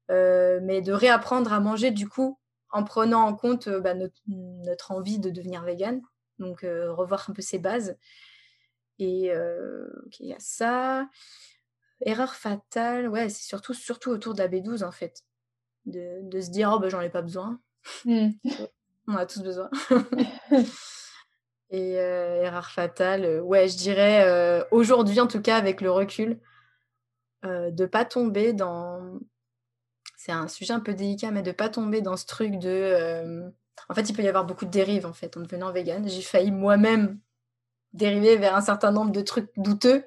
mais 0.08 0.80
de 0.80 0.92
réapprendre 0.92 1.52
à 1.52 1.60
manger 1.60 1.90
du 1.90 2.08
coup 2.08 2.38
en 2.70 2.84
prenant 2.84 3.22
en 3.22 3.34
compte 3.34 3.68
bah, 3.68 3.94
notre, 3.94 4.20
notre, 4.26 4.90
envie 4.90 5.18
de 5.18 5.30
devenir 5.30 5.62
vegan 5.62 6.02
donc, 6.38 6.60
revoir 6.62 7.28
un 7.28 7.32
peu 7.32 7.42
ses 7.42 7.58
bases. 7.58 7.96
Et 8.98 9.30
il 9.30 10.26
y 10.26 10.32
a 10.32 10.38
ça. 10.38 11.08
Erreur 12.00 12.34
fatale, 12.34 13.08
ouais, 13.08 13.28
c'est 13.28 13.44
surtout, 13.44 13.72
surtout 13.72 14.10
autour 14.10 14.34
de 14.34 14.42
la 14.42 14.48
B12 14.48 14.84
en 14.84 14.92
fait. 14.92 15.22
De, 15.86 16.20
de 16.22 16.40
se 16.40 16.50
dire, 16.50 16.70
oh 16.74 16.78
ben 16.78 16.90
j'en 16.90 17.00
ai 17.00 17.10
pas 17.10 17.22
besoin. 17.22 17.60
Mmh. 18.04 18.30
On 19.06 19.14
a 19.14 19.26
tous 19.26 19.42
besoin. 19.44 19.70
Et 21.70 21.92
erreur 21.92 22.68
fatale, 22.70 23.40
ouais, 23.42 23.68
je 23.68 23.76
dirais 23.76 24.66
aujourd'hui 24.72 25.20
en 25.20 25.28
tout 25.28 25.40
cas 25.40 25.56
avec 25.56 25.80
le 25.80 25.92
recul, 25.92 26.40
de 27.44 27.86
pas 27.86 28.04
tomber 28.04 28.52
dans. 28.52 29.20
C'est 30.16 30.32
un 30.32 30.48
sujet 30.48 30.72
un 30.72 30.80
peu 30.80 30.94
délicat, 30.94 31.30
mais 31.30 31.42
de 31.42 31.52
pas 31.52 31.68
tomber 31.68 32.00
dans 32.00 32.16
ce 32.16 32.26
truc 32.26 32.58
de 32.58 33.52
en 33.88 33.94
fait, 33.94 34.08
il 34.08 34.14
peut 34.14 34.22
y 34.22 34.28
avoir 34.28 34.44
beaucoup 34.44 34.64
de 34.64 34.70
dérives 34.70 35.06
en 35.06 35.12
fait 35.12 35.36
en 35.36 35.40
devenant 35.40 35.72
vegan. 35.72 36.08
J'ai 36.08 36.22
failli 36.22 36.50
moi-même 36.50 37.18
dériver 37.92 38.36
vers 38.36 38.56
un 38.56 38.60
certain 38.60 38.92
nombre 38.92 39.12
de 39.12 39.20
trucs 39.20 39.50
douteux. 39.56 40.04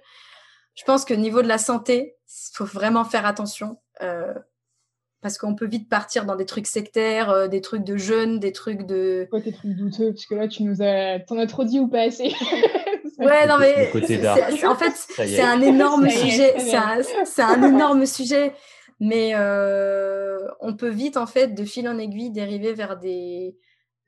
Je 0.76 0.84
pense 0.84 1.06
que 1.06 1.14
niveau 1.14 1.42
de 1.42 1.48
la 1.48 1.58
santé, 1.58 2.16
il 2.28 2.56
faut 2.56 2.66
vraiment 2.66 3.04
faire 3.04 3.26
attention. 3.26 3.80
Euh, 4.02 4.34
parce 5.22 5.38
qu'on 5.38 5.54
peut 5.54 5.66
vite 5.66 5.90
partir 5.90 6.26
dans 6.26 6.38
des 6.38 6.46
trucs 6.46 6.68
sectaires, 6.68 7.30
euh, 7.30 7.48
des 7.48 7.60
trucs 7.60 7.84
de 7.84 7.98
jeûne, 7.98 8.40
des 8.40 8.54
trucs 8.54 8.86
de. 8.86 9.28
Quoi 9.30 9.42
tes 9.42 9.52
trucs 9.52 9.76
douteux? 9.76 10.14
Parce 10.14 10.26
que 10.26 10.36
là, 10.36 10.48
tu 10.48 10.64
nous 10.64 10.82
as, 10.82 11.20
t'en 11.20 11.38
as 11.38 11.48
trop 11.48 11.66
dit 11.66 11.80
ou 11.80 11.88
pas 11.88 12.04
assez? 12.04 12.34
Ouais, 13.20 13.46
non 13.48 13.58
mais 13.58 13.92
en 14.66 14.76
fait, 14.76 14.94
c'est 14.96 15.42
un 15.42 15.60
énorme 15.62 16.10
sujet. 16.10 16.56
C'est 16.58 17.42
un, 17.42 17.62
énorme 17.62 18.06
sujet, 18.06 18.54
mais 19.00 19.32
euh, 19.36 20.40
on 20.60 20.76
peut 20.76 20.90
vite 20.90 21.18
en 21.18 21.28
fait, 21.28 21.50
de 21.50 21.64
fil 21.66 21.88
en 21.88 21.98
aiguille, 21.98 22.32
dériver 22.32 22.74
vers 22.74 22.98
des 22.98 23.58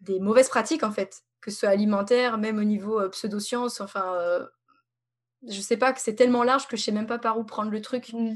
des 0.01 0.19
mauvaises 0.19 0.49
pratiques 0.49 0.83
en 0.83 0.91
fait, 0.91 1.21
que 1.41 1.51
ce 1.51 1.59
soit 1.59 1.69
alimentaire, 1.69 2.37
même 2.37 2.57
au 2.57 2.63
niveau 2.63 2.99
euh, 2.99 3.09
pseudosciences. 3.09 3.81
Enfin, 3.81 4.15
euh, 4.15 4.45
je 5.47 5.61
sais 5.61 5.77
pas 5.77 5.93
que 5.93 6.01
c'est 6.01 6.15
tellement 6.15 6.43
large 6.43 6.67
que 6.67 6.77
je 6.77 6.83
sais 6.83 6.91
même 6.91 7.07
pas 7.07 7.19
par 7.19 7.37
où 7.39 7.43
prendre 7.43 7.71
le 7.71 7.81
truc. 7.81 8.11
Mmh. 8.13 8.35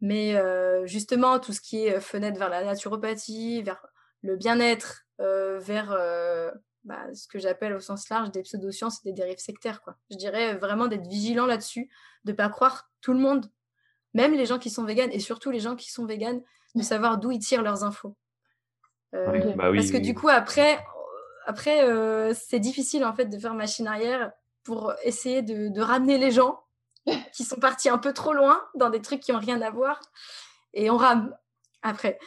Mais 0.00 0.34
euh, 0.36 0.84
justement, 0.86 1.38
tout 1.38 1.52
ce 1.52 1.60
qui 1.60 1.86
est 1.86 2.00
fenêtre 2.00 2.38
vers 2.38 2.48
la 2.48 2.64
naturopathie, 2.64 3.62
vers 3.62 3.86
le 4.22 4.36
bien-être, 4.36 5.06
vers 5.18 5.96
bah, 6.82 7.14
ce 7.14 7.28
que 7.28 7.38
j'appelle 7.38 7.74
au 7.74 7.78
sens 7.78 8.08
large 8.08 8.32
des 8.32 8.42
pseudosciences 8.42 8.98
et 8.98 9.10
des 9.10 9.12
dérives 9.12 9.38
sectaires. 9.38 9.80
Quoi. 9.82 9.96
Je 10.10 10.16
dirais 10.16 10.56
vraiment 10.56 10.88
d'être 10.88 11.06
vigilant 11.06 11.46
là-dessus, 11.46 11.88
de 12.24 12.32
pas 12.32 12.48
croire 12.48 12.90
tout 13.00 13.12
le 13.12 13.20
monde, 13.20 13.46
même 14.14 14.34
les 14.34 14.46
gens 14.46 14.58
qui 14.58 14.70
sont 14.70 14.84
véganes 14.84 15.10
et 15.12 15.20
surtout 15.20 15.50
les 15.50 15.60
gens 15.60 15.76
qui 15.76 15.90
sont 15.90 16.06
véganes, 16.06 16.42
de 16.74 16.82
savoir 16.82 17.18
d'où 17.18 17.30
ils 17.30 17.38
tirent 17.38 17.62
leurs 17.62 17.84
infos. 17.84 18.16
Bah 19.12 19.32
parce 19.56 19.90
que 19.90 19.98
du 19.98 20.14
coup, 20.14 20.28
après, 20.28 20.82
après, 21.46 21.84
euh, 21.84 22.32
c'est 22.34 22.60
difficile 22.60 23.04
en 23.04 23.12
fait 23.12 23.26
de 23.26 23.38
faire 23.38 23.54
machine 23.54 23.86
arrière 23.86 24.32
pour 24.64 24.94
essayer 25.02 25.42
de, 25.42 25.80
ramener 25.80 26.18
les 26.18 26.30
gens 26.30 26.60
qui 27.32 27.44
sont 27.44 27.56
partis 27.56 27.88
un 27.88 27.98
peu 27.98 28.12
trop 28.12 28.32
loin 28.32 28.62
dans 28.74 28.90
des 28.90 29.02
trucs 29.02 29.20
qui 29.20 29.32
n'ont 29.32 29.38
rien 29.38 29.60
à 29.60 29.70
voir. 29.70 30.00
Et 30.72 30.90
on 30.90 30.96
rame 30.96 31.34
après. 31.82 32.18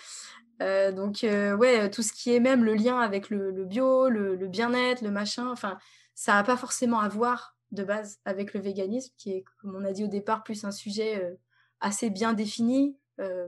Euh, 0.61 0.91
donc, 0.91 1.23
euh, 1.23 1.55
ouais, 1.55 1.89
tout 1.89 2.01
ce 2.01 2.13
qui 2.13 2.33
est 2.33 2.39
même 2.39 2.63
le 2.63 2.75
lien 2.75 2.99
avec 2.99 3.29
le, 3.29 3.51
bio, 3.65 4.09
le, 4.09 4.35
bien-être, 4.47 5.01
le 5.01 5.11
machin, 5.11 5.49
enfin, 5.49 5.77
ça 6.13 6.33
n'a 6.33 6.43
pas 6.43 6.57
forcément 6.57 6.99
à 6.99 7.09
voir 7.09 7.57
de 7.71 7.83
base 7.83 8.19
avec 8.25 8.53
le 8.53 8.61
véganisme, 8.61 9.13
qui 9.17 9.31
est, 9.31 9.43
comme 9.59 9.75
on 9.75 9.83
a 9.83 9.91
dit 9.91 10.03
au 10.03 10.07
départ, 10.07 10.43
plus 10.43 10.63
un 10.63 10.71
sujet 10.71 11.21
euh, 11.23 11.35
assez 11.79 12.09
bien 12.09 12.33
défini, 12.33 12.97
euh, 13.19 13.47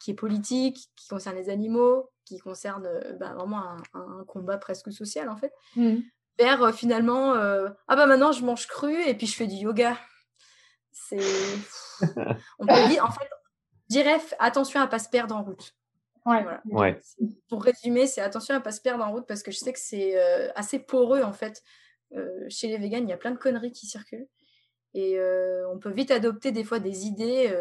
qui 0.00 0.10
est 0.12 0.14
politique, 0.14 0.90
qui 0.96 1.08
concerne 1.08 1.36
les 1.36 1.50
animaux, 1.50 2.10
qui 2.24 2.38
concerne 2.38 2.88
bah, 3.18 3.34
vraiment 3.34 3.62
un, 3.94 4.24
combat 4.26 4.58
presque 4.58 4.92
social 4.92 5.28
en 5.28 5.36
fait, 5.36 5.52
mmh. 5.76 5.96
vers 6.38 6.74
finalement, 6.74 7.34
ah 7.34 7.96
bah 7.96 8.06
maintenant 8.06 8.32
je 8.32 8.44
mange 8.44 8.66
cru 8.66 8.94
et 9.06 9.14
puis 9.14 9.26
je 9.26 9.36
fais 9.36 9.46
du 9.46 9.56
yoga. 9.56 9.98
C'est. 10.92 11.18
on 12.58 12.66
peut 12.66 12.88
dire, 12.88 13.04
en 13.04 13.10
fait, 13.10 13.28
je 13.90 13.96
dirais 13.96 14.20
attention 14.38 14.80
à 14.80 14.86
pas 14.86 14.98
se 14.98 15.08
perdre 15.08 15.36
en 15.36 15.42
route. 15.42 15.74
Ouais. 16.24 17.00
Pour 17.48 17.62
résumer, 17.62 18.06
c'est 18.06 18.22
attention 18.22 18.54
à 18.54 18.60
pas 18.60 18.72
se 18.72 18.80
perdre 18.80 19.04
en 19.04 19.12
route 19.12 19.26
parce 19.26 19.42
que 19.42 19.50
je 19.50 19.58
sais 19.58 19.72
que 19.72 19.78
c'est 19.78 20.18
euh, 20.18 20.50
assez 20.54 20.78
poreux 20.78 21.22
en 21.22 21.32
fait. 21.32 21.62
Euh, 22.12 22.46
chez 22.48 22.68
les 22.68 22.78
végans, 22.78 23.02
il 23.02 23.08
y 23.08 23.12
a 23.12 23.16
plein 23.16 23.32
de 23.32 23.38
conneries 23.38 23.72
qui 23.72 23.86
circulent 23.86 24.26
et 24.94 25.18
euh, 25.18 25.68
on 25.70 25.78
peut 25.78 25.90
vite 25.90 26.10
adopter 26.10 26.52
des 26.52 26.64
fois 26.64 26.78
des 26.78 27.06
idées 27.06 27.52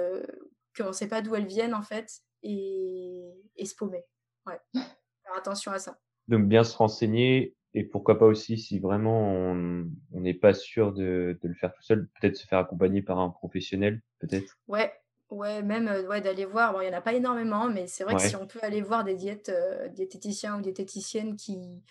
qu'on 0.77 0.87
ne 0.87 0.91
sait 0.93 1.07
pas 1.07 1.21
d'où 1.21 1.35
elles 1.35 1.45
viennent 1.45 1.73
en 1.73 1.81
fait 1.81 2.09
et, 2.41 3.23
et 3.55 3.65
se 3.65 3.75
paumer. 3.75 4.03
Ouais. 4.45 4.59
Faire 4.73 5.37
attention 5.37 5.71
à 5.71 5.79
ça. 5.79 5.99
Donc 6.27 6.47
bien 6.47 6.63
se 6.63 6.75
renseigner 6.77 7.55
et 7.73 7.83
pourquoi 7.83 8.19
pas 8.19 8.25
aussi 8.25 8.57
si 8.57 8.79
vraiment 8.79 9.31
on 9.31 10.19
n'est 10.19 10.33
pas 10.33 10.53
sûr 10.53 10.93
de, 10.93 11.37
de, 11.41 11.47
le 11.47 11.55
faire 11.55 11.73
tout 11.73 11.81
seul, 11.81 12.07
peut-être 12.19 12.35
se 12.35 12.45
faire 12.45 12.59
accompagner 12.59 13.01
par 13.01 13.19
un 13.19 13.29
professionnel, 13.29 14.01
peut-être. 14.19 14.59
Ouais, 14.67 14.93
Ouais, 15.33 15.63
même 15.63 15.87
euh, 15.87 16.07
ouais, 16.07 16.21
d'aller 16.21 16.45
voir. 16.45 16.73
Bon, 16.73 16.81
il 16.81 16.89
n'y 16.89 16.93
en 16.93 16.97
a 16.97 17.01
pas 17.01 17.13
énormément, 17.13 17.67
mais 17.67 17.87
c'est 17.87 18.03
vrai 18.03 18.15
que 18.15 18.21
si 18.21 18.35
on 18.35 18.45
peut 18.45 18.59
aller 18.61 18.81
voir 18.81 19.03
des 19.03 19.15
diètes, 19.15 19.49
euh, 19.49 19.87
diététiciens 19.89 20.57
ou 20.57 20.61
diététiciennes 20.61 21.35
qui 21.35 21.83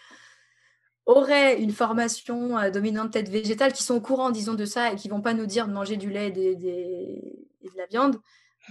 auraient 1.07 1.61
une 1.61 1.73
formation 1.73 2.59
euh, 2.59 2.71
dominante 2.71 3.12
tête 3.12 3.29
végétale, 3.29 3.73
qui 3.73 3.83
sont 3.83 3.95
au 3.95 4.01
courant, 4.01 4.31
disons, 4.31 4.55
de 4.55 4.65
ça 4.65 4.93
et 4.93 4.97
qui 4.97 5.09
vont 5.09 5.21
pas 5.21 5.35
nous 5.35 5.47
dire 5.47 5.69
de 5.69 5.73
manger 5.73 5.97
du 5.97 6.11
lait 6.11 6.29
et, 6.29 6.31
des, 6.31 6.57
de 7.62 7.77
la 7.77 7.87
viande, 7.87 8.21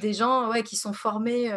des 0.02 0.13
gens 0.13 0.50
ouais, 0.50 0.63
qui 0.63 0.76
sont 0.76 0.94
formés 0.94 1.52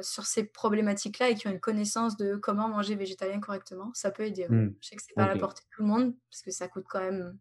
sur 0.00 0.26
ces 0.26 0.44
problématiques-là 0.44 1.30
et 1.30 1.34
qui 1.34 1.46
ont 1.48 1.50
une 1.50 1.60
connaissance 1.60 2.16
de 2.16 2.36
comment 2.36 2.68
manger 2.68 2.94
végétalien 2.94 3.40
correctement, 3.40 3.90
ça 3.94 4.10
peut 4.10 4.24
aider. 4.24 4.46
Mmh. 4.48 4.74
Je 4.80 4.88
sais 4.88 4.96
que 4.96 5.02
c'est 5.06 5.14
pas 5.14 5.24
à 5.24 5.28
la 5.28 5.36
portée 5.36 5.62
de 5.62 5.76
tout 5.76 5.82
le 5.82 5.88
monde, 5.88 6.14
parce 6.30 6.42
que 6.42 6.50
ça 6.50 6.68
coûte 6.68 6.86
quand 6.88 7.00
même 7.00 7.36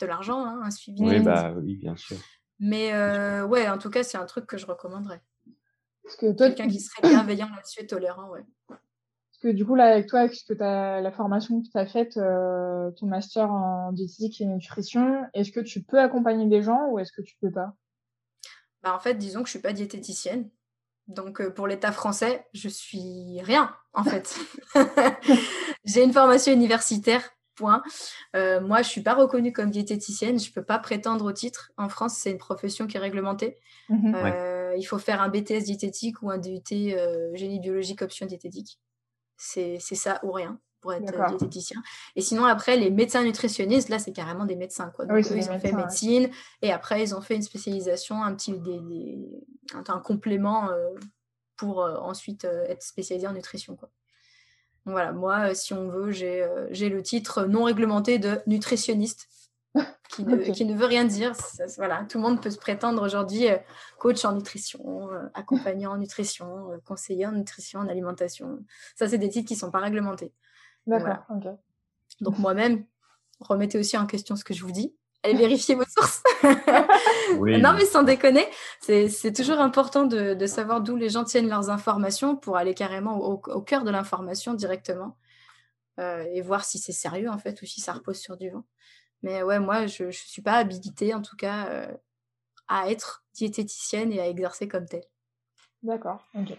de 0.00 0.06
l'argent, 0.06 0.44
hein, 0.44 0.60
un 0.62 0.70
suivi. 0.70 1.02
Oui, 1.02 1.20
bah, 1.20 1.52
oui, 1.56 1.76
bien 1.76 1.96
sûr. 1.96 2.16
Mais 2.58 2.92
euh, 2.92 3.46
ouais, 3.46 3.68
en 3.68 3.78
tout 3.78 3.90
cas, 3.90 4.02
c'est 4.02 4.18
un 4.18 4.26
truc 4.26 4.46
que 4.46 4.58
je 4.58 4.66
recommanderais. 4.66 5.22
Parce 6.02 6.16
que 6.16 6.32
toi, 6.32 6.48
quelqu'un 6.48 6.68
qui 6.68 6.80
serait 6.80 7.08
bienveillant 7.08 7.48
là-dessus 7.48 7.80
et 7.80 7.86
tolérant, 7.86 8.30
ouais. 8.30 8.44
Parce 9.40 9.52
que 9.52 9.56
du 9.56 9.64
coup, 9.64 9.74
là, 9.74 9.86
avec 9.86 10.06
toi, 10.06 10.20
avec 10.20 10.34
ce 10.34 10.44
que 10.44 10.62
as, 10.62 11.00
la 11.00 11.10
formation 11.10 11.62
que 11.62 11.68
tu 11.68 11.78
as 11.78 11.86
faite, 11.86 12.16
euh, 12.16 12.90
ton 12.92 13.06
master 13.06 13.50
en 13.50 13.92
diététique 13.92 14.40
et 14.40 14.46
nutrition, 14.46 15.24
est-ce 15.32 15.50
que 15.50 15.60
tu 15.60 15.82
peux 15.82 15.98
accompagner 15.98 16.46
des 16.46 16.62
gens 16.62 16.88
ou 16.90 16.98
est-ce 16.98 17.12
que 17.12 17.22
tu 17.22 17.36
peux 17.40 17.50
pas? 17.50 17.74
Bah, 18.82 18.94
En 18.94 19.00
fait, 19.00 19.14
disons 19.14 19.40
que 19.40 19.46
je 19.46 19.52
suis 19.52 19.60
pas 19.60 19.72
diététicienne. 19.72 20.50
Donc, 21.08 21.40
euh, 21.40 21.50
pour 21.50 21.66
l'État 21.66 21.92
français, 21.92 22.46
je 22.52 22.68
suis 22.68 23.40
rien, 23.42 23.74
en 23.94 24.04
fait. 24.04 24.36
J'ai 25.84 26.04
une 26.04 26.12
formation 26.12 26.52
universitaire 26.52 27.22
euh, 28.36 28.60
moi, 28.60 28.82
je 28.82 28.88
suis 28.88 29.02
pas 29.02 29.14
reconnue 29.14 29.52
comme 29.52 29.70
diététicienne, 29.70 30.38
je 30.38 30.52
peux 30.52 30.62
pas 30.62 30.78
prétendre 30.78 31.24
au 31.24 31.32
titre. 31.32 31.72
En 31.76 31.88
France, 31.88 32.14
c'est 32.16 32.30
une 32.30 32.38
profession 32.38 32.86
qui 32.86 32.96
est 32.96 33.00
réglementée. 33.00 33.58
Mhm. 33.88 34.14
Euh, 34.14 34.74
il 34.76 34.84
faut 34.84 34.98
faire 34.98 35.20
un 35.20 35.28
BTS 35.28 35.64
diététique 35.64 36.22
ou 36.22 36.30
un 36.30 36.38
DUT 36.38 36.62
euh, 36.72 37.34
génie 37.34 37.60
biologique 37.60 38.02
option 38.02 38.26
diététique. 38.26 38.78
C'est 39.42 39.78
ça 39.78 40.20
ou 40.22 40.32
rien 40.32 40.58
pour 40.80 40.94
être 40.94 41.28
diététicien. 41.28 41.82
Et 42.16 42.22
sinon, 42.22 42.46
après, 42.46 42.76
les 42.76 42.90
médecins 42.90 43.22
nutritionnistes, 43.22 43.90
là, 43.90 43.98
c'est 43.98 44.12
carrément 44.12 44.46
des 44.46 44.56
médecins. 44.56 44.90
Quoi. 44.96 45.04
Donc, 45.06 45.18
ils 45.30 45.50
ont 45.50 45.60
fait 45.60 45.72
médecine 45.72 46.30
et 46.62 46.72
après, 46.72 47.02
ils 47.02 47.14
ont 47.14 47.20
fait 47.20 47.36
une 47.36 47.42
spécialisation, 47.42 48.22
un 48.22 48.34
petit 48.34 48.54
un 49.74 49.98
complément 50.00 50.70
pour 51.56 51.80
ensuite 51.80 52.44
être 52.44 52.82
spécialisé 52.82 53.26
en 53.26 53.34
nutrition. 53.34 53.76
Quoi. 53.76 53.90
Voilà, 54.86 55.12
moi, 55.12 55.50
euh, 55.50 55.54
si 55.54 55.74
on 55.74 55.88
veut, 55.88 56.10
euh, 56.22 56.68
j'ai 56.70 56.88
le 56.88 57.02
titre 57.02 57.44
non 57.44 57.64
réglementé 57.64 58.18
de 58.18 58.40
nutritionniste, 58.46 59.28
qui 60.08 60.24
ne, 60.24 60.74
veut 60.74 60.86
rien 60.86 61.04
dire. 61.04 61.32
voilà, 61.76 62.04
tout 62.08 62.18
le 62.18 62.22
monde 62.22 62.42
peut 62.42 62.50
se 62.50 62.58
prétendre 62.58 63.02
aujourd'hui 63.02 63.48
euh, 63.48 63.56
coach 63.98 64.24
en 64.24 64.32
nutrition, 64.32 65.08
accompagnant 65.34 65.92
en 65.92 65.98
nutrition, 65.98 66.70
conseiller 66.84 67.26
en 67.26 67.32
nutrition, 67.32 67.80
en 67.80 67.88
alimentation. 67.88 68.58
Ça, 68.96 69.08
c'est 69.08 69.18
des 69.18 69.28
titres 69.28 69.48
qui 69.48 69.54
ne 69.54 69.60
sont 69.60 69.70
pas 69.70 69.78
réglementés. 69.78 70.32
D'accord, 70.86 71.24
Donc 72.20 72.38
moi-même, 72.38 72.84
remettez 73.38 73.78
aussi 73.78 73.96
en 73.96 74.06
question 74.06 74.34
ce 74.34 74.44
que 74.44 74.54
je 74.54 74.64
vous 74.64 74.72
dis 74.72 74.94
allez 75.22 75.34
vérifier 75.38 75.74
vos 75.74 75.84
sources. 75.84 76.22
Non, 77.36 77.74
mais 77.74 77.84
sans 77.84 78.02
déconner, 78.02 78.44
c'est 78.80 79.32
toujours 79.32 79.60
important 79.60 80.04
de, 80.04 80.46
savoir 80.46 80.80
d'où 80.80 80.96
les 80.96 81.08
gens 81.08 81.22
tiennent 81.22 81.48
leurs 81.48 81.70
informations 81.70 82.34
pour 82.36 82.56
aller 82.56 82.74
carrément 82.74 83.18
au, 83.18 83.62
cœur 83.62 83.84
de 83.84 83.90
l'information 83.90 84.52
directement 84.54 85.16
euh, 86.00 86.24
et 86.32 86.42
voir 86.42 86.64
si 86.64 86.78
c'est 86.78 86.92
sérieux 86.92 87.30
en 87.30 87.38
fait 87.38 87.62
ou 87.62 87.66
si 87.66 87.80
ça 87.80 87.92
repose 87.92 88.18
sur 88.18 88.36
du 88.36 88.50
vent. 88.50 88.64
Mais 89.22 89.42
ouais, 89.42 89.58
moi, 89.58 89.86
je 89.86 90.04
ne 90.04 90.10
suis 90.10 90.42
pas 90.42 90.54
habilitée 90.54 91.14
en 91.14 91.22
tout 91.22 91.36
cas 91.36 91.68
euh, 91.68 91.96
à 92.68 92.90
être 92.90 93.24
diététicienne 93.34 94.12
et 94.12 94.20
à 94.20 94.28
exercer 94.28 94.68
comme 94.68 94.86
telle. 94.86 95.04
D'accord, 95.82 96.26
ok. 96.34 96.56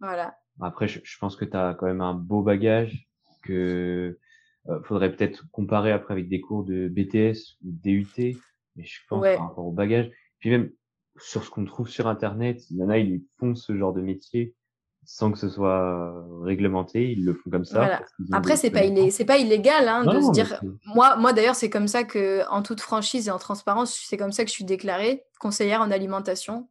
Voilà. 0.00 0.38
Après, 0.60 0.88
je, 0.88 1.00
je 1.02 1.18
pense 1.18 1.36
que 1.36 1.44
tu 1.44 1.56
as 1.56 1.74
quand 1.74 1.86
même 1.86 2.00
un 2.00 2.14
beau 2.14 2.42
bagage 2.42 3.08
que 3.42 4.18
euh, 4.68 4.82
faudrait 4.82 5.14
peut-être 5.14 5.44
comparer 5.50 5.92
après 5.92 6.12
avec 6.12 6.28
des 6.28 6.40
cours 6.40 6.64
de 6.64 6.88
BTS 6.88 7.58
ou 7.64 7.72
DUT, 7.72 8.38
mais 8.76 8.84
je 8.84 9.00
pense 9.08 9.22
par 9.22 9.48
rapport 9.48 9.66
au 9.66 9.72
bagage. 9.72 10.10
Puis 10.38 10.50
même 10.50 10.70
sur 11.18 11.44
ce 11.44 11.50
qu'on 11.50 11.64
trouve 11.64 11.88
sur 11.88 12.06
Internet, 12.06 12.62
il 12.70 12.78
y 12.78 12.82
en 12.82 12.88
a, 12.88 12.98
ils 12.98 13.22
font 13.38 13.54
ce 13.54 13.76
genre 13.76 13.92
de 13.92 14.00
métier 14.00 14.54
sans 15.06 15.32
que 15.32 15.38
ce 15.38 15.48
soit 15.48 16.24
réglementé, 16.42 17.12
ils 17.12 17.24
le 17.24 17.34
font 17.34 17.50
comme 17.50 17.64
ça. 17.64 18.00
Après, 18.32 18.56
c'est 18.56 18.70
pas, 18.70 18.80
pas 18.80 19.38
illégal 19.38 19.88
hein, 19.88 20.04
de 20.04 20.20
se 20.20 20.30
dire. 20.32 20.60
Moi, 20.86 21.16
moi 21.16 21.32
d'ailleurs, 21.32 21.54
c'est 21.54 21.70
comme 21.70 21.88
ça 21.88 22.04
que, 22.04 22.42
en 22.50 22.62
toute 22.62 22.80
franchise 22.80 23.28
et 23.28 23.30
en 23.30 23.38
transparence, 23.38 23.94
c'est 23.94 24.16
comme 24.16 24.32
ça 24.32 24.44
que 24.44 24.50
je 24.50 24.54
suis 24.54 24.64
déclarée 24.64 25.24
conseillère 25.38 25.82
en 25.82 25.90
alimentation. 25.90 26.68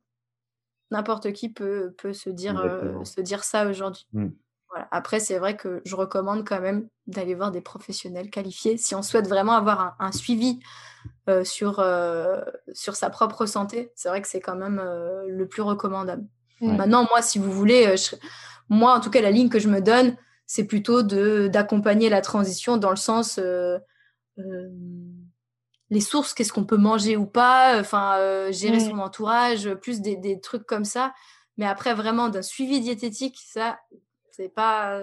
N'importe 0.90 1.32
qui 1.32 1.50
peut, 1.50 1.94
peut 1.98 2.14
se, 2.14 2.30
dire, 2.30 2.60
euh, 2.60 3.04
se 3.04 3.22
dire 3.22 3.44
ça 3.44 3.68
aujourd'hui. 3.68 4.08
Mmh. 4.14 4.30
Après, 4.92 5.20
c'est 5.20 5.38
vrai 5.38 5.56
que 5.56 5.82
je 5.86 5.96
recommande 5.96 6.48
quand 6.48 6.60
même 6.60 6.88
d'aller 7.08 7.36
voir 7.36 7.52
des 7.52 7.62
professionnels 7.62 8.30
qualifiés 8.30 8.78
si 8.78 8.96
on 8.96 9.02
souhaite 9.02 9.28
vraiment 9.28 9.54
avoir 9.54 9.96
un, 10.00 10.12
suivi 10.12 10.60
euh, 11.30 11.44
sur, 11.44 11.80
euh, 11.80 12.42
sur 12.74 12.96
sa 12.96 13.10
propre 13.10 13.46
santé. 13.46 13.92
C'est 13.96 14.10
vrai 14.10 14.22
que 14.22 14.28
c'est 14.28 14.42
quand 14.42 14.56
même 14.56 14.80
euh, 14.80 15.26
le 15.28 15.48
plus 15.48 15.62
recommandable. 15.62 16.26
Maintenant, 16.72 17.08
moi, 17.10 17.22
si 17.22 17.40
vous 17.40 17.52
voulez, 17.52 17.96
moi, 18.70 18.94
en 18.96 19.00
tout 19.00 19.10
cas, 19.10 19.22
la 19.22 19.32
ligne 19.32 19.50
que 19.50 19.60
je 19.60 19.70
me 19.70 19.82
donne, 19.82 20.16
c'est 20.46 20.66
plutôt 20.66 21.04
d'accompagner 21.04 22.10
la 22.10 22.22
transition 22.22 22.78
dans 22.78 22.90
le 22.90 22.96
sens 22.96 23.40
les 25.90 26.02
sources, 26.02 26.34
qu'est-ce 26.34 26.52
qu'on 26.52 26.66
peut 26.66 26.78
manger 26.78 27.18
ou 27.18 27.28
pas, 27.28 27.80
enfin, 27.80 28.50
gérer 28.52 28.80
son 28.80 29.00
entourage, 29.00 29.74
plus 29.76 30.02
des, 30.02 30.16
des 30.16 30.40
trucs 30.40 30.66
comme 30.66 30.86
ça. 30.86 31.14
Mais 31.58 31.66
après, 31.66 31.94
vraiment, 31.94 32.30
d'un 32.30 32.42
suivi 32.42 32.82
diététique, 32.82 33.38
ça, 33.46 33.80
c'est 34.32 34.50
pas, 34.50 35.02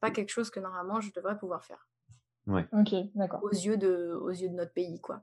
pas 0.00 0.10
quelque 0.12 0.30
chose 0.30 0.50
que 0.50 0.60
normalement 0.60 1.00
je 1.00 1.10
devrais 1.12 1.36
pouvoir 1.36 1.64
faire. 1.64 1.88
Ouais. 2.46 2.66
Ok, 2.72 2.94
d'accord. 3.16 3.40
Aux 3.42 3.50
yeux 3.50 3.76
de, 3.76 4.16
aux 4.22 4.30
yeux 4.30 4.48
de 4.48 4.54
notre 4.54 4.72
pays, 4.72 5.00
quoi. 5.00 5.22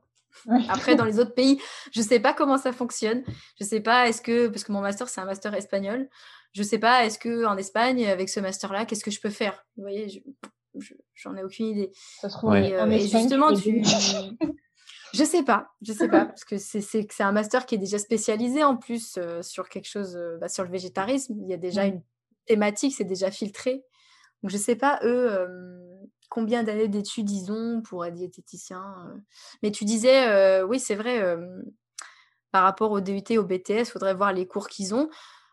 Après, 0.68 0.94
dans 0.94 1.04
les 1.06 1.18
autres 1.18 1.34
pays, 1.34 1.60
je 1.92 2.02
sais 2.02 2.20
pas 2.20 2.32
comment 2.32 2.58
ça 2.58 2.72
fonctionne. 2.72 3.22
Je 3.58 3.64
sais 3.64 3.80
pas, 3.80 4.08
est-ce 4.08 4.22
que, 4.22 4.48
parce 4.48 4.64
que 4.64 4.72
mon 4.72 4.80
master, 4.80 5.08
c'est 5.08 5.20
un 5.20 5.26
master 5.26 5.54
espagnol, 5.54 6.08
je 6.52 6.62
sais 6.62 6.78
pas, 6.78 7.04
est-ce 7.04 7.18
que 7.18 7.44
en 7.44 7.56
Espagne, 7.56 8.06
avec 8.06 8.28
ce 8.28 8.40
master-là, 8.40 8.86
qu'est-ce 8.86 9.04
que 9.04 9.10
je 9.10 9.20
peux 9.20 9.30
faire? 9.30 9.64
Vous 9.76 9.82
voyez, 9.82 10.24
j'en 11.14 11.36
ai 11.36 11.44
aucune 11.44 11.66
idée. 11.66 11.92
Ça 12.20 12.28
se 12.28 12.36
trouve, 12.36 12.56
et, 12.56 12.74
euh, 12.74 12.98
justement, 12.98 13.52
tu. 13.52 13.82
je 15.14 15.24
sais 15.24 15.42
pas, 15.42 15.68
je 15.82 15.92
sais 15.92 16.08
pas, 16.08 16.24
parce 16.24 16.44
que 16.44 16.56
c'est 16.56 17.20
un 17.20 17.32
master 17.32 17.66
qui 17.66 17.74
est 17.74 17.78
déjà 17.78 17.98
spécialisé 17.98 18.64
en 18.64 18.76
plus 18.76 19.16
euh, 19.18 19.42
sur 19.42 19.68
quelque 19.68 19.88
chose, 19.88 20.16
euh, 20.16 20.38
bah, 20.40 20.48
sur 20.48 20.64
le 20.64 20.70
végétarisme. 20.70 21.34
Il 21.42 21.48
y 21.48 21.54
a 21.54 21.58
déjà 21.58 21.84
une 21.84 22.02
thématique, 22.46 22.94
c'est 22.96 23.04
déjà 23.04 23.30
filtré. 23.30 23.84
Donc, 24.42 24.50
je 24.50 24.56
ne 24.56 24.62
sais 24.62 24.76
pas, 24.76 24.98
eux, 25.02 25.46
combien 26.28 26.62
d'années 26.62 26.88
d'études 26.88 27.30
ils 27.30 27.52
ont 27.52 27.82
pour 27.82 28.04
être 28.04 28.14
diététicien. 28.14 28.82
Mais 29.62 29.70
tu 29.70 29.84
disais, 29.84 30.62
oui, 30.62 30.80
c'est 30.80 30.94
vrai, 30.94 31.36
par 32.52 32.62
rapport 32.62 32.90
au 32.90 33.00
DUT, 33.00 33.38
au 33.38 33.44
BTS, 33.44 33.80
il 33.80 33.84
faudrait 33.86 34.14
voir 34.14 34.32
les 34.32 34.46
cours 34.46 34.68
qu'ils 34.68 34.94
ont. 34.94 35.08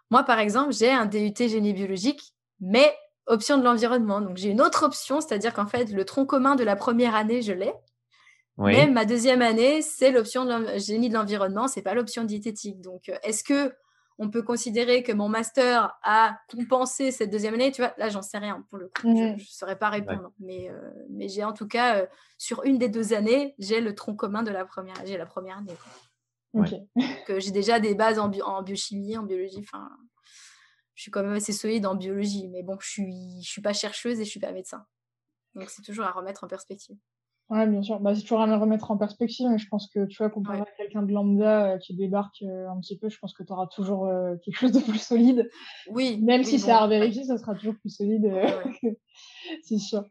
Moi, 0.10 0.24
par 0.24 0.40
exemple, 0.40 0.74
j'ai 0.74 0.92
un 0.92 1.06
DUT 1.06 1.34
génie 1.38 1.74
biologique, 1.74 2.34
mais 2.60 2.96
option 3.26 3.58
de 3.58 3.64
l'environnement. 3.64 4.22
Donc, 4.22 4.38
j'ai 4.38 4.50
une 4.50 4.62
autre 4.62 4.84
option, 4.84 5.22
c'est-à-dire 5.22 5.54
qu'en 5.54 5.68
fait, 5.68 5.86
le 5.92 6.06
tronc 6.06 6.26
commun 6.26 6.56
de 6.56 6.64
la 6.64 6.76
première 6.76 7.16
année, 7.16 7.42
je 7.42 7.54
l'ai. 7.54 7.74
Mais 8.58 8.88
ma 8.88 9.06
deuxième 9.06 9.42
année, 9.42 9.82
c'est 9.82 10.12
l'option 10.12 10.46
de 10.46 10.78
génie 10.78 11.10
de 11.10 11.16
l'environnement, 11.16 11.68
c'est 11.68 11.82
pas 11.82 11.96
l'option 11.96 12.24
diététique. 12.24 12.82
Donc, 12.82 13.12
est-ce 13.24 13.44
que 13.44 13.74
on 14.20 14.30
peut 14.30 14.44
considérer 14.44 15.04
que 15.04 15.12
mon 15.12 15.30
master 15.30 15.98
a 16.04 16.38
compensé 16.50 17.12
cette 17.12 17.30
deuxième 17.30 17.56
année, 17.56 17.72
tu 17.72 17.82
vois, 17.82 17.94
là, 17.98 18.10
j'en 18.10 18.22
sais 18.22 18.38
rien 18.38 18.66
pour 18.70 18.78
le 18.78 18.88
coup. 18.88 19.02
Je 19.04 19.08
ne 19.08 19.36
mmh. 19.36 19.40
saurais 19.40 19.78
pas 19.78 19.90
répondre. 19.90 20.32
Mais, 20.40 20.70
euh, 20.70 20.92
mais 21.10 21.28
j'ai 21.28 21.44
en 21.44 21.54
tout 21.54 21.68
cas, 21.68 21.98
euh, 21.98 22.06
sur 22.38 22.64
une 22.64 22.78
des 22.78 22.90
deux 22.90 23.14
années, 23.14 23.56
j'ai 23.58 23.82
le 23.82 23.96
tronc 23.96 24.16
commun 24.16 24.44
de 24.44 24.52
la 24.52 24.66
première, 24.66 24.96
j'ai 25.06 25.18
la 25.18 25.26
première 25.26 25.58
année. 25.58 25.76
que 27.26 27.40
j'ai 27.40 27.52
déjà 27.52 27.80
des 27.80 27.96
bases 27.96 28.20
en, 28.20 28.32
en 28.32 28.62
biochimie, 28.62 29.18
en 29.18 29.24
biologie. 29.24 29.60
Enfin, 29.60 29.90
je 30.94 31.02
suis 31.02 31.12
quand 31.12 31.24
même 31.24 31.34
assez 31.34 31.54
solide 31.54 31.86
en 31.86 31.96
biologie. 31.96 32.48
Mais 32.50 32.62
bon, 32.62 32.78
je 32.80 32.88
suis, 32.88 33.42
je 33.42 33.50
suis 33.50 33.62
pas 33.62 33.74
chercheuse 33.74 34.20
et 34.20 34.26
je 34.26 34.30
suis 34.30 34.40
pas 34.40 34.52
médecin. 34.52 34.86
Donc, 35.56 35.70
c'est 35.70 35.82
toujours 35.82 36.06
à 36.06 36.12
remettre 36.12 36.44
en 36.44 36.48
perspective. 36.48 36.98
Ouais, 37.50 37.68
bien 37.68 37.82
sûr. 37.82 38.00
Bah, 38.00 38.16
c'est 38.16 38.22
toujours 38.22 38.42
à 38.42 38.58
remettre 38.58 38.90
en 38.92 38.98
perspective, 38.98 39.48
mais 39.50 39.58
je 39.58 39.68
pense 39.68 39.88
que, 39.88 40.06
tu 40.06 40.18
vois, 40.18 40.30
comparé 40.30 40.62
à 40.62 40.66
quelqu'un 40.78 41.04
de 41.04 41.12
lambda 41.12 41.74
euh, 41.74 41.78
qui 41.78 41.94
débarque 41.94 42.42
euh, 42.42 42.70
un 42.70 42.80
petit 42.80 42.98
peu, 42.98 43.10
je 43.10 43.20
pense 43.20 43.34
que 43.34 43.44
tu 43.44 43.52
auras 43.52 43.68
toujours 43.68 44.08
euh, 44.08 44.36
quelque 44.44 44.56
chose 44.56 44.72
de 44.72 44.80
plus 44.80 45.02
solide. 45.02 45.50
Oui. 45.92 46.20
Même 46.22 46.44
si 46.44 46.58
c'est 46.58 46.72
à 46.72 46.80
revérifier, 46.80 47.26
ça 47.26 47.38
sera 47.38 47.54
toujours 47.54 47.76
plus 47.76 47.90
solide. 47.90 48.32
c'est 49.64 49.78
sûr. 49.78 50.04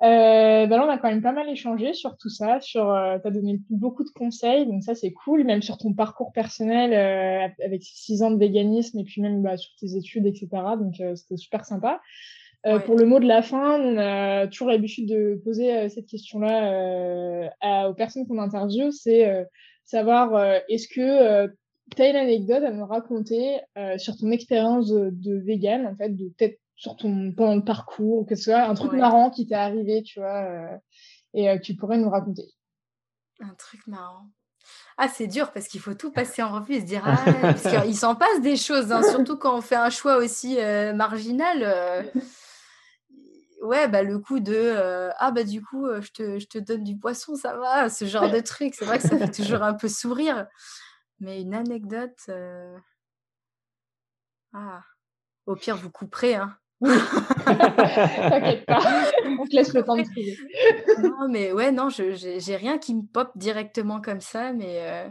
bah 0.00 0.66
là, 0.66 0.84
on 0.86 0.88
a 0.88 0.96
quand 0.96 1.08
même 1.08 1.22
pas 1.22 1.32
mal 1.32 1.48
échangé 1.48 1.92
sur 1.92 2.16
tout 2.16 2.30
ça, 2.30 2.60
sur, 2.60 2.84
tu 2.84 3.28
as 3.28 3.30
donné 3.30 3.60
beaucoup 3.68 4.04
de 4.04 4.10
conseils, 4.10 4.66
donc 4.66 4.84
ça 4.84 4.94
c'est 4.94 5.12
cool, 5.12 5.44
même 5.44 5.60
sur 5.60 5.76
ton 5.76 5.92
parcours 5.92 6.32
personnel 6.32 6.94
avec 7.64 7.82
six 7.82 8.22
ans 8.22 8.30
de 8.30 8.38
véganisme 8.38 8.98
et 8.98 9.04
puis 9.04 9.20
même 9.20 9.42
bah, 9.42 9.56
sur 9.56 9.72
tes 9.80 9.96
études, 9.96 10.26
etc. 10.26 10.48
Donc 10.78 10.94
c'était 11.16 11.36
super 11.36 11.64
sympa. 11.64 12.00
Euh, 12.66 12.78
pour 12.78 12.96
le 12.96 13.04
mot 13.04 13.20
de 13.20 13.26
la 13.26 13.42
fin, 13.42 13.78
on 13.78 13.98
a 13.98 14.46
toujours 14.46 14.68
l'habitude 14.68 15.06
de 15.06 15.40
poser 15.44 15.76
euh, 15.76 15.88
cette 15.90 16.06
question-là 16.06 17.50
euh, 17.62 17.88
aux 17.88 17.94
personnes 17.94 18.26
qu'on 18.26 18.38
interviewe, 18.38 18.90
c'est 18.90 19.46
savoir 19.84 20.62
est-ce 20.70 20.88
que 20.88 21.46
tu 21.94 22.02
as 22.02 22.08
une 22.08 22.16
anecdote 22.16 22.64
à 22.64 22.70
nous 22.70 22.86
raconter 22.86 23.60
sur 23.98 24.16
ton 24.16 24.30
expérience 24.30 24.88
de, 24.88 25.38
vegan, 25.44 25.86
en 25.86 25.94
fait, 25.94 26.08
de 26.08 26.30
peut-être 26.30 26.58
sur 26.74 26.96
ton 26.96 27.32
pendant 27.32 27.54
le 27.54 27.64
parcours, 27.64 28.26
que 28.26 28.34
ce 28.34 28.44
soit 28.44 28.62
un 28.62 28.74
truc 28.74 28.92
marrant 28.92 29.30
qui 29.30 29.46
t'est 29.46 29.54
arrivé, 29.54 30.02
tu 30.02 30.20
vois, 30.20 30.80
et 31.34 31.60
tu 31.60 31.76
pourrais 31.76 31.98
nous 31.98 32.08
raconter. 32.08 32.46
Un 33.40 33.54
truc 33.58 33.86
marrant. 33.86 34.26
Ah, 34.96 35.08
c'est 35.08 35.26
dur 35.26 35.52
parce 35.52 35.68
qu'il 35.68 35.80
faut 35.80 35.92
tout 35.92 36.10
passer 36.10 36.42
en 36.42 36.60
revue 36.60 36.76
et 36.76 36.80
se 36.80 36.86
dire, 36.86 37.02
ah, 37.06 37.22
parce 37.42 37.62
qu'il 37.62 37.96
s'en 37.96 38.14
passe 38.14 38.40
des 38.40 38.56
choses, 38.56 38.90
hein, 38.90 39.02
surtout 39.02 39.36
quand 39.36 39.58
on 39.58 39.60
fait 39.60 39.76
un 39.76 39.90
choix 39.90 40.16
aussi 40.16 40.56
marginal 40.94 42.10
ouais, 43.64 43.88
bah, 43.88 44.02
le 44.02 44.18
coup 44.18 44.40
de 44.40 44.54
euh, 44.54 45.10
ah, 45.18 45.30
bah, 45.30 45.44
du 45.44 45.62
coup, 45.62 45.86
je 46.00 46.10
te, 46.10 46.38
je, 46.38 46.46
te, 46.46 46.58
donne 46.58 46.84
du 46.84 46.96
poisson, 46.96 47.34
ça 47.34 47.56
va, 47.56 47.88
ce 47.88 48.04
genre 48.04 48.30
de 48.30 48.40
truc. 48.40 48.74
C'est 48.74 48.84
vrai 48.84 48.98
que 48.98 49.08
ça 49.08 49.18
fait 49.18 49.30
toujours 49.30 49.62
un 49.62 49.74
peu 49.74 49.88
sourire. 49.88 50.46
Mais 51.20 51.40
une 51.42 51.54
anecdote. 51.54 52.30
Ah, 54.52 54.82
au 55.46 55.56
pire, 55.56 55.76
vous 55.76 55.90
couperez. 55.90 56.36
Hein. 56.36 56.56
T'inquiète 56.84 58.66
pas, 58.66 58.80
on 59.38 59.46
te 59.46 59.56
laisse 59.56 59.72
le 59.72 59.84
temps 59.84 59.96
de 59.96 60.02
trouver. 60.02 60.36
non, 61.02 61.28
mais 61.28 61.52
ouais, 61.52 61.72
non, 61.72 61.88
je 61.88 62.12
j'ai 62.12 62.56
rien 62.56 62.78
qui 62.78 62.94
me 62.94 63.02
pop 63.02 63.30
directement 63.36 64.00
comme 64.00 64.20
ça, 64.20 64.52
mais. 64.52 65.10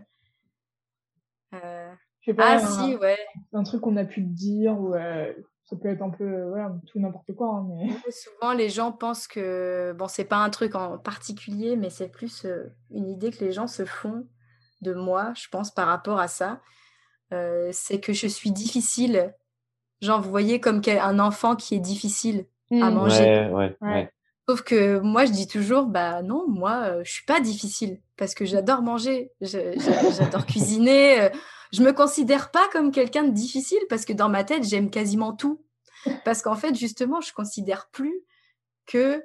Euh, 1.53 1.93
pas, 2.35 2.55
ah, 2.55 2.59
si, 2.59 2.95
ouais. 2.95 3.17
Un 3.53 3.63
truc 3.63 3.81
qu'on 3.81 3.97
a 3.97 4.05
pu 4.05 4.23
te 4.23 4.29
dire 4.29 4.79
ou 4.79 4.93
ça 5.73 5.79
peut 5.81 5.89
être 5.89 6.01
un 6.01 6.09
peu 6.09 6.43
ouais, 6.51 6.61
tout 6.87 6.99
n'importe 6.99 7.33
quoi. 7.33 7.55
Hein, 7.55 7.67
mais... 7.69 8.11
Souvent, 8.11 8.53
les 8.53 8.69
gens 8.69 8.91
pensent 8.91 9.27
que, 9.27 9.93
bon, 9.97 10.07
c'est 10.07 10.25
pas 10.25 10.37
un 10.37 10.49
truc 10.49 10.75
en 10.75 10.97
particulier, 10.97 11.75
mais 11.75 11.89
c'est 11.89 12.09
plus 12.09 12.45
euh, 12.45 12.65
une 12.91 13.09
idée 13.09 13.31
que 13.31 13.43
les 13.43 13.51
gens 13.51 13.67
se 13.67 13.85
font 13.85 14.27
de 14.81 14.93
moi, 14.93 15.33
je 15.35 15.47
pense, 15.49 15.71
par 15.71 15.87
rapport 15.87 16.19
à 16.19 16.27
ça. 16.27 16.61
Euh, 17.33 17.69
c'est 17.71 17.99
que 17.99 18.13
je 18.13 18.27
suis 18.27 18.51
difficile. 18.51 19.33
Genre, 20.01 20.21
vous 20.21 20.29
voyez, 20.29 20.59
comme 20.59 20.81
un 20.87 21.19
enfant 21.19 21.55
qui 21.55 21.75
est 21.75 21.79
difficile 21.79 22.45
à 22.71 22.75
mmh. 22.89 22.93
manger. 22.93 23.49
Ouais, 23.51 23.77
ouais, 23.81 24.11
Sauf 24.47 24.61
que 24.61 24.99
moi, 24.99 25.25
je 25.25 25.31
dis 25.31 25.47
toujours, 25.47 25.85
bah 25.85 26.21
non, 26.21 26.45
moi, 26.47 26.81
euh, 26.83 27.01
je 27.05 27.11
suis 27.11 27.25
pas 27.25 27.39
difficile 27.39 28.01
parce 28.17 28.35
que 28.35 28.45
j'adore 28.45 28.81
manger, 28.81 29.31
j'adore 29.41 30.45
cuisiner 30.45 31.31
je 31.73 31.81
me 31.81 31.91
considère 31.91 32.51
pas 32.51 32.67
comme 32.71 32.91
quelqu'un 32.91 33.23
de 33.23 33.31
difficile 33.31 33.81
parce 33.89 34.05
que 34.05 34.13
dans 34.13 34.29
ma 34.29 34.43
tête, 34.43 34.63
j'aime 34.63 34.91
quasiment 34.91 35.33
tout. 35.33 35.65
Parce 36.23 36.41
qu'en 36.41 36.55
fait, 36.55 36.75
justement, 36.75 37.19
je 37.19 37.33
considère 37.33 37.89
plus 37.89 38.21
que 38.85 39.23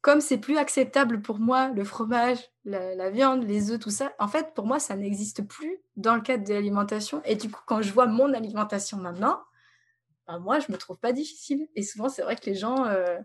comme 0.00 0.22
c'est 0.22 0.38
plus 0.38 0.56
acceptable 0.56 1.20
pour 1.20 1.38
moi, 1.38 1.68
le 1.68 1.84
fromage, 1.84 2.38
la, 2.64 3.10
viande, 3.10 3.44
les 3.44 3.70
œufs, 3.70 3.78
tout 3.78 3.90
ça, 3.90 4.14
en 4.18 4.28
fait, 4.28 4.54
pour 4.54 4.64
moi, 4.64 4.78
ça 4.78 4.96
n'existe 4.96 5.46
plus 5.46 5.82
dans 5.96 6.14
le 6.14 6.22
cadre 6.22 6.44
de 6.44 6.54
l'alimentation. 6.54 7.20
Et 7.26 7.36
du 7.36 7.50
coup, 7.50 7.60
quand 7.66 7.82
je 7.82 7.92
vois 7.92 8.06
mon 8.06 8.32
alimentation 8.32 8.96
maintenant, 8.96 9.42
bah, 10.26 10.38
moi, 10.38 10.60
je 10.60 10.72
me 10.72 10.78
trouve 10.78 10.98
pas 10.98 11.12
difficile. 11.12 11.68
Et 11.76 11.82
souvent, 11.82 12.08
c'est 12.08 12.22
vrai 12.22 12.36
que 12.36 12.46
les 12.46 12.56
gens, 12.56 12.86
euh, 12.86 13.18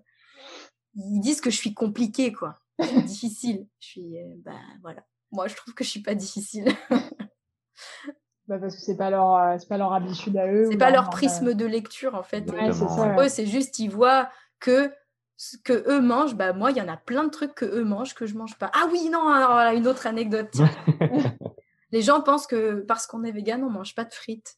ils 0.96 1.22
disent 1.22 1.40
que 1.40 1.50
je 1.50 1.56
suis 1.56 1.74
compliquée, 1.74 2.34
quoi. 2.34 2.60
Je 2.80 2.88
suis 2.88 3.04
difficile. 3.04 3.68
Je 3.80 3.88
suis, 3.88 4.18
bah 4.44 4.60
voilà. 4.82 5.06
Moi, 5.32 5.48
je 5.48 5.56
trouve 5.56 5.74
que 5.74 5.86
je 5.86 5.90
suis 5.90 6.02
pas 6.02 6.16
difficile. 6.16 6.68
Bah 8.48 8.60
parce 8.60 8.76
que 8.76 8.82
c'est 8.82 8.98
pas 8.98 9.10
leur 9.10 9.36
euh, 9.36 9.56
c'est 9.60 9.68
pas 9.68 9.78
leur 9.78 9.94
habitude 9.94 10.38
à 10.38 10.48
eux. 10.48 10.68
C'est 10.70 10.78
pas 10.78 10.92
leur 10.92 11.10
prisme 11.10 11.54
de 11.54 11.66
lecture 11.66 12.14
en 12.14 12.22
fait. 12.22 12.50
Ouais, 12.52 12.72
c'est 12.72 12.88
ça. 12.88 13.16
Eux 13.20 13.30
c'est 13.30 13.48
juste 13.48 13.80
ils 13.80 13.90
voient 13.90 14.30
que 14.60 14.92
ce 15.36 15.58
que 15.58 15.84
eux 15.90 16.00
mangent, 16.00 16.36
bah 16.36 16.54
moi 16.54 16.70
il 16.70 16.78
y 16.78 16.82
en 16.82 16.88
a 16.88 16.96
plein 16.96 17.24
de 17.24 17.30
trucs 17.30 17.56
que 17.56 17.66
eux 17.66 17.84
mangent 17.84 18.14
que 18.14 18.28
je 18.28 18.36
mange 18.36 18.58
pas. 18.58 18.70
Ah 18.74 18.88
oui 18.92 19.10
non 19.10 19.28
alors 19.30 19.74
une 19.76 19.88
autre 19.88 20.06
anecdote. 20.06 20.54
les 21.92 22.02
gens 22.04 22.22
pensent 22.22 22.46
que 22.46 22.82
parce 22.82 23.08
qu'on 23.08 23.24
est 23.24 23.32
vegan 23.32 23.64
on 23.64 23.70
mange 23.70 23.96
pas 23.96 24.06
de 24.06 24.14
frites. 24.14 24.58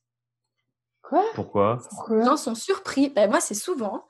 Quoi? 1.02 1.24
Pourquoi? 1.36 1.80
Les 2.10 2.26
gens 2.26 2.36
sont 2.36 2.56
surpris. 2.56 3.10
Bah, 3.10 3.28
moi 3.28 3.40
c'est 3.40 3.54
souvent 3.54 4.06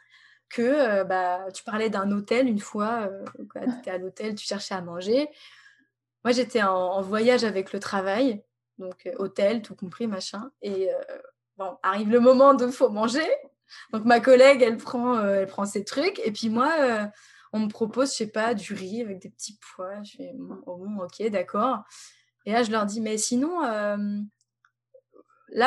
que 0.49 0.63
euh, 0.63 1.03
bah 1.03 1.51
tu 1.53 1.63
parlais 1.63 1.91
d'un 1.91 2.11
hôtel 2.11 2.47
une 2.47 2.59
fois, 2.59 3.07
euh, 3.11 3.25
tu 3.53 3.79
étais 3.79 3.91
à 3.91 3.99
l'hôtel, 3.99 4.33
tu 4.33 4.47
cherchais 4.47 4.73
à 4.73 4.81
manger. 4.81 5.29
Moi 6.23 6.31
j'étais 6.31 6.63
en 6.63 6.99
voyage 7.03 7.43
avec 7.43 7.73
le 7.73 7.79
travail 7.79 8.43
donc 8.77 9.09
hôtel, 9.17 9.61
tout 9.61 9.75
compris, 9.75 10.07
machin. 10.07 10.51
Et 10.61 10.89
bon, 11.57 11.77
arrive 11.83 12.09
le 12.09 12.19
moment 12.19 12.53
de 12.53 12.67
faut 12.67 12.89
manger. 12.89 13.27
Donc 13.91 14.05
ma 14.05 14.19
collègue, 14.19 14.61
elle 14.61 14.77
prend, 14.77 15.21
prend 15.47 15.65
ses 15.65 15.83
trucs. 15.83 16.19
Et 16.19 16.31
puis 16.31 16.49
moi, 16.49 17.09
on 17.53 17.59
me 17.59 17.67
propose, 17.69 18.11
je 18.11 18.17
sais 18.17 18.27
pas, 18.27 18.53
du 18.53 18.73
riz 18.73 19.01
avec 19.01 19.19
des 19.19 19.29
petits 19.29 19.57
pois. 19.59 20.03
Je 20.03 20.17
fais, 20.17 20.33
oh, 20.65 20.77
bon, 20.77 21.03
ok, 21.03 21.29
d'accord. 21.29 21.79
Et 22.45 22.51
là, 22.51 22.63
je 22.63 22.71
leur 22.71 22.85
dis, 22.85 23.01
mais 23.01 23.17
sinon, 23.17 23.61
là, 23.61 23.97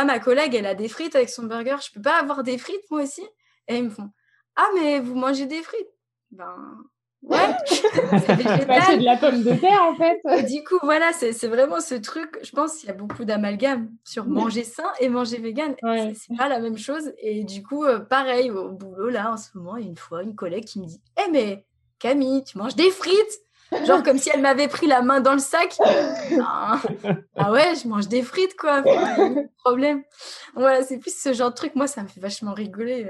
ma 0.04 0.18
collègue, 0.18 0.54
elle 0.54 0.66
a 0.66 0.74
des 0.74 0.88
frites 0.88 1.16
avec 1.16 1.28
son 1.28 1.44
burger. 1.44 1.76
Je 1.86 1.92
peux 1.92 2.02
pas 2.02 2.18
avoir 2.18 2.42
des 2.42 2.58
frites, 2.58 2.90
moi 2.90 3.02
aussi? 3.02 3.26
Et 3.68 3.76
ils 3.76 3.84
me 3.84 3.90
font, 3.90 4.10
ah, 4.56 4.68
mais 4.74 5.00
vous 5.00 5.14
mangez 5.14 5.46
des 5.46 5.62
frites? 5.62 5.88
Ben, 6.30 6.76
Ouais, 7.22 7.54
c'est 7.66 7.76
de 8.98 9.04
la 9.04 9.16
pomme 9.16 9.42
de 9.42 9.52
terre 9.52 9.82
en 9.82 9.94
fait. 9.94 10.20
du 10.46 10.64
coup, 10.64 10.78
voilà, 10.82 11.12
c'est 11.12 11.48
vraiment 11.48 11.80
ce 11.80 11.94
truc. 11.94 12.38
Je 12.42 12.50
pense 12.50 12.76
qu'il 12.76 12.88
y 12.88 12.92
a 12.92 12.94
beaucoup 12.94 13.24
d'amalgame 13.24 13.90
sur 14.04 14.26
manger 14.26 14.64
sain 14.64 14.90
et 15.00 15.08
manger 15.08 15.38
vegan. 15.38 15.74
C'est 16.14 16.36
pas 16.36 16.48
la 16.48 16.60
même 16.60 16.78
chose. 16.78 17.12
Et 17.18 17.44
du 17.44 17.62
coup, 17.62 17.84
euh, 17.84 18.00
pareil, 18.00 18.50
au 18.50 18.70
boulot, 18.70 19.10
là, 19.10 19.32
en 19.32 19.36
ce 19.36 19.50
moment, 19.54 19.76
il 19.76 19.84
y 19.84 19.86
a 19.86 19.90
une 19.90 19.96
fois, 19.96 20.22
une 20.22 20.34
collègue 20.34 20.64
qui 20.64 20.80
me 20.80 20.86
dit 20.86 21.00
Eh, 21.18 21.30
mais 21.30 21.66
Camille, 21.98 22.42
tu 22.44 22.56
manges 22.56 22.76
des 22.76 22.90
frites 22.90 23.40
Genre 23.86 24.02
comme 24.02 24.18
si 24.18 24.30
elle 24.34 24.40
m'avait 24.40 24.66
pris 24.66 24.88
la 24.88 25.00
main 25.00 25.20
dans 25.20 25.32
le 25.32 25.38
sac. 25.38 25.76
ah, 26.44 26.80
ah 27.36 27.52
ouais, 27.52 27.74
je 27.80 27.86
mange 27.86 28.08
des 28.08 28.22
frites, 28.22 28.56
quoi. 28.56 28.82
problème. 29.58 30.02
Voilà, 30.54 30.82
c'est 30.82 30.98
plus 30.98 31.16
ce 31.16 31.32
genre 31.32 31.50
de 31.50 31.54
truc. 31.54 31.76
Moi, 31.76 31.86
ça 31.86 32.02
me 32.02 32.08
fait 32.08 32.20
vachement 32.20 32.52
rigoler. 32.52 33.06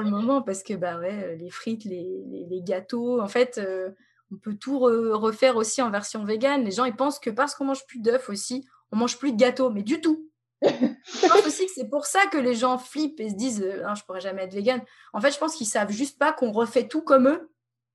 Le 0.00 0.10
moment 0.10 0.42
parce 0.42 0.62
que 0.62 0.74
bah 0.74 0.98
ouais, 0.98 1.24
euh, 1.24 1.36
les 1.36 1.50
frites, 1.50 1.84
les, 1.84 2.46
les, 2.48 2.62
gâteaux, 2.62 3.20
en 3.20 3.28
fait, 3.28 3.58
euh, 3.58 3.90
on 4.32 4.36
peut 4.36 4.54
tout 4.54 4.78
refaire 4.78 5.56
aussi 5.56 5.82
en 5.82 5.90
version 5.90 6.24
végane. 6.24 6.64
Les 6.64 6.70
gens 6.70 6.84
ils 6.84 6.96
pensent 6.96 7.18
que 7.18 7.30
parce 7.30 7.54
qu'on 7.54 7.64
mange 7.64 7.86
plus 7.86 8.00
d'œufs 8.00 8.28
aussi, 8.28 8.66
on 8.92 8.96
mange 8.96 9.18
plus 9.18 9.32
de 9.32 9.36
gâteaux, 9.36 9.70
mais 9.70 9.82
du 9.82 10.00
tout. 10.00 10.28
je 10.62 11.28
pense 11.28 11.46
aussi 11.46 11.66
que 11.66 11.72
c'est 11.74 11.90
pour 11.90 12.06
ça 12.06 12.20
que 12.32 12.38
les 12.38 12.54
gens 12.54 12.78
flippent 12.78 13.20
et 13.20 13.28
se 13.28 13.34
disent 13.34 13.66
non, 13.82 13.94
je 13.94 14.04
pourrais 14.04 14.20
jamais 14.20 14.44
être 14.44 14.54
végane. 14.54 14.82
En 15.12 15.20
fait, 15.20 15.30
je 15.30 15.38
pense 15.38 15.54
qu'ils 15.56 15.66
savent 15.66 15.90
juste 15.90 16.18
pas 16.18 16.32
qu'on 16.32 16.52
refait 16.52 16.88
tout 16.88 17.02
comme 17.02 17.28
eux, 17.28 17.50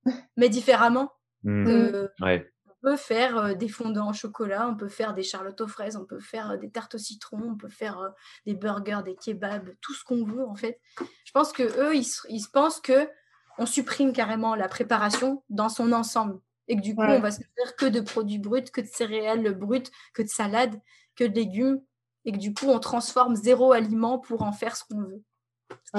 mais 0.37 0.49
différemment. 0.49 1.11
Mmh. 1.43 2.07
ouais 2.21 2.51
peut 2.82 2.97
faire 2.97 3.38
euh, 3.38 3.53
des 3.53 3.69
fondants 3.69 4.09
au 4.09 4.13
chocolat, 4.13 4.67
on 4.69 4.75
peut 4.75 4.88
faire 4.88 5.13
des 5.13 5.23
charlottes 5.23 5.61
aux 5.61 5.67
fraises, 5.67 5.95
on 5.95 6.05
peut 6.05 6.19
faire 6.19 6.51
euh, 6.51 6.57
des 6.57 6.69
tartes 6.69 6.95
au 6.95 6.97
citron, 6.97 7.41
on 7.41 7.55
peut 7.55 7.69
faire 7.69 7.99
euh, 7.99 8.09
des 8.45 8.53
burgers, 8.53 9.01
des 9.03 9.15
kebabs, 9.15 9.75
tout 9.82 9.93
ce 9.93 10.03
qu'on 10.03 10.23
veut 10.23 10.45
en 10.45 10.55
fait. 10.55 10.80
Je 11.25 11.32
pense 11.32 11.51
que 11.51 11.63
eux, 11.63 11.95
ils, 11.95 12.07
ils 12.30 12.45
pensent 12.51 12.80
que 12.80 13.09
on 13.57 13.65
supprime 13.65 14.13
carrément 14.13 14.55
la 14.55 14.69
préparation 14.69 15.43
dans 15.49 15.69
son 15.69 15.91
ensemble 15.91 16.39
et 16.69 16.75
que 16.75 16.82
du 16.82 16.95
coup, 16.95 17.01
on 17.01 17.19
va 17.19 17.32
se 17.32 17.41
faire 17.57 17.75
que 17.75 17.86
de 17.88 17.99
produits 17.99 18.38
bruts, 18.38 18.63
que 18.71 18.80
de 18.80 18.86
céréales 18.86 19.53
brutes, 19.55 19.91
que 20.13 20.21
de 20.21 20.27
salades, 20.27 20.80
que 21.15 21.25
de 21.25 21.34
légumes 21.34 21.82
et 22.25 22.32
que 22.32 22.38
du 22.38 22.53
coup, 22.53 22.67
on 22.67 22.80
transforme 22.80 23.36
zéro 23.36 23.73
aliment 23.73 24.19
pour 24.19 24.43
en 24.43 24.51
faire 24.51 24.77
ce 24.77 24.84
qu'on 24.86 25.01
veut. 25.01 25.23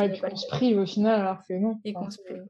et 0.00 0.08
puis 0.08 0.22
on 0.30 0.36
se 0.36 0.46
prive 0.48 0.78
au 0.78 0.86
final 0.86 1.20
alors 1.20 1.42
que 1.46 1.54
non. 1.54 1.80
Et 1.84 1.92
qu'on 1.92 2.10
se 2.10 2.22
prive. 2.22 2.46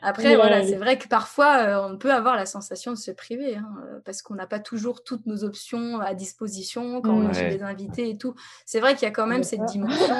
Après, 0.00 0.36
voilà, 0.36 0.64
c'est 0.64 0.76
vrai 0.76 0.98
que 0.98 1.08
parfois, 1.08 1.88
on 1.90 1.98
peut 1.98 2.12
avoir 2.12 2.36
la 2.36 2.46
sensation 2.46 2.92
de 2.92 2.96
se 2.96 3.10
priver, 3.10 3.56
hein, 3.56 3.74
parce 4.04 4.22
qu'on 4.22 4.34
n'a 4.34 4.46
pas 4.46 4.60
toujours 4.60 5.02
toutes 5.02 5.26
nos 5.26 5.44
options 5.44 6.00
à 6.00 6.14
disposition 6.14 7.00
quand 7.02 7.14
on 7.14 7.30
est 7.30 7.34
chez 7.34 7.56
des 7.56 7.62
invités 7.62 8.10
et 8.10 8.18
tout. 8.18 8.34
C'est 8.66 8.80
vrai 8.80 8.94
qu'il 8.94 9.02
y 9.02 9.10
a 9.10 9.12
quand 9.12 9.26
même 9.26 9.42
cette 9.42 9.64
dimension. 9.64 10.14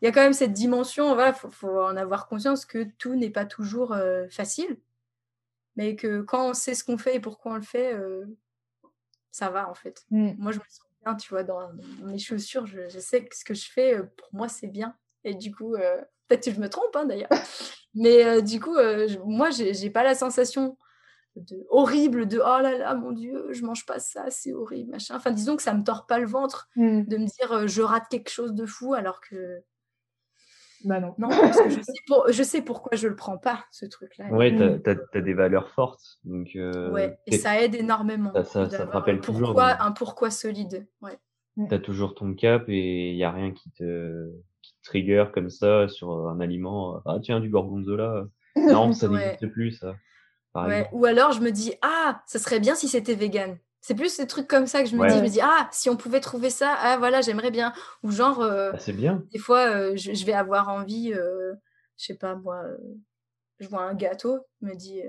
il 0.00 0.04
y 0.04 0.08
a 0.08 0.12
quand 0.12 0.20
même 0.20 0.32
cette 0.32 0.52
dimension, 0.52 1.16
il 1.18 1.32
faut, 1.32 1.80
en 1.80 1.96
avoir 1.96 2.26
conscience 2.28 2.64
que 2.64 2.84
tout 2.98 3.14
n'est 3.14 3.30
pas 3.30 3.44
toujours 3.44 3.96
facile, 4.30 4.78
mais 5.76 5.96
que 5.96 6.20
quand 6.22 6.50
on 6.50 6.54
sait 6.54 6.74
ce 6.74 6.84
qu'on 6.84 6.98
fait 6.98 7.16
et 7.16 7.20
pourquoi 7.20 7.52
on 7.52 7.56
le 7.56 7.62
fait, 7.62 7.96
ça 9.30 9.50
va 9.50 9.68
en 9.68 9.74
fait. 9.74 10.04
Mmh. 10.10 10.32
Moi, 10.38 10.52
je 10.52 10.58
me 10.58 10.64
sens 10.68 10.86
bien, 11.04 11.14
tu 11.14 11.28
vois, 11.30 11.44
dans, 11.44 11.70
mes 12.02 12.18
chaussures, 12.18 12.66
je, 12.66 12.88
sais 12.98 13.24
que 13.24 13.36
ce 13.36 13.44
que 13.44 13.54
je 13.54 13.70
fais, 13.70 14.02
pour 14.16 14.28
moi, 14.32 14.48
c'est 14.48 14.66
bien. 14.66 14.96
Et 15.24 15.34
du 15.34 15.54
coup, 15.54 15.76
peut-être 16.28 16.44
que 16.44 16.52
je 16.52 16.60
me 16.60 16.68
trompe 16.68 16.94
hein, 16.94 17.06
d'ailleurs. 17.06 17.30
Mais 17.94 18.42
du 18.42 18.60
coup, 18.60 18.76
moi, 19.24 19.50
j'ai 19.50 19.90
pas 19.90 20.04
la 20.04 20.14
sensation 20.14 20.76
de, 21.36 21.66
horrible 21.70 22.26
de 22.26 22.38
oh 22.38 22.60
là 22.60 22.76
là, 22.78 22.94
mon 22.94 23.12
Dieu, 23.12 23.46
je 23.50 23.64
mange 23.64 23.86
pas 23.86 23.98
ça, 23.98 24.24
c'est 24.28 24.52
horrible, 24.52 24.90
machin. 24.90 25.16
Enfin, 25.16 25.30
disons 25.30 25.56
que 25.56 25.62
ça 25.62 25.74
me 25.74 25.84
tord 25.84 26.06
pas 26.06 26.18
le 26.18 26.26
ventre 26.26 26.68
mmh. 26.76 27.02
de 27.02 27.16
me 27.16 27.26
dire 27.26 27.68
je 27.68 27.82
rate 27.82 28.08
quelque 28.08 28.30
chose 28.30 28.54
de 28.54 28.66
fou 28.66 28.94
alors 28.94 29.20
que. 29.20 29.62
Bah 30.84 31.00
non. 31.00 31.14
Non, 31.18 31.28
parce 31.28 31.60
que 31.60 31.70
je 31.70 31.80
sais, 31.80 31.92
je 32.28 32.42
sais 32.44 32.62
pourquoi 32.62 32.96
je 32.96 33.08
le 33.08 33.16
prends 33.16 33.36
pas, 33.36 33.64
ce 33.72 33.84
truc-là. 33.84 34.26
Ouais, 34.30 34.54
tu 34.54 34.90
as, 34.90 35.20
des 35.20 35.34
valeurs 35.34 35.70
fortes. 35.70 36.18
Donc, 36.24 36.50
ouais, 36.54 37.18
et 37.26 37.36
ça 37.36 37.60
aide 37.60 37.74
énormément. 37.74 38.32
Ça, 38.44 38.70
ça, 38.70 38.86
te 38.86 38.92
rappelle 38.92 39.20
toujours. 39.20 39.48
Pourquoi, 39.48 39.82
Un 39.82 39.90
pourquoi 39.90 40.30
solide. 40.30 40.86
Ouais. 41.00 41.18
Tu 41.68 41.74
as 41.74 41.80
toujours 41.80 42.14
ton 42.14 42.34
cap 42.34 42.68
et 42.68 43.10
il 43.10 43.16
n'y 43.16 43.24
a 43.24 43.32
rien 43.32 43.50
qui 43.52 43.72
te, 43.72 44.30
trigger 44.88 45.26
comme 45.32 45.50
ça 45.50 45.88
sur 45.88 46.10
un 46.28 46.40
aliment. 46.40 47.00
Ah 47.04 47.18
tiens, 47.22 47.40
du 47.40 47.48
gorgonzola. 47.48 48.26
Non, 48.56 48.92
ça 48.92 49.06
n'existe 49.08 49.46
plus, 49.52 49.72
ça. 49.72 49.94
Ou 50.92 51.04
alors 51.04 51.32
je 51.32 51.40
me 51.40 51.52
dis, 51.52 51.74
ah, 51.82 52.22
ça 52.26 52.38
serait 52.38 52.58
bien 52.58 52.74
si 52.74 52.88
c'était 52.88 53.14
vegan. 53.14 53.56
C'est 53.80 53.94
plus 53.94 54.12
ces 54.12 54.26
trucs 54.26 54.48
comme 54.48 54.66
ça 54.66 54.82
que 54.82 54.88
je 54.88 54.96
me 54.96 55.08
dis. 55.08 55.16
Je 55.16 55.22
me 55.22 55.28
dis, 55.28 55.40
ah, 55.40 55.68
si 55.70 55.88
on 55.88 55.96
pouvait 55.96 56.20
trouver 56.20 56.50
ça, 56.50 56.74
ah 56.80 56.96
voilà, 56.98 57.20
j'aimerais 57.20 57.52
bien. 57.52 57.72
Ou 58.02 58.10
genre, 58.10 58.40
euh, 58.40 58.72
ah, 58.74 58.78
c'est 58.78 58.92
bien. 58.92 59.22
Des 59.32 59.38
fois, 59.38 59.68
euh, 59.68 59.96
je, 59.96 60.24
vais 60.24 60.32
avoir 60.32 60.68
envie, 60.68 61.12
euh, 61.12 61.54
je 61.96 62.06
sais 62.06 62.14
pas 62.14 62.34
moi, 62.34 62.64
je 63.60 63.68
vois 63.68 63.82
un 63.82 63.94
gâteau, 63.94 64.38
je 64.60 64.66
me 64.66 64.74
dis, 64.74 65.00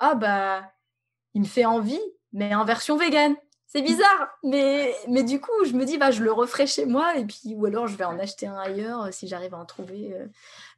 ah 0.00 0.14
bah, 0.14 0.72
il 1.34 1.42
me 1.42 1.46
fait 1.46 1.64
envie, 1.64 2.00
mais 2.32 2.54
en 2.54 2.64
version 2.64 2.96
vegan. 2.96 3.34
C'est 3.68 3.82
bizarre, 3.82 4.28
mais, 4.44 4.94
mais 5.08 5.24
du 5.24 5.40
coup, 5.40 5.64
je 5.64 5.72
me 5.72 5.84
dis, 5.84 5.98
bah, 5.98 6.12
je 6.12 6.22
le 6.22 6.32
referai 6.32 6.66
chez 6.66 6.86
moi, 6.86 7.16
et 7.16 7.24
puis, 7.24 7.54
ou 7.56 7.66
alors 7.66 7.88
je 7.88 7.96
vais 7.96 8.04
en 8.04 8.18
acheter 8.18 8.46
un 8.46 8.56
ailleurs 8.56 9.02
euh, 9.02 9.10
si 9.10 9.26
j'arrive 9.26 9.54
à 9.54 9.58
en 9.58 9.64
trouver. 9.64 10.14
Euh. 10.14 10.26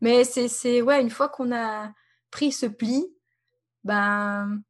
Mais 0.00 0.24
c'est, 0.24 0.80
ouais, 0.80 1.00
une 1.00 1.10
fois 1.10 1.28
qu'on 1.28 1.54
a 1.54 1.92
pris 2.30 2.50
ce 2.50 2.64
pli, 2.64 3.14
ben, 3.84 4.60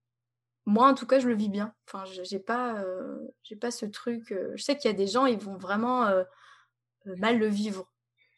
moi, 0.66 0.89
en 0.89 0.95
tout 0.95 1.07
cas, 1.07 1.21
je 1.21 1.29
le 1.29 1.35
vis 1.35 1.49
bien. 1.49 1.73
Enfin, 1.87 2.05
j'ai 2.25 2.41
pas, 2.41 2.75
euh, 2.81 3.19
j'ai 3.45 3.57
pas 3.57 3.71
ce 3.71 3.87
truc. 3.87 4.35
je 4.55 4.62
sais 4.62 4.77
qu'il 4.77 4.91
y 4.91 4.95
a 4.95 4.97
des 4.97 5.07
gens, 5.07 5.27
ils 5.27 5.39
vont 5.39 5.57
vraiment 5.57 6.07
mal 7.05 7.39
le 7.39 7.47
vivre. 7.47 7.89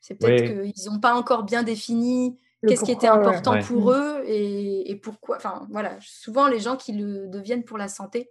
C'est 0.00 0.14
peut-être 0.14 0.62
qu'ils 0.62 0.90
n'ont 0.90 1.00
pas 1.00 1.14
encore 1.14 1.42
bien 1.42 1.62
défini 1.62 2.38
qu'est-ce 2.66 2.84
qui 2.84 2.92
était 2.92 3.08
important 3.08 3.58
pour 3.62 3.92
eux 3.92 4.22
et, 4.26 4.90
et 4.90 4.96
pourquoi. 4.96 5.38
Enfin, 5.38 5.66
voilà. 5.70 5.96
Souvent, 6.00 6.48
les 6.48 6.60
gens 6.60 6.76
qui 6.76 6.92
le 6.92 7.26
deviennent 7.28 7.64
pour 7.64 7.78
la 7.78 7.88
santé, 7.88 8.30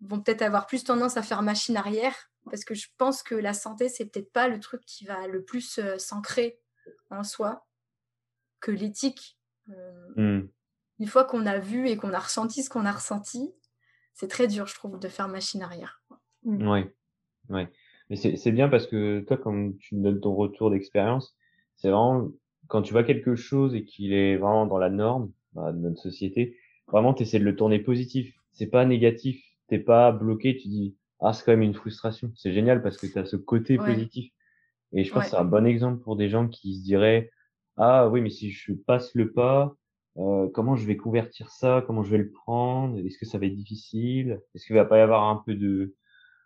vont 0.00 0.20
peut-être 0.20 0.42
avoir 0.42 0.66
plus 0.66 0.84
tendance 0.84 1.16
à 1.16 1.22
faire 1.22 1.42
machine 1.42 1.76
arrière 1.76 2.14
parce 2.50 2.64
que 2.64 2.74
je 2.74 2.88
pense 2.96 3.22
que 3.22 3.34
la 3.34 3.52
santé 3.52 3.88
c'est 3.88 4.06
peut-être 4.06 4.32
pas 4.32 4.48
le 4.48 4.60
truc 4.60 4.82
qui 4.86 5.04
va 5.04 5.26
le 5.26 5.44
plus 5.44 5.78
euh, 5.78 5.98
s'ancrer 5.98 6.58
en 7.10 7.22
soi 7.22 7.66
que 8.60 8.70
l'éthique. 8.70 9.38
Euh, 9.70 10.08
hmm. 10.16 10.48
Une 11.00 11.06
fois 11.06 11.24
qu'on 11.24 11.46
a 11.46 11.58
vu 11.58 11.88
et 11.88 11.96
qu'on 11.96 12.12
a 12.12 12.18
ressenti 12.18 12.62
ce 12.62 12.70
qu'on 12.70 12.86
a 12.86 12.92
ressenti, 12.92 13.52
c'est 14.14 14.28
très 14.28 14.48
dur, 14.48 14.66
je 14.66 14.74
trouve, 14.74 14.98
de 14.98 15.08
faire 15.08 15.28
machine 15.28 15.62
arrière. 15.62 16.02
Oui, 16.44 16.64
ouais. 16.64 16.94
ouais. 17.50 17.68
Mais 18.10 18.16
c'est 18.16 18.52
bien 18.52 18.68
parce 18.68 18.86
que 18.86 19.20
toi, 19.20 19.36
quand 19.36 19.72
tu 19.78 19.94
me 19.94 20.02
donnes 20.02 20.20
ton 20.20 20.34
retour 20.34 20.70
d'expérience, 20.70 21.36
c'est 21.76 21.90
vraiment 21.90 22.30
quand 22.66 22.82
tu 22.82 22.92
vois 22.92 23.04
quelque 23.04 23.36
chose 23.36 23.74
et 23.74 23.84
qu'il 23.84 24.12
est 24.12 24.36
vraiment 24.36 24.66
dans 24.66 24.78
la 24.78 24.90
norme 24.90 25.30
bah, 25.52 25.72
de 25.72 25.78
notre 25.78 26.00
société, 26.00 26.56
vraiment 26.88 27.14
tu 27.14 27.22
essaies 27.22 27.38
de 27.38 27.44
le 27.44 27.54
tourner 27.54 27.78
positif. 27.78 28.34
C'est 28.52 28.66
pas 28.66 28.84
négatif 28.84 29.42
t'es 29.68 29.78
pas 29.78 30.12
bloqué, 30.12 30.56
tu 30.56 30.68
dis 30.68 30.96
ah 31.20 31.32
c'est 31.32 31.44
quand 31.44 31.52
même 31.52 31.62
une 31.62 31.74
frustration. 31.74 32.32
C'est 32.34 32.52
génial 32.52 32.82
parce 32.82 32.96
que 32.96 33.06
tu 33.06 33.18
as 33.18 33.24
ce 33.24 33.36
côté 33.36 33.76
positif. 33.76 34.32
Et 34.92 35.04
je 35.04 35.12
pense 35.12 35.24
que 35.24 35.30
c'est 35.30 35.36
un 35.36 35.44
bon 35.44 35.66
exemple 35.66 36.02
pour 36.02 36.16
des 36.16 36.28
gens 36.28 36.48
qui 36.48 36.78
se 36.78 36.82
diraient 36.82 37.30
ah 37.76 38.08
oui 38.08 38.20
mais 38.20 38.30
si 38.30 38.50
je 38.50 38.72
passe 38.72 39.14
le 39.14 39.32
pas, 39.32 39.76
euh, 40.16 40.48
comment 40.52 40.74
je 40.74 40.86
vais 40.86 40.96
convertir 40.96 41.50
ça, 41.50 41.82
comment 41.86 42.02
je 42.02 42.10
vais 42.10 42.18
le 42.18 42.30
prendre, 42.30 42.98
est-ce 42.98 43.18
que 43.18 43.26
ça 43.26 43.38
va 43.38 43.46
être 43.46 43.54
difficile, 43.54 44.40
est-ce 44.54 44.66
qu'il 44.66 44.74
va 44.74 44.84
pas 44.84 44.98
y 44.98 45.00
avoir 45.00 45.28
un 45.28 45.42
peu 45.46 45.54
de 45.54 45.94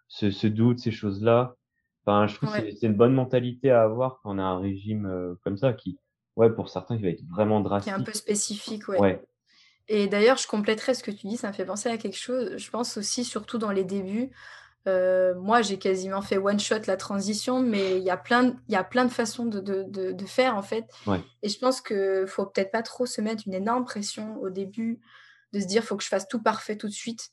ce, 0.09 0.31
ce 0.31 0.47
doute, 0.47 0.79
ces 0.79 0.91
choses 0.91 1.23
là. 1.23 1.55
Enfin 2.05 2.27
je 2.27 2.37
trouve 2.37 2.53
que 2.53 2.70
c'est 2.73 2.87
une 2.87 2.97
bonne 2.97 3.14
mentalité 3.14 3.70
à 3.70 3.83
avoir 3.83 4.20
quand 4.20 4.35
on 4.35 4.39
a 4.39 4.43
un 4.43 4.59
régime 4.59 5.07
euh, 5.07 5.35
comme 5.45 5.57
ça 5.57 5.73
qui 5.73 5.99
ouais 6.37 6.51
pour 6.51 6.68
certains 6.68 6.97
qui 6.97 7.03
va 7.03 7.09
être 7.11 7.25
vraiment 7.31 7.61
drastique. 7.61 7.93
Qui 7.93 7.99
est 7.99 8.03
un 8.03 8.05
peu 8.05 8.12
spécifique 8.12 8.89
ouais. 8.89 8.99
ouais. 8.99 9.25
Et 9.89 10.07
d'ailleurs, 10.07 10.37
je 10.37 10.47
compléterais 10.47 10.95
ce 10.95 11.03
que 11.03 11.11
tu 11.11 11.26
dis, 11.26 11.37
ça 11.37 11.49
me 11.49 11.53
fait 11.53 11.64
penser 11.64 11.89
à 11.89 11.99
quelque 11.99 12.16
chose. 12.16 12.57
Je 12.57 12.70
pense 12.70 12.97
aussi, 12.97 13.24
surtout 13.24 13.59
dans 13.59 13.72
les 13.72 13.85
débuts, 13.85 14.30
euh, 14.89 15.35
moi, 15.37 15.62
j'ai 15.62 15.78
quasiment 15.78 16.22
fait 16.22 16.39
one 16.39 16.59
shot 16.59 16.80
la 16.87 16.97
transition, 16.97 17.61
mais 17.61 17.99
il 17.99 18.03
y 18.03 18.11
a 18.11 18.16
plein 18.16 18.45
de, 18.45 18.55
il 18.68 18.72
y 18.72 18.76
a 18.76 18.85
plein 18.85 19.05
de 19.05 19.12
façons 19.12 19.47
de, 19.47 19.61
de, 19.61 20.12
de, 20.12 20.26
faire 20.26 20.57
en 20.57 20.62
fait. 20.62 20.87
Et 21.43 21.49
je 21.49 21.59
pense 21.59 21.80
que 21.80 22.26
faut 22.26 22.47
peut-être 22.47 22.72
pas 22.72 22.83
trop 22.83 23.07
se 23.07 23.20
mettre 23.20 23.45
une 23.47 23.55
énorme 23.55 23.85
pression 23.85 24.37
au 24.41 24.51
début, 24.51 25.01
de 25.53 25.61
se 25.61 25.66
dire 25.66 25.85
faut 25.85 25.97
que 25.97 26.03
je 26.03 26.09
fasse 26.09 26.26
tout 26.26 26.43
parfait 26.43 26.76
tout 26.76 26.89
de 26.89 26.93
suite. 26.93 27.30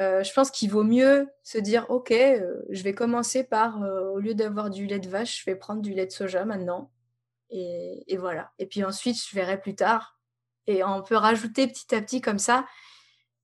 Euh, 0.00 0.22
je 0.22 0.32
pense 0.32 0.50
qu'il 0.50 0.70
vaut 0.70 0.84
mieux 0.84 1.28
se 1.42 1.58
dire 1.58 1.84
ok, 1.90 2.12
euh, 2.12 2.62
je 2.70 2.82
vais 2.82 2.94
commencer 2.94 3.44
par 3.44 3.80
au 4.14 4.18
lieu 4.18 4.34
d'avoir 4.34 4.70
du 4.70 4.86
lait 4.86 5.00
de 5.00 5.08
vache, 5.08 5.40
je 5.40 5.50
vais 5.50 5.56
prendre 5.56 5.82
du 5.82 5.92
lait 5.92 6.06
de 6.06 6.12
soja 6.12 6.46
maintenant. 6.46 6.90
Et, 7.50 8.04
et 8.06 8.16
voilà. 8.16 8.52
Et 8.58 8.66
puis 8.66 8.84
ensuite, 8.84 9.16
je 9.28 9.34
verrai 9.34 9.60
plus 9.60 9.74
tard 9.74 10.19
et 10.66 10.84
on 10.84 11.02
peut 11.02 11.16
rajouter 11.16 11.66
petit 11.66 11.94
à 11.94 12.00
petit 12.00 12.20
comme 12.20 12.38
ça. 12.38 12.66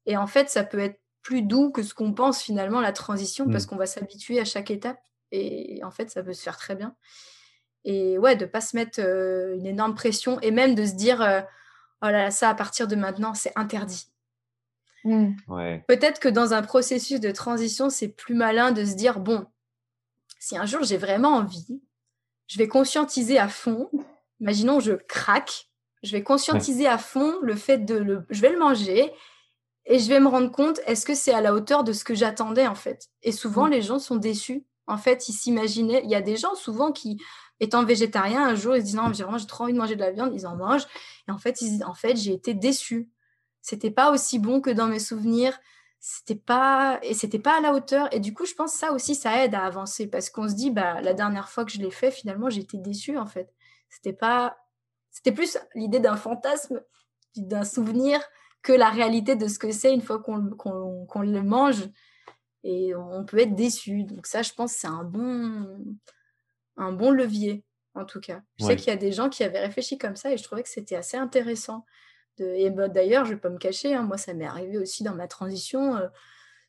Et 0.07 0.17
en 0.17 0.27
fait, 0.27 0.49
ça 0.49 0.65
peut 0.65 0.79
être 0.79 1.01
plus 1.23 1.43
doux 1.43 1.71
que 1.71 1.83
ce 1.83 1.93
qu'on 1.93 2.13
pense 2.13 2.41
finalement, 2.41 2.81
la 2.81 2.93
transition, 2.93 3.49
parce 3.51 3.65
mmh. 3.65 3.69
qu'on 3.69 3.77
va 3.77 3.87
s'habituer 3.87 4.41
à 4.41 4.45
chaque 4.45 4.71
étape. 4.71 4.99
Et 5.33 5.81
en 5.83 5.91
fait, 5.91 6.11
ça 6.11 6.23
peut 6.23 6.33
se 6.33 6.43
faire 6.43 6.57
très 6.57 6.77
bien. 6.77 6.95
Et 7.85 8.17
ouais, 8.19 8.37
de 8.37 8.45
ne 8.45 8.51
pas 8.51 8.61
se 8.61 8.77
mettre 8.77 9.01
euh, 9.01 9.57
une 9.57 9.67
énorme 9.67 9.95
pression 9.95 10.41
et 10.41 10.51
même 10.51 10.75
de 10.75 10.85
se 10.85 10.95
dire, 10.95 11.21
euh, 11.23 11.41
oh 12.03 12.07
là 12.07 12.25
là, 12.25 12.31
ça 12.31 12.51
à 12.51 12.55
partir 12.55 12.87
de 12.87 12.97
maintenant, 12.97 13.35
c'est 13.35 13.53
interdit. 13.57 14.07
Mmh. 15.05 15.35
Peut-être 15.87 16.19
que 16.19 16.29
dans 16.29 16.53
un 16.53 16.63
processus 16.63 17.21
de 17.21 17.31
transition, 17.31 17.91
c'est 17.91 18.09
plus 18.09 18.35
malin 18.35 18.73
de 18.73 18.85
se 18.85 18.95
dire, 18.95 19.21
bon, 19.21 19.47
si 20.41 20.57
un 20.57 20.67
jour 20.67 20.83
j'ai 20.83 20.97
vraiment 20.97 21.31
envie, 21.31 21.81
je 22.49 22.59
vais 22.59 22.69
conscientiser 22.69 23.39
à 23.39 23.49
fond. 23.49 23.91
Imaginons, 24.41 24.81
je 24.81 24.93
craque 24.93 25.66
je 26.03 26.13
vais 26.13 26.23
conscientiser 26.23 26.87
à 26.87 26.99
fond 26.99 27.39
le 27.43 27.57
fait 27.57 27.79
de 27.79 27.95
le. 27.95 28.27
Je 28.31 28.41
vais 28.41 28.51
le 28.51 28.59
manger 28.59 29.13
et 29.87 29.99
je 29.99 30.09
vais 30.09 30.21
me 30.21 30.29
rendre 30.29 30.51
compte 30.51 30.81
est-ce 30.87 31.07
que 31.07 31.15
c'est 31.15 31.33
à 31.33 31.41
la 31.41 31.55
hauteur 31.55 31.85
de 31.85 31.93
ce 31.93 32.05
que 32.05 32.15
j'attendais 32.15 32.67
en 32.67 32.75
fait? 32.75 33.09
Et 33.23 33.33
souvent, 33.33 33.67
les 33.67 33.83
gens 33.83 33.99
sont 33.99 34.17
déçus. 34.17 34.65
En 34.87 34.99
fait, 34.99 35.29
ils 35.29 35.33
s'imaginaient. 35.33 36.03
Il 36.05 36.11
y 36.11 36.15
a 36.15 36.21
des 36.21 36.37
gens 36.37 36.55
souvent 36.55 36.93
qui, 36.93 37.21
étant 37.61 37.85
végétariens, 37.85 38.47
un 38.47 38.55
jour, 38.55 38.77
ils 38.77 38.81
se 38.81 38.87
disent 38.87 38.97
non, 38.97 39.13
j'ai 39.13 39.25
vraiment 39.25 39.39
trop 39.39 39.65
envie 39.65 39.73
de 39.73 39.79
manger 39.79 39.97
de 39.97 40.01
la 40.01 40.13
viande, 40.13 40.33
ils 40.35 40.47
en 40.47 40.57
mangent. 40.57 40.87
Et 41.29 41.33
en 41.33 41.39
fait, 41.39 41.61
ils 41.61 41.71
disent 41.71 41.85
en 41.85 41.95
fait, 41.95 42.17
j'ai 42.17 42.33
été 42.33 42.55
déçu. 42.55 43.11
C'était 43.63 43.91
pas 43.91 44.13
aussi 44.13 44.39
bon 44.39 44.61
que 44.61 44.71
dans 44.71 44.87
mes 44.87 45.01
souvenirs. 45.01 45.59
C'était 45.99 46.37
pas 46.37 47.01
et 47.03 47.15
c'était 47.15 47.39
pas 47.41 47.59
à 47.59 47.61
la 47.61 47.73
hauteur. 47.73 48.09
Et 48.15 48.21
du 48.21 48.33
coup, 48.33 48.47
je 48.47 48.55
pense 48.55 48.75
que 48.75 48.79
ça 48.79 48.93
aussi, 48.93 49.15
ça 49.15 49.45
aide 49.45 49.55
à 49.55 49.65
avancer 49.65 50.07
parce 50.07 50.31
qu'on 50.31 50.49
se 50.49 50.55
dit 50.55 50.71
bah 50.71 51.01
la 51.01 51.15
dernière 51.15 51.49
fois 51.49 51.65
que 51.65 51.73
je 51.73 51.79
l'ai 51.79 51.91
fait, 51.91 52.11
finalement, 52.11 52.51
j'ai 52.51 52.61
été 52.61 52.79
déçue 52.79 53.19
en 53.19 53.27
fait. 53.27 53.53
C'était 53.89 54.13
pas 54.13 54.57
c'était 55.27 55.35
plus 55.35 55.59
l'idée 55.75 55.99
d'un 55.99 56.17
fantasme, 56.17 56.81
d'un 57.37 57.65
souvenir, 57.65 58.21
que 58.63 58.73
la 58.73 58.91
réalité 58.91 59.35
de 59.35 59.49
ce 59.49 59.59
que 59.59 59.73
c'est 59.73 59.93
une 59.93 60.01
fois 60.01 60.21
qu'on 60.21 61.21
le 61.23 61.43
mange. 61.43 61.83
Et 62.63 62.95
on 62.95 63.25
peut 63.25 63.39
être 63.41 63.57
déçu. 63.57 64.05
Donc 64.05 64.27
ça, 64.27 64.43
je 64.43 64.53
pense, 64.53 64.73
c'est 64.73 64.87
un 64.87 65.03
bon, 65.03 65.85
un 66.77 66.93
bon 66.93 67.11
levier, 67.11 67.65
en 67.95 68.05
tout 68.05 68.21
cas. 68.21 68.41
Je 68.61 68.67
sais 68.67 68.77
qu'il 68.77 68.87
y 68.87 68.93
a 68.93 68.97
des 68.97 69.11
gens 69.11 69.29
qui 69.29 69.43
avaient 69.43 69.59
réfléchi 69.59 69.99
comme 69.99 70.15
ça 70.15 70.33
et 70.33 70.37
je 70.37 70.45
trouvais 70.45 70.63
que 70.63 70.69
c'était 70.69 70.95
assez 70.95 71.17
intéressant. 71.17 71.85
De... 72.39 72.45
Et 72.45 72.71
bah, 72.71 72.89
d'ailleurs, 72.89 73.25
je 73.25 73.31
ne 73.31 73.35
vais 73.35 73.41
pas 73.41 73.51
me 73.51 73.59
cacher, 73.59 73.95
hein, 73.95 74.03
moi, 74.03 74.19
ça 74.19 74.33
m'est 74.33 74.47
arrivé 74.47 74.79
aussi 74.79 75.03
dans 75.03 75.15
ma 75.15 75.27
transition. 75.27 75.97
Euh, 75.97 76.07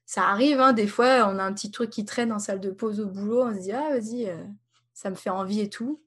ça 0.06 0.24
arrive, 0.30 0.60
hein, 0.60 0.74
des 0.74 0.88
fois, 0.88 1.30
on 1.32 1.38
a 1.38 1.44
un 1.44 1.54
petit 1.54 1.70
truc 1.70 1.92
qui 1.92 2.06
traîne 2.06 2.32
en 2.32 2.40
salle 2.40 2.60
de 2.60 2.72
pause 2.72 3.02
au 3.02 3.08
boulot, 3.08 3.44
on 3.44 3.54
se 3.54 3.60
dit, 3.60 3.72
ah, 3.72 3.90
vas-y, 3.92 4.28
euh, 4.28 4.44
ça 4.94 5.12
me 5.12 5.16
fait 5.16 5.30
envie 5.30 5.60
et 5.60 5.70
tout. 5.70 6.02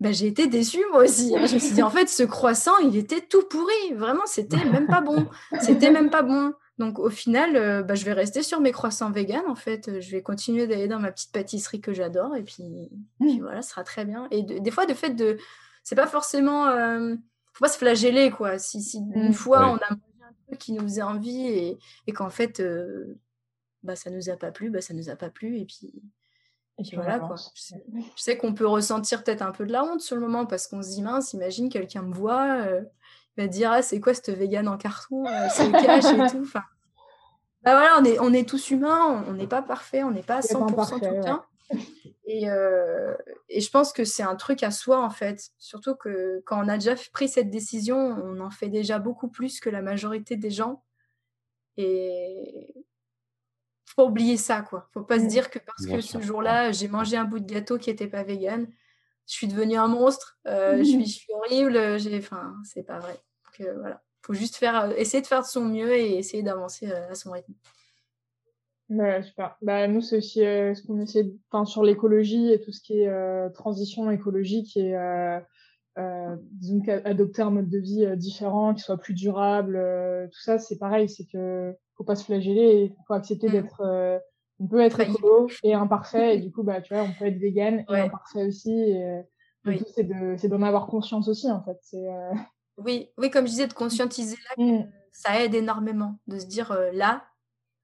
Bah, 0.00 0.12
j'ai 0.12 0.28
été 0.28 0.46
déçue 0.46 0.82
moi 0.90 1.04
aussi. 1.04 1.36
Hein. 1.36 1.44
Je 1.44 1.54
me 1.54 1.58
suis 1.58 1.74
dit, 1.74 1.82
en 1.82 1.90
fait, 1.90 2.08
ce 2.08 2.22
croissant, 2.22 2.76
il 2.78 2.96
était 2.96 3.20
tout 3.20 3.42
pourri. 3.42 3.94
Vraiment, 3.94 4.24
c'était 4.24 4.64
même 4.64 4.86
pas 4.86 5.02
bon. 5.02 5.28
C'était 5.60 5.90
même 5.90 6.08
pas 6.08 6.22
bon. 6.22 6.54
Donc, 6.78 6.98
au 6.98 7.10
final, 7.10 7.54
euh, 7.56 7.82
bah, 7.82 7.94
je 7.94 8.06
vais 8.06 8.14
rester 8.14 8.42
sur 8.42 8.60
mes 8.60 8.72
croissants 8.72 9.10
vegan. 9.10 9.42
En 9.46 9.54
fait, 9.54 10.00
je 10.00 10.10
vais 10.10 10.22
continuer 10.22 10.66
d'aller 10.66 10.88
dans 10.88 10.98
ma 10.98 11.12
petite 11.12 11.32
pâtisserie 11.32 11.82
que 11.82 11.92
j'adore. 11.92 12.34
Et 12.34 12.42
puis, 12.42 12.90
mmh. 13.20 13.40
voilà, 13.40 13.60
ce 13.60 13.70
sera 13.70 13.84
très 13.84 14.06
bien. 14.06 14.26
Et 14.30 14.42
des 14.42 14.70
fois, 14.70 14.86
de 14.86 14.94
fait 14.94 15.10
de, 15.10 15.36
c'est 15.84 15.96
pas 15.96 16.06
forcément. 16.06 16.68
Euh, 16.68 17.14
faut 17.52 17.64
pas 17.64 17.70
se 17.70 17.76
flageller, 17.76 18.30
quoi. 18.30 18.58
Si, 18.58 18.82
si 18.82 18.98
une 19.14 19.28
mmh. 19.28 19.32
fois 19.34 19.68
on 19.68 19.76
a 19.76 19.90
mangé 19.90 20.22
un 20.22 20.32
truc 20.46 20.58
qui 20.58 20.72
nous 20.72 20.82
faisait 20.82 21.02
envie 21.02 21.46
et, 21.46 21.78
et 22.06 22.12
qu'en 22.14 22.30
fait, 22.30 22.60
euh, 22.60 23.18
bah, 23.82 23.96
ça 23.96 24.08
nous 24.08 24.30
a 24.30 24.36
pas 24.36 24.50
plu, 24.50 24.70
bah, 24.70 24.80
ça 24.80 24.94
nous 24.94 25.10
a 25.10 25.16
pas 25.16 25.28
plu. 25.28 25.58
Et 25.58 25.66
puis, 25.66 25.92
et 26.80 26.82
puis 26.82 26.96
voilà, 26.96 27.18
quoi. 27.18 27.36
Je 27.36 28.22
sais, 28.22 28.38
qu'on 28.38 28.54
peut 28.54 28.66
ressentir 28.66 29.22
peut-être 29.22 29.42
un 29.42 29.52
peu 29.52 29.66
de 29.66 29.72
la 29.72 29.84
honte 29.84 30.00
sur 30.00 30.16
le 30.16 30.22
moment 30.22 30.46
parce 30.46 30.66
qu'on 30.66 30.82
se 30.82 30.88
dit, 30.88 31.02
mince, 31.02 31.34
imagine 31.34 31.68
quelqu'un 31.68 32.02
me 32.02 32.14
voit, 32.14 32.62
euh, 32.62 32.82
il 33.36 33.42
va 33.42 33.48
dire, 33.48 33.70
ah, 33.70 33.82
c'est 33.82 34.00
quoi 34.00 34.14
cette 34.14 34.30
vegan 34.30 34.66
en 34.66 34.78
carton 34.78 35.24
C'est 35.50 35.66
le 35.66 35.72
cache 35.84 36.06
et 36.06 36.32
tout. 36.32 36.42
Enfin, 36.42 36.64
bah 37.62 37.72
voilà, 37.72 37.98
on 38.00 38.04
est, 38.04 38.18
on 38.18 38.32
est 38.32 38.48
tous 38.48 38.70
humains, 38.70 39.24
on 39.28 39.34
n'est 39.34 39.46
pas 39.46 39.60
parfait, 39.60 40.02
on 40.02 40.10
n'est 40.10 40.22
pas 40.22 40.36
à 40.36 40.40
100% 40.40 40.88
tout 40.88 41.00
le 41.00 41.22
temps. 41.22 41.44
Et, 42.24 42.48
euh, 42.48 43.14
et, 43.48 43.60
je 43.60 43.70
pense 43.70 43.92
que 43.92 44.04
c'est 44.04 44.22
un 44.22 44.36
truc 44.36 44.62
à 44.62 44.70
soi, 44.70 45.04
en 45.04 45.10
fait. 45.10 45.50
Surtout 45.58 45.94
que 45.94 46.42
quand 46.46 46.64
on 46.64 46.68
a 46.68 46.78
déjà 46.78 46.94
pris 47.12 47.28
cette 47.28 47.50
décision, 47.50 47.96
on 47.96 48.40
en 48.40 48.50
fait 48.50 48.68
déjà 48.68 48.98
beaucoup 48.98 49.28
plus 49.28 49.60
que 49.60 49.68
la 49.68 49.82
majorité 49.82 50.36
des 50.36 50.50
gens. 50.50 50.82
Et 51.76 52.74
faut 53.90 54.02
pas 54.02 54.08
oublier 54.08 54.36
ça, 54.36 54.62
quoi. 54.62 54.88
Faut 54.92 55.02
pas 55.02 55.18
se 55.18 55.26
dire 55.26 55.50
que 55.50 55.58
parce 55.58 55.86
que 55.86 56.00
ce 56.00 56.20
jour-là, 56.20 56.72
j'ai 56.72 56.88
mangé 56.88 57.16
un 57.16 57.24
bout 57.24 57.40
de 57.40 57.52
gâteau 57.52 57.78
qui 57.78 57.90
n'était 57.90 58.08
pas 58.08 58.22
vegan, 58.22 58.66
je 59.26 59.32
suis 59.32 59.48
devenue 59.48 59.76
un 59.76 59.88
monstre, 59.88 60.38
euh, 60.46 60.78
je, 60.78 60.84
suis, 60.84 61.06
je, 61.06 61.10
suis, 61.18 61.32
horrible, 61.32 61.78
enfin, 62.18 62.54
c'est 62.64 62.84
pas 62.84 62.98
vrai. 62.98 63.20
Donc, 63.44 63.66
euh, 63.66 63.74
voilà 63.78 64.02
faut 64.22 64.34
juste 64.34 64.56
faire, 64.56 64.84
euh, 64.84 64.94
essayer 64.96 65.22
de 65.22 65.26
faire 65.26 65.42
de 65.42 65.46
son 65.46 65.64
mieux 65.64 65.92
et 65.92 66.18
essayer 66.18 66.42
d'avancer 66.42 66.90
euh, 66.90 67.10
à 67.10 67.14
son 67.14 67.32
rythme. 67.32 67.52
Bah, 68.88 69.22
super. 69.22 69.56
Bah, 69.62 69.86
nous, 69.86 70.00
c'est 70.00 70.18
aussi 70.18 70.44
euh, 70.44 70.74
ce 70.74 70.82
qu'on 70.82 71.00
essaie, 71.00 71.30
enfin, 71.50 71.64
sur 71.64 71.84
l'écologie 71.84 72.52
et 72.52 72.60
tout 72.60 72.72
ce 72.72 72.80
qui 72.80 73.00
est 73.00 73.52
transition 73.54 74.10
écologique 74.10 74.76
et 74.76 74.96
disons 75.96 76.82
adopter 77.04 77.42
un 77.42 77.50
mode 77.50 77.68
de 77.68 77.78
vie 77.78 78.16
différent, 78.16 78.74
qui 78.74 78.82
soit 78.82 78.96
plus 78.96 79.14
durable, 79.14 79.78
tout 80.32 80.40
ça, 80.40 80.58
c'est 80.58 80.78
pareil, 80.78 81.08
c'est 81.08 81.26
que 81.26 81.76
faut 82.00 82.04
pas 82.04 82.16
se 82.16 82.24
flageller, 82.24 82.94
il 82.96 83.04
faut 83.06 83.14
accepter 83.14 83.48
mm. 83.48 83.52
d'être, 83.52 84.20
on 84.58 84.66
peut 84.66 84.80
être 84.80 85.00
écolo 85.00 85.48
et 85.62 85.74
imparfait, 85.74 86.36
et 86.36 86.40
du 86.40 86.50
coup, 86.50 86.62
bah, 86.62 86.80
tu 86.80 86.94
vois, 86.94 87.02
on 87.02 87.12
peut 87.12 87.26
être 87.26 87.38
vegan 87.38 87.84
et 87.88 88.00
imparfait 88.00 88.44
aussi, 88.44 88.72
et, 88.72 89.22
oui. 89.66 89.82
c'est 89.94 90.48
d'en 90.48 90.62
avoir 90.62 90.86
conscience 90.86 91.28
aussi, 91.28 91.50
en 91.50 91.62
fait. 91.62 91.78
C'est, 91.82 92.06
oui, 92.80 93.10
oui, 93.18 93.30
comme 93.30 93.46
je 93.46 93.50
disais, 93.50 93.66
de 93.66 93.74
conscientiser 93.74 94.36
là, 94.56 94.64
mmh. 94.64 94.90
ça 95.12 95.42
aide 95.42 95.54
énormément 95.54 96.18
de 96.26 96.38
se 96.38 96.46
dire 96.46 96.72
euh, 96.72 96.90
là, 96.92 97.24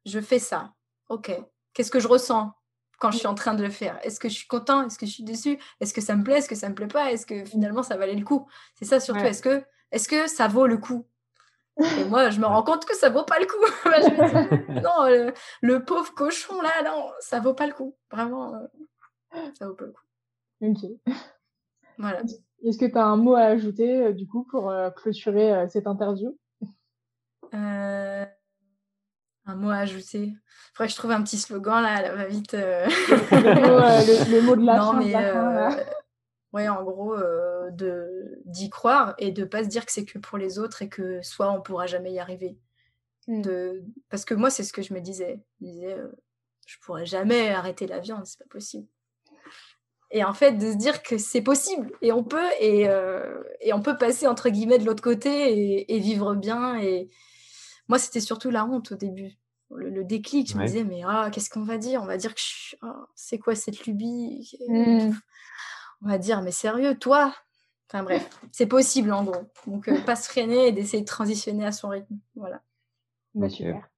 je 0.07 0.21
fais 0.21 0.39
ça. 0.39 0.73
Ok. 1.09 1.33
Qu'est-ce 1.75 1.91
que 1.91 2.01
je 2.01 2.09
ressens 2.09 2.53
quand 2.99 3.11
je 3.11 3.19
suis 3.19 3.27
en 3.27 3.35
train 3.35 3.55
de 3.55 3.63
le 3.63 3.71
faire? 3.71 3.99
Est-ce 4.03 4.19
que 4.19 4.29
je 4.29 4.35
suis 4.35 4.47
content? 4.47 4.87
Est-ce 4.87 4.99
que 4.99 5.05
je 5.05 5.13
suis 5.13 5.25
déçu? 5.25 5.59
Est-ce 5.81 5.93
que 5.93 6.01
ça 6.01 6.17
me 6.17 6.25
plaît? 6.25 6.39
Est-ce 6.39 6.49
que 6.49 6.55
ça 6.55 6.71
me 6.71 6.75
plaît 6.75 6.87
pas? 6.87 7.13
Est-ce 7.13 7.27
que 7.27 7.45
finalement 7.45 7.83
ça 7.83 7.97
valait 7.97 8.15
le 8.15 8.25
coup? 8.25 8.49
C'est 8.75 8.87
ça 8.87 8.99
surtout. 8.99 9.25
Est-ce 9.25 9.43
que, 9.43 9.63
est 9.93 10.09
que 10.09 10.27
ça 10.29 10.49
vaut 10.49 10.67
le 10.67 10.79
coup? 10.79 11.07
Et 11.79 12.05
moi, 12.05 12.31
je 12.31 12.41
me 12.41 12.47
rends 12.47 12.63
compte 12.63 12.87
que 12.87 12.97
ça 12.97 13.11
vaut 13.11 13.25
pas 13.25 13.39
le 13.39 13.47
coup. 13.47 13.57
Bah, 13.85 14.01
non, 14.83 15.33
le, 15.63 15.85
pauvre 15.85 16.13
cochon 16.15 16.61
là, 16.61 16.83
non, 16.85 17.11
ça 17.21 17.41
vaut 17.41 17.55
pas 17.55 17.67
le 17.67 17.73
coup. 17.73 17.95
Vraiment, 18.11 18.55
euh, 18.55 19.49
ça 19.59 19.67
vaut 19.67 19.75
pas 19.75 19.85
le 19.85 19.93
coup. 19.93 20.03
Ok. 20.63 20.91
Voilà. 21.99 22.23
Est-ce 22.65 22.79
que 22.79 22.87
tu 22.87 22.97
as 22.99 23.05
un 23.05 23.17
mot 23.17 23.35
à 23.35 23.43
ajouter, 23.43 24.07
euh, 24.07 24.13
du 24.13 24.27
coup, 24.27 24.45
pour 24.45 24.71
euh, 24.71 24.91
clôturer 24.91 25.53
euh, 25.53 25.69
cette 25.69 25.87
interview? 25.87 26.37
Un 27.53 28.27
mot 29.55 29.71
à 29.71 29.77
ajouter? 29.77 30.25
Il 30.25 30.41
faudrait 30.75 30.89
que 30.89 30.93
je 30.93 30.99
trouve 30.99 31.13
un 31.13 31.23
petit 31.23 31.39
slogan, 31.39 31.83
là, 31.83 32.03
elle 32.03 32.17
va 32.17 32.27
vite. 32.27 32.53
le, 32.53 34.41
mot 34.41 34.57
de 34.57 34.67
la 34.67 34.77
non, 34.79 34.93
fin. 34.93 34.99
Mais, 34.99 35.15
en 36.69 36.83
gros, 36.83 37.17
de 37.71 38.41
d'y 38.45 38.71
croire 38.71 39.15
et 39.19 39.33
de 39.33 39.45
pas 39.45 39.65
se 39.65 39.69
dire 39.69 39.85
que 39.85 39.93
c'est 39.93 40.05
que 40.05 40.19
pour 40.19 40.39
les 40.39 40.59
autres 40.59 40.83
et 40.83 40.89
que 40.89 41.21
soit 41.23 41.51
on 41.51 41.61
pourra 41.61 41.87
jamais 41.87 42.13
y 42.13 42.19
arriver. 42.19 42.59
De... 43.29 43.85
Parce 44.09 44.25
que 44.25 44.35
moi, 44.35 44.51
c'est 44.51 44.63
ce 44.63 44.73
que 44.73 44.83
je 44.83 44.95
me 44.95 45.01
disais. 45.01 45.41
Je 45.61 45.67
me 45.67 45.73
disais, 45.73 45.97
je 46.67 46.77
pourrais 46.83 47.07
jamais 47.07 47.51
arrêter 47.51 47.87
la 47.87 47.99
viande, 47.99 48.27
c'est 48.27 48.39
pas 48.39 48.49
possible 48.49 48.89
et 50.11 50.25
en 50.25 50.33
fait 50.33 50.53
de 50.53 50.73
se 50.73 50.77
dire 50.77 51.03
que 51.03 51.19
c'est 51.19 51.43
possible 51.43 51.93
et 52.01 52.13
on 52.13 52.23
peut 52.23 52.49
et, 52.61 52.89
euh, 52.89 53.43
et, 53.61 53.73
on 53.73 53.83
peut 53.83 53.97
passer 53.97 54.27
entre 54.27 54.49
guillemets 54.51 54.79
de 54.79 54.85
l'autre 54.85 55.03
côté 55.03 55.93
et, 55.93 55.99
vivre 55.99 56.35
bien 56.35 56.79
et 56.79 57.11
moi 57.89 57.99
c'était 57.99 58.21
surtout 58.21 58.51
la 58.51 58.65
honte 58.65 58.93
au 58.93 58.95
début 58.95 59.33
le, 59.75 60.05
déclic 60.05 60.53
je 60.53 60.57
me 60.57 60.65
disais 60.65 60.85
mais 60.85 61.03
ah, 61.05 61.29
qu'est-ce 61.33 61.51
qu'on 61.51 61.65
va 61.65 61.77
dire? 61.77 62.01
On 62.03 62.07
va 62.07 62.17
dire 62.17 62.35
que 62.35 62.41
ah, 62.83 63.07
c'est 63.17 63.39
quoi 63.39 63.57
cette 63.57 63.87
lubie? 63.87 64.57
Mmh. 64.69 65.11
On 66.03 66.09
va 66.09 66.19
dire 66.19 66.43
mais 66.43 66.53
sérieux 66.53 66.97
toi? 66.97 67.35
Enfin 67.89 68.03
bref 68.03 68.29
c'est 68.53 68.67
possible 68.67 69.13
en 69.13 69.25
gros 69.25 69.45
donc 69.67 69.89
euh, 69.89 70.01
pas 70.01 70.17
se 70.17 70.29
freiner 70.29 70.69
et 70.69 70.73
d'essayer 70.73 71.03
de 71.03 71.09
transitionner 71.09 71.65
à 71.65 71.73
son 71.73 71.89
rythme 71.89 72.17
voilà 72.35 72.61
bah, 73.35 73.49
super 73.49 73.89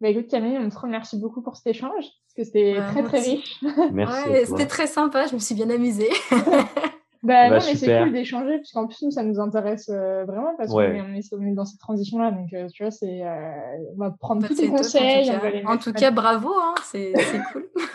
bah 0.00 0.08
écoute 0.08 0.28
Camille, 0.28 0.58
on 0.58 0.68
te 0.68 0.78
remercie 0.78 1.18
beaucoup 1.18 1.40
pour 1.40 1.56
cet 1.56 1.68
échange, 1.68 2.04
parce 2.04 2.34
que 2.36 2.44
c'était 2.44 2.76
très 2.92 3.02
très 3.02 3.20
riche. 3.20 3.60
Merci. 3.92 4.28
c'était 4.44 4.66
très 4.66 4.86
sympa, 4.86 5.26
je 5.26 5.34
me 5.34 5.38
suis 5.38 5.54
bien 5.54 5.70
amusée. 5.70 6.10
bah, 6.30 6.38
bah, 7.22 7.48
non, 7.48 7.56
mais 7.66 7.76
c'est 7.76 7.98
cool 7.98 8.12
d'échanger, 8.12 8.58
puisqu'en 8.58 8.86
plus, 8.86 9.00
nous, 9.02 9.10
ça 9.10 9.22
nous 9.22 9.40
intéresse 9.40 9.88
euh, 9.88 10.26
vraiment, 10.26 10.54
parce 10.58 10.70
qu'on 10.70 10.82
est, 10.82 11.18
est, 11.18 11.54
dans 11.54 11.64
cette 11.64 11.80
transition-là. 11.80 12.30
Donc, 12.30 12.52
euh, 12.52 12.68
tu 12.68 12.82
vois, 12.82 12.90
c'est, 12.90 13.22
euh, 13.22 13.52
on 13.94 13.98
va 13.98 14.10
prendre 14.10 14.42
bah, 14.42 14.48
tous 14.48 14.56
tes 14.56 14.68
conseils. 14.68 15.32
En 15.64 15.78
tout 15.78 15.94
cas, 15.94 16.10
bravo, 16.10 16.52
hein, 16.52 16.74
c'est 16.84 17.14
cool. 17.52 17.66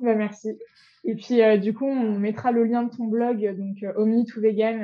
bah, 0.00 0.14
merci. 0.14 0.58
Et 1.04 1.14
puis, 1.14 1.40
du 1.60 1.74
coup, 1.74 1.86
on 1.86 2.18
mettra 2.18 2.52
le 2.52 2.64
lien 2.64 2.82
de 2.82 2.94
ton 2.94 3.04
blog, 3.04 3.56
donc 3.56 3.96
Omni 3.96 4.26
to 4.26 4.40
Vegan, 4.40 4.78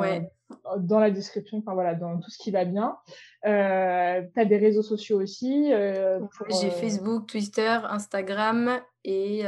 ouais 0.00 0.28
dans 0.78 0.98
la 0.98 1.10
description, 1.10 1.58
enfin 1.58 1.74
voilà, 1.74 1.94
dans 1.94 2.18
tout 2.18 2.30
ce 2.30 2.38
qui 2.38 2.50
va 2.50 2.64
bien. 2.64 2.96
Euh, 3.46 4.22
tu 4.34 4.40
as 4.40 4.44
des 4.44 4.56
réseaux 4.56 4.82
sociaux 4.82 5.20
aussi 5.20 5.72
euh, 5.72 6.20
J'ai 6.60 6.68
euh, 6.68 6.70
Facebook, 6.70 7.26
Twitter, 7.26 7.78
Instagram 7.84 8.80
et 9.04 9.44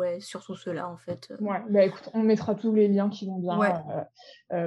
ouais, 0.00 0.20
surtout 0.20 0.56
ceux-là 0.56 0.88
en 0.88 0.96
fait. 0.96 1.32
Ouais, 1.40 1.62
bah 1.68 1.84
écoute, 1.84 2.08
on 2.14 2.22
mettra 2.22 2.54
tous 2.54 2.74
les 2.74 2.88
liens 2.88 3.08
qui 3.08 3.26
vont 3.26 3.38
bien 3.38 3.58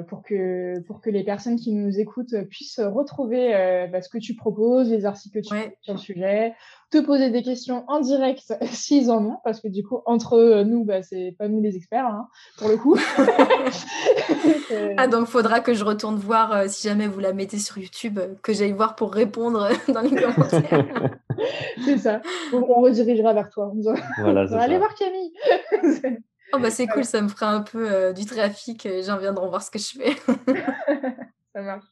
pour, 0.08 0.24
que, 0.24 0.80
pour 0.82 1.02
que 1.02 1.10
les 1.10 1.24
personnes 1.24 1.58
qui 1.58 1.74
nous 1.74 2.00
écoutent 2.00 2.36
puissent 2.50 2.80
retrouver 2.80 3.88
bah, 3.92 4.02
ce 4.02 4.10
que 4.10 4.18
tu 4.18 4.36
proposes, 4.36 4.90
les 4.90 5.06
articles 5.06 5.42
que 5.42 5.48
tu 5.48 5.56
fais 5.56 5.78
sur 5.82 5.94
le 5.94 6.00
sujet, 6.00 6.54
te 6.94 7.00
poser 7.00 7.32
des 7.32 7.42
questions 7.42 7.84
en 7.88 8.00
direct 8.00 8.54
s'ils 8.72 9.10
en 9.10 9.26
ont, 9.26 9.38
parce 9.44 9.60
que 9.60 9.68
du 9.68 9.84
coup, 9.84 10.02
entre 10.06 10.64
nous, 10.64 10.86
bah, 10.86 11.02
c'est 11.02 11.36
pas 11.38 11.48
nous 11.48 11.62
les 11.62 11.76
experts, 11.76 12.06
hein, 12.06 12.28
pour 12.58 12.70
le 12.70 12.78
coup. 12.78 12.96
ah, 14.98 15.08
donc 15.08 15.28
faudra 15.28 15.60
que 15.60 15.74
je 15.74 15.84
retourne 15.84 16.18
voir 16.18 16.52
euh, 16.54 16.66
si 16.68 16.88
jamais 16.88 17.08
vous 17.08 17.20
la 17.20 17.34
mettez 17.34 17.58
sur 17.58 17.78
YouTube, 17.80 18.20
euh, 18.20 18.36
que 18.44 18.54
j'aille 18.54 18.72
voir 18.74 18.96
pour 18.96 19.12
répondre 19.12 19.70
dans 19.94 20.02
les 20.02 20.22
commentaires. 20.22 21.18
c'est 21.86 21.98
ça. 21.98 22.22
on 22.52 22.82
redirigera 22.82 23.34
vers 23.34 23.50
toi. 23.50 23.72
On 23.74 24.34
va 24.34 24.62
aller 24.62 24.78
voir 24.78 24.94
Camille. 24.96 25.34
oh, 26.54 26.60
bah, 26.60 26.70
c'est 26.70 26.88
cool, 26.88 27.06
ça 27.06 27.22
me 27.22 27.28
fera 27.28 27.52
un 27.52 27.62
peu 27.62 27.92
euh, 27.92 28.14
du 28.14 28.26
trafic. 28.26 28.84
Les 28.84 29.04
gens 29.04 29.18
viendront 29.18 29.50
voir 29.50 29.62
ce 29.62 29.72
que 29.72 29.80
je 29.80 29.98
fais. 29.98 30.16
ça 31.54 31.62
marche. 31.62 31.86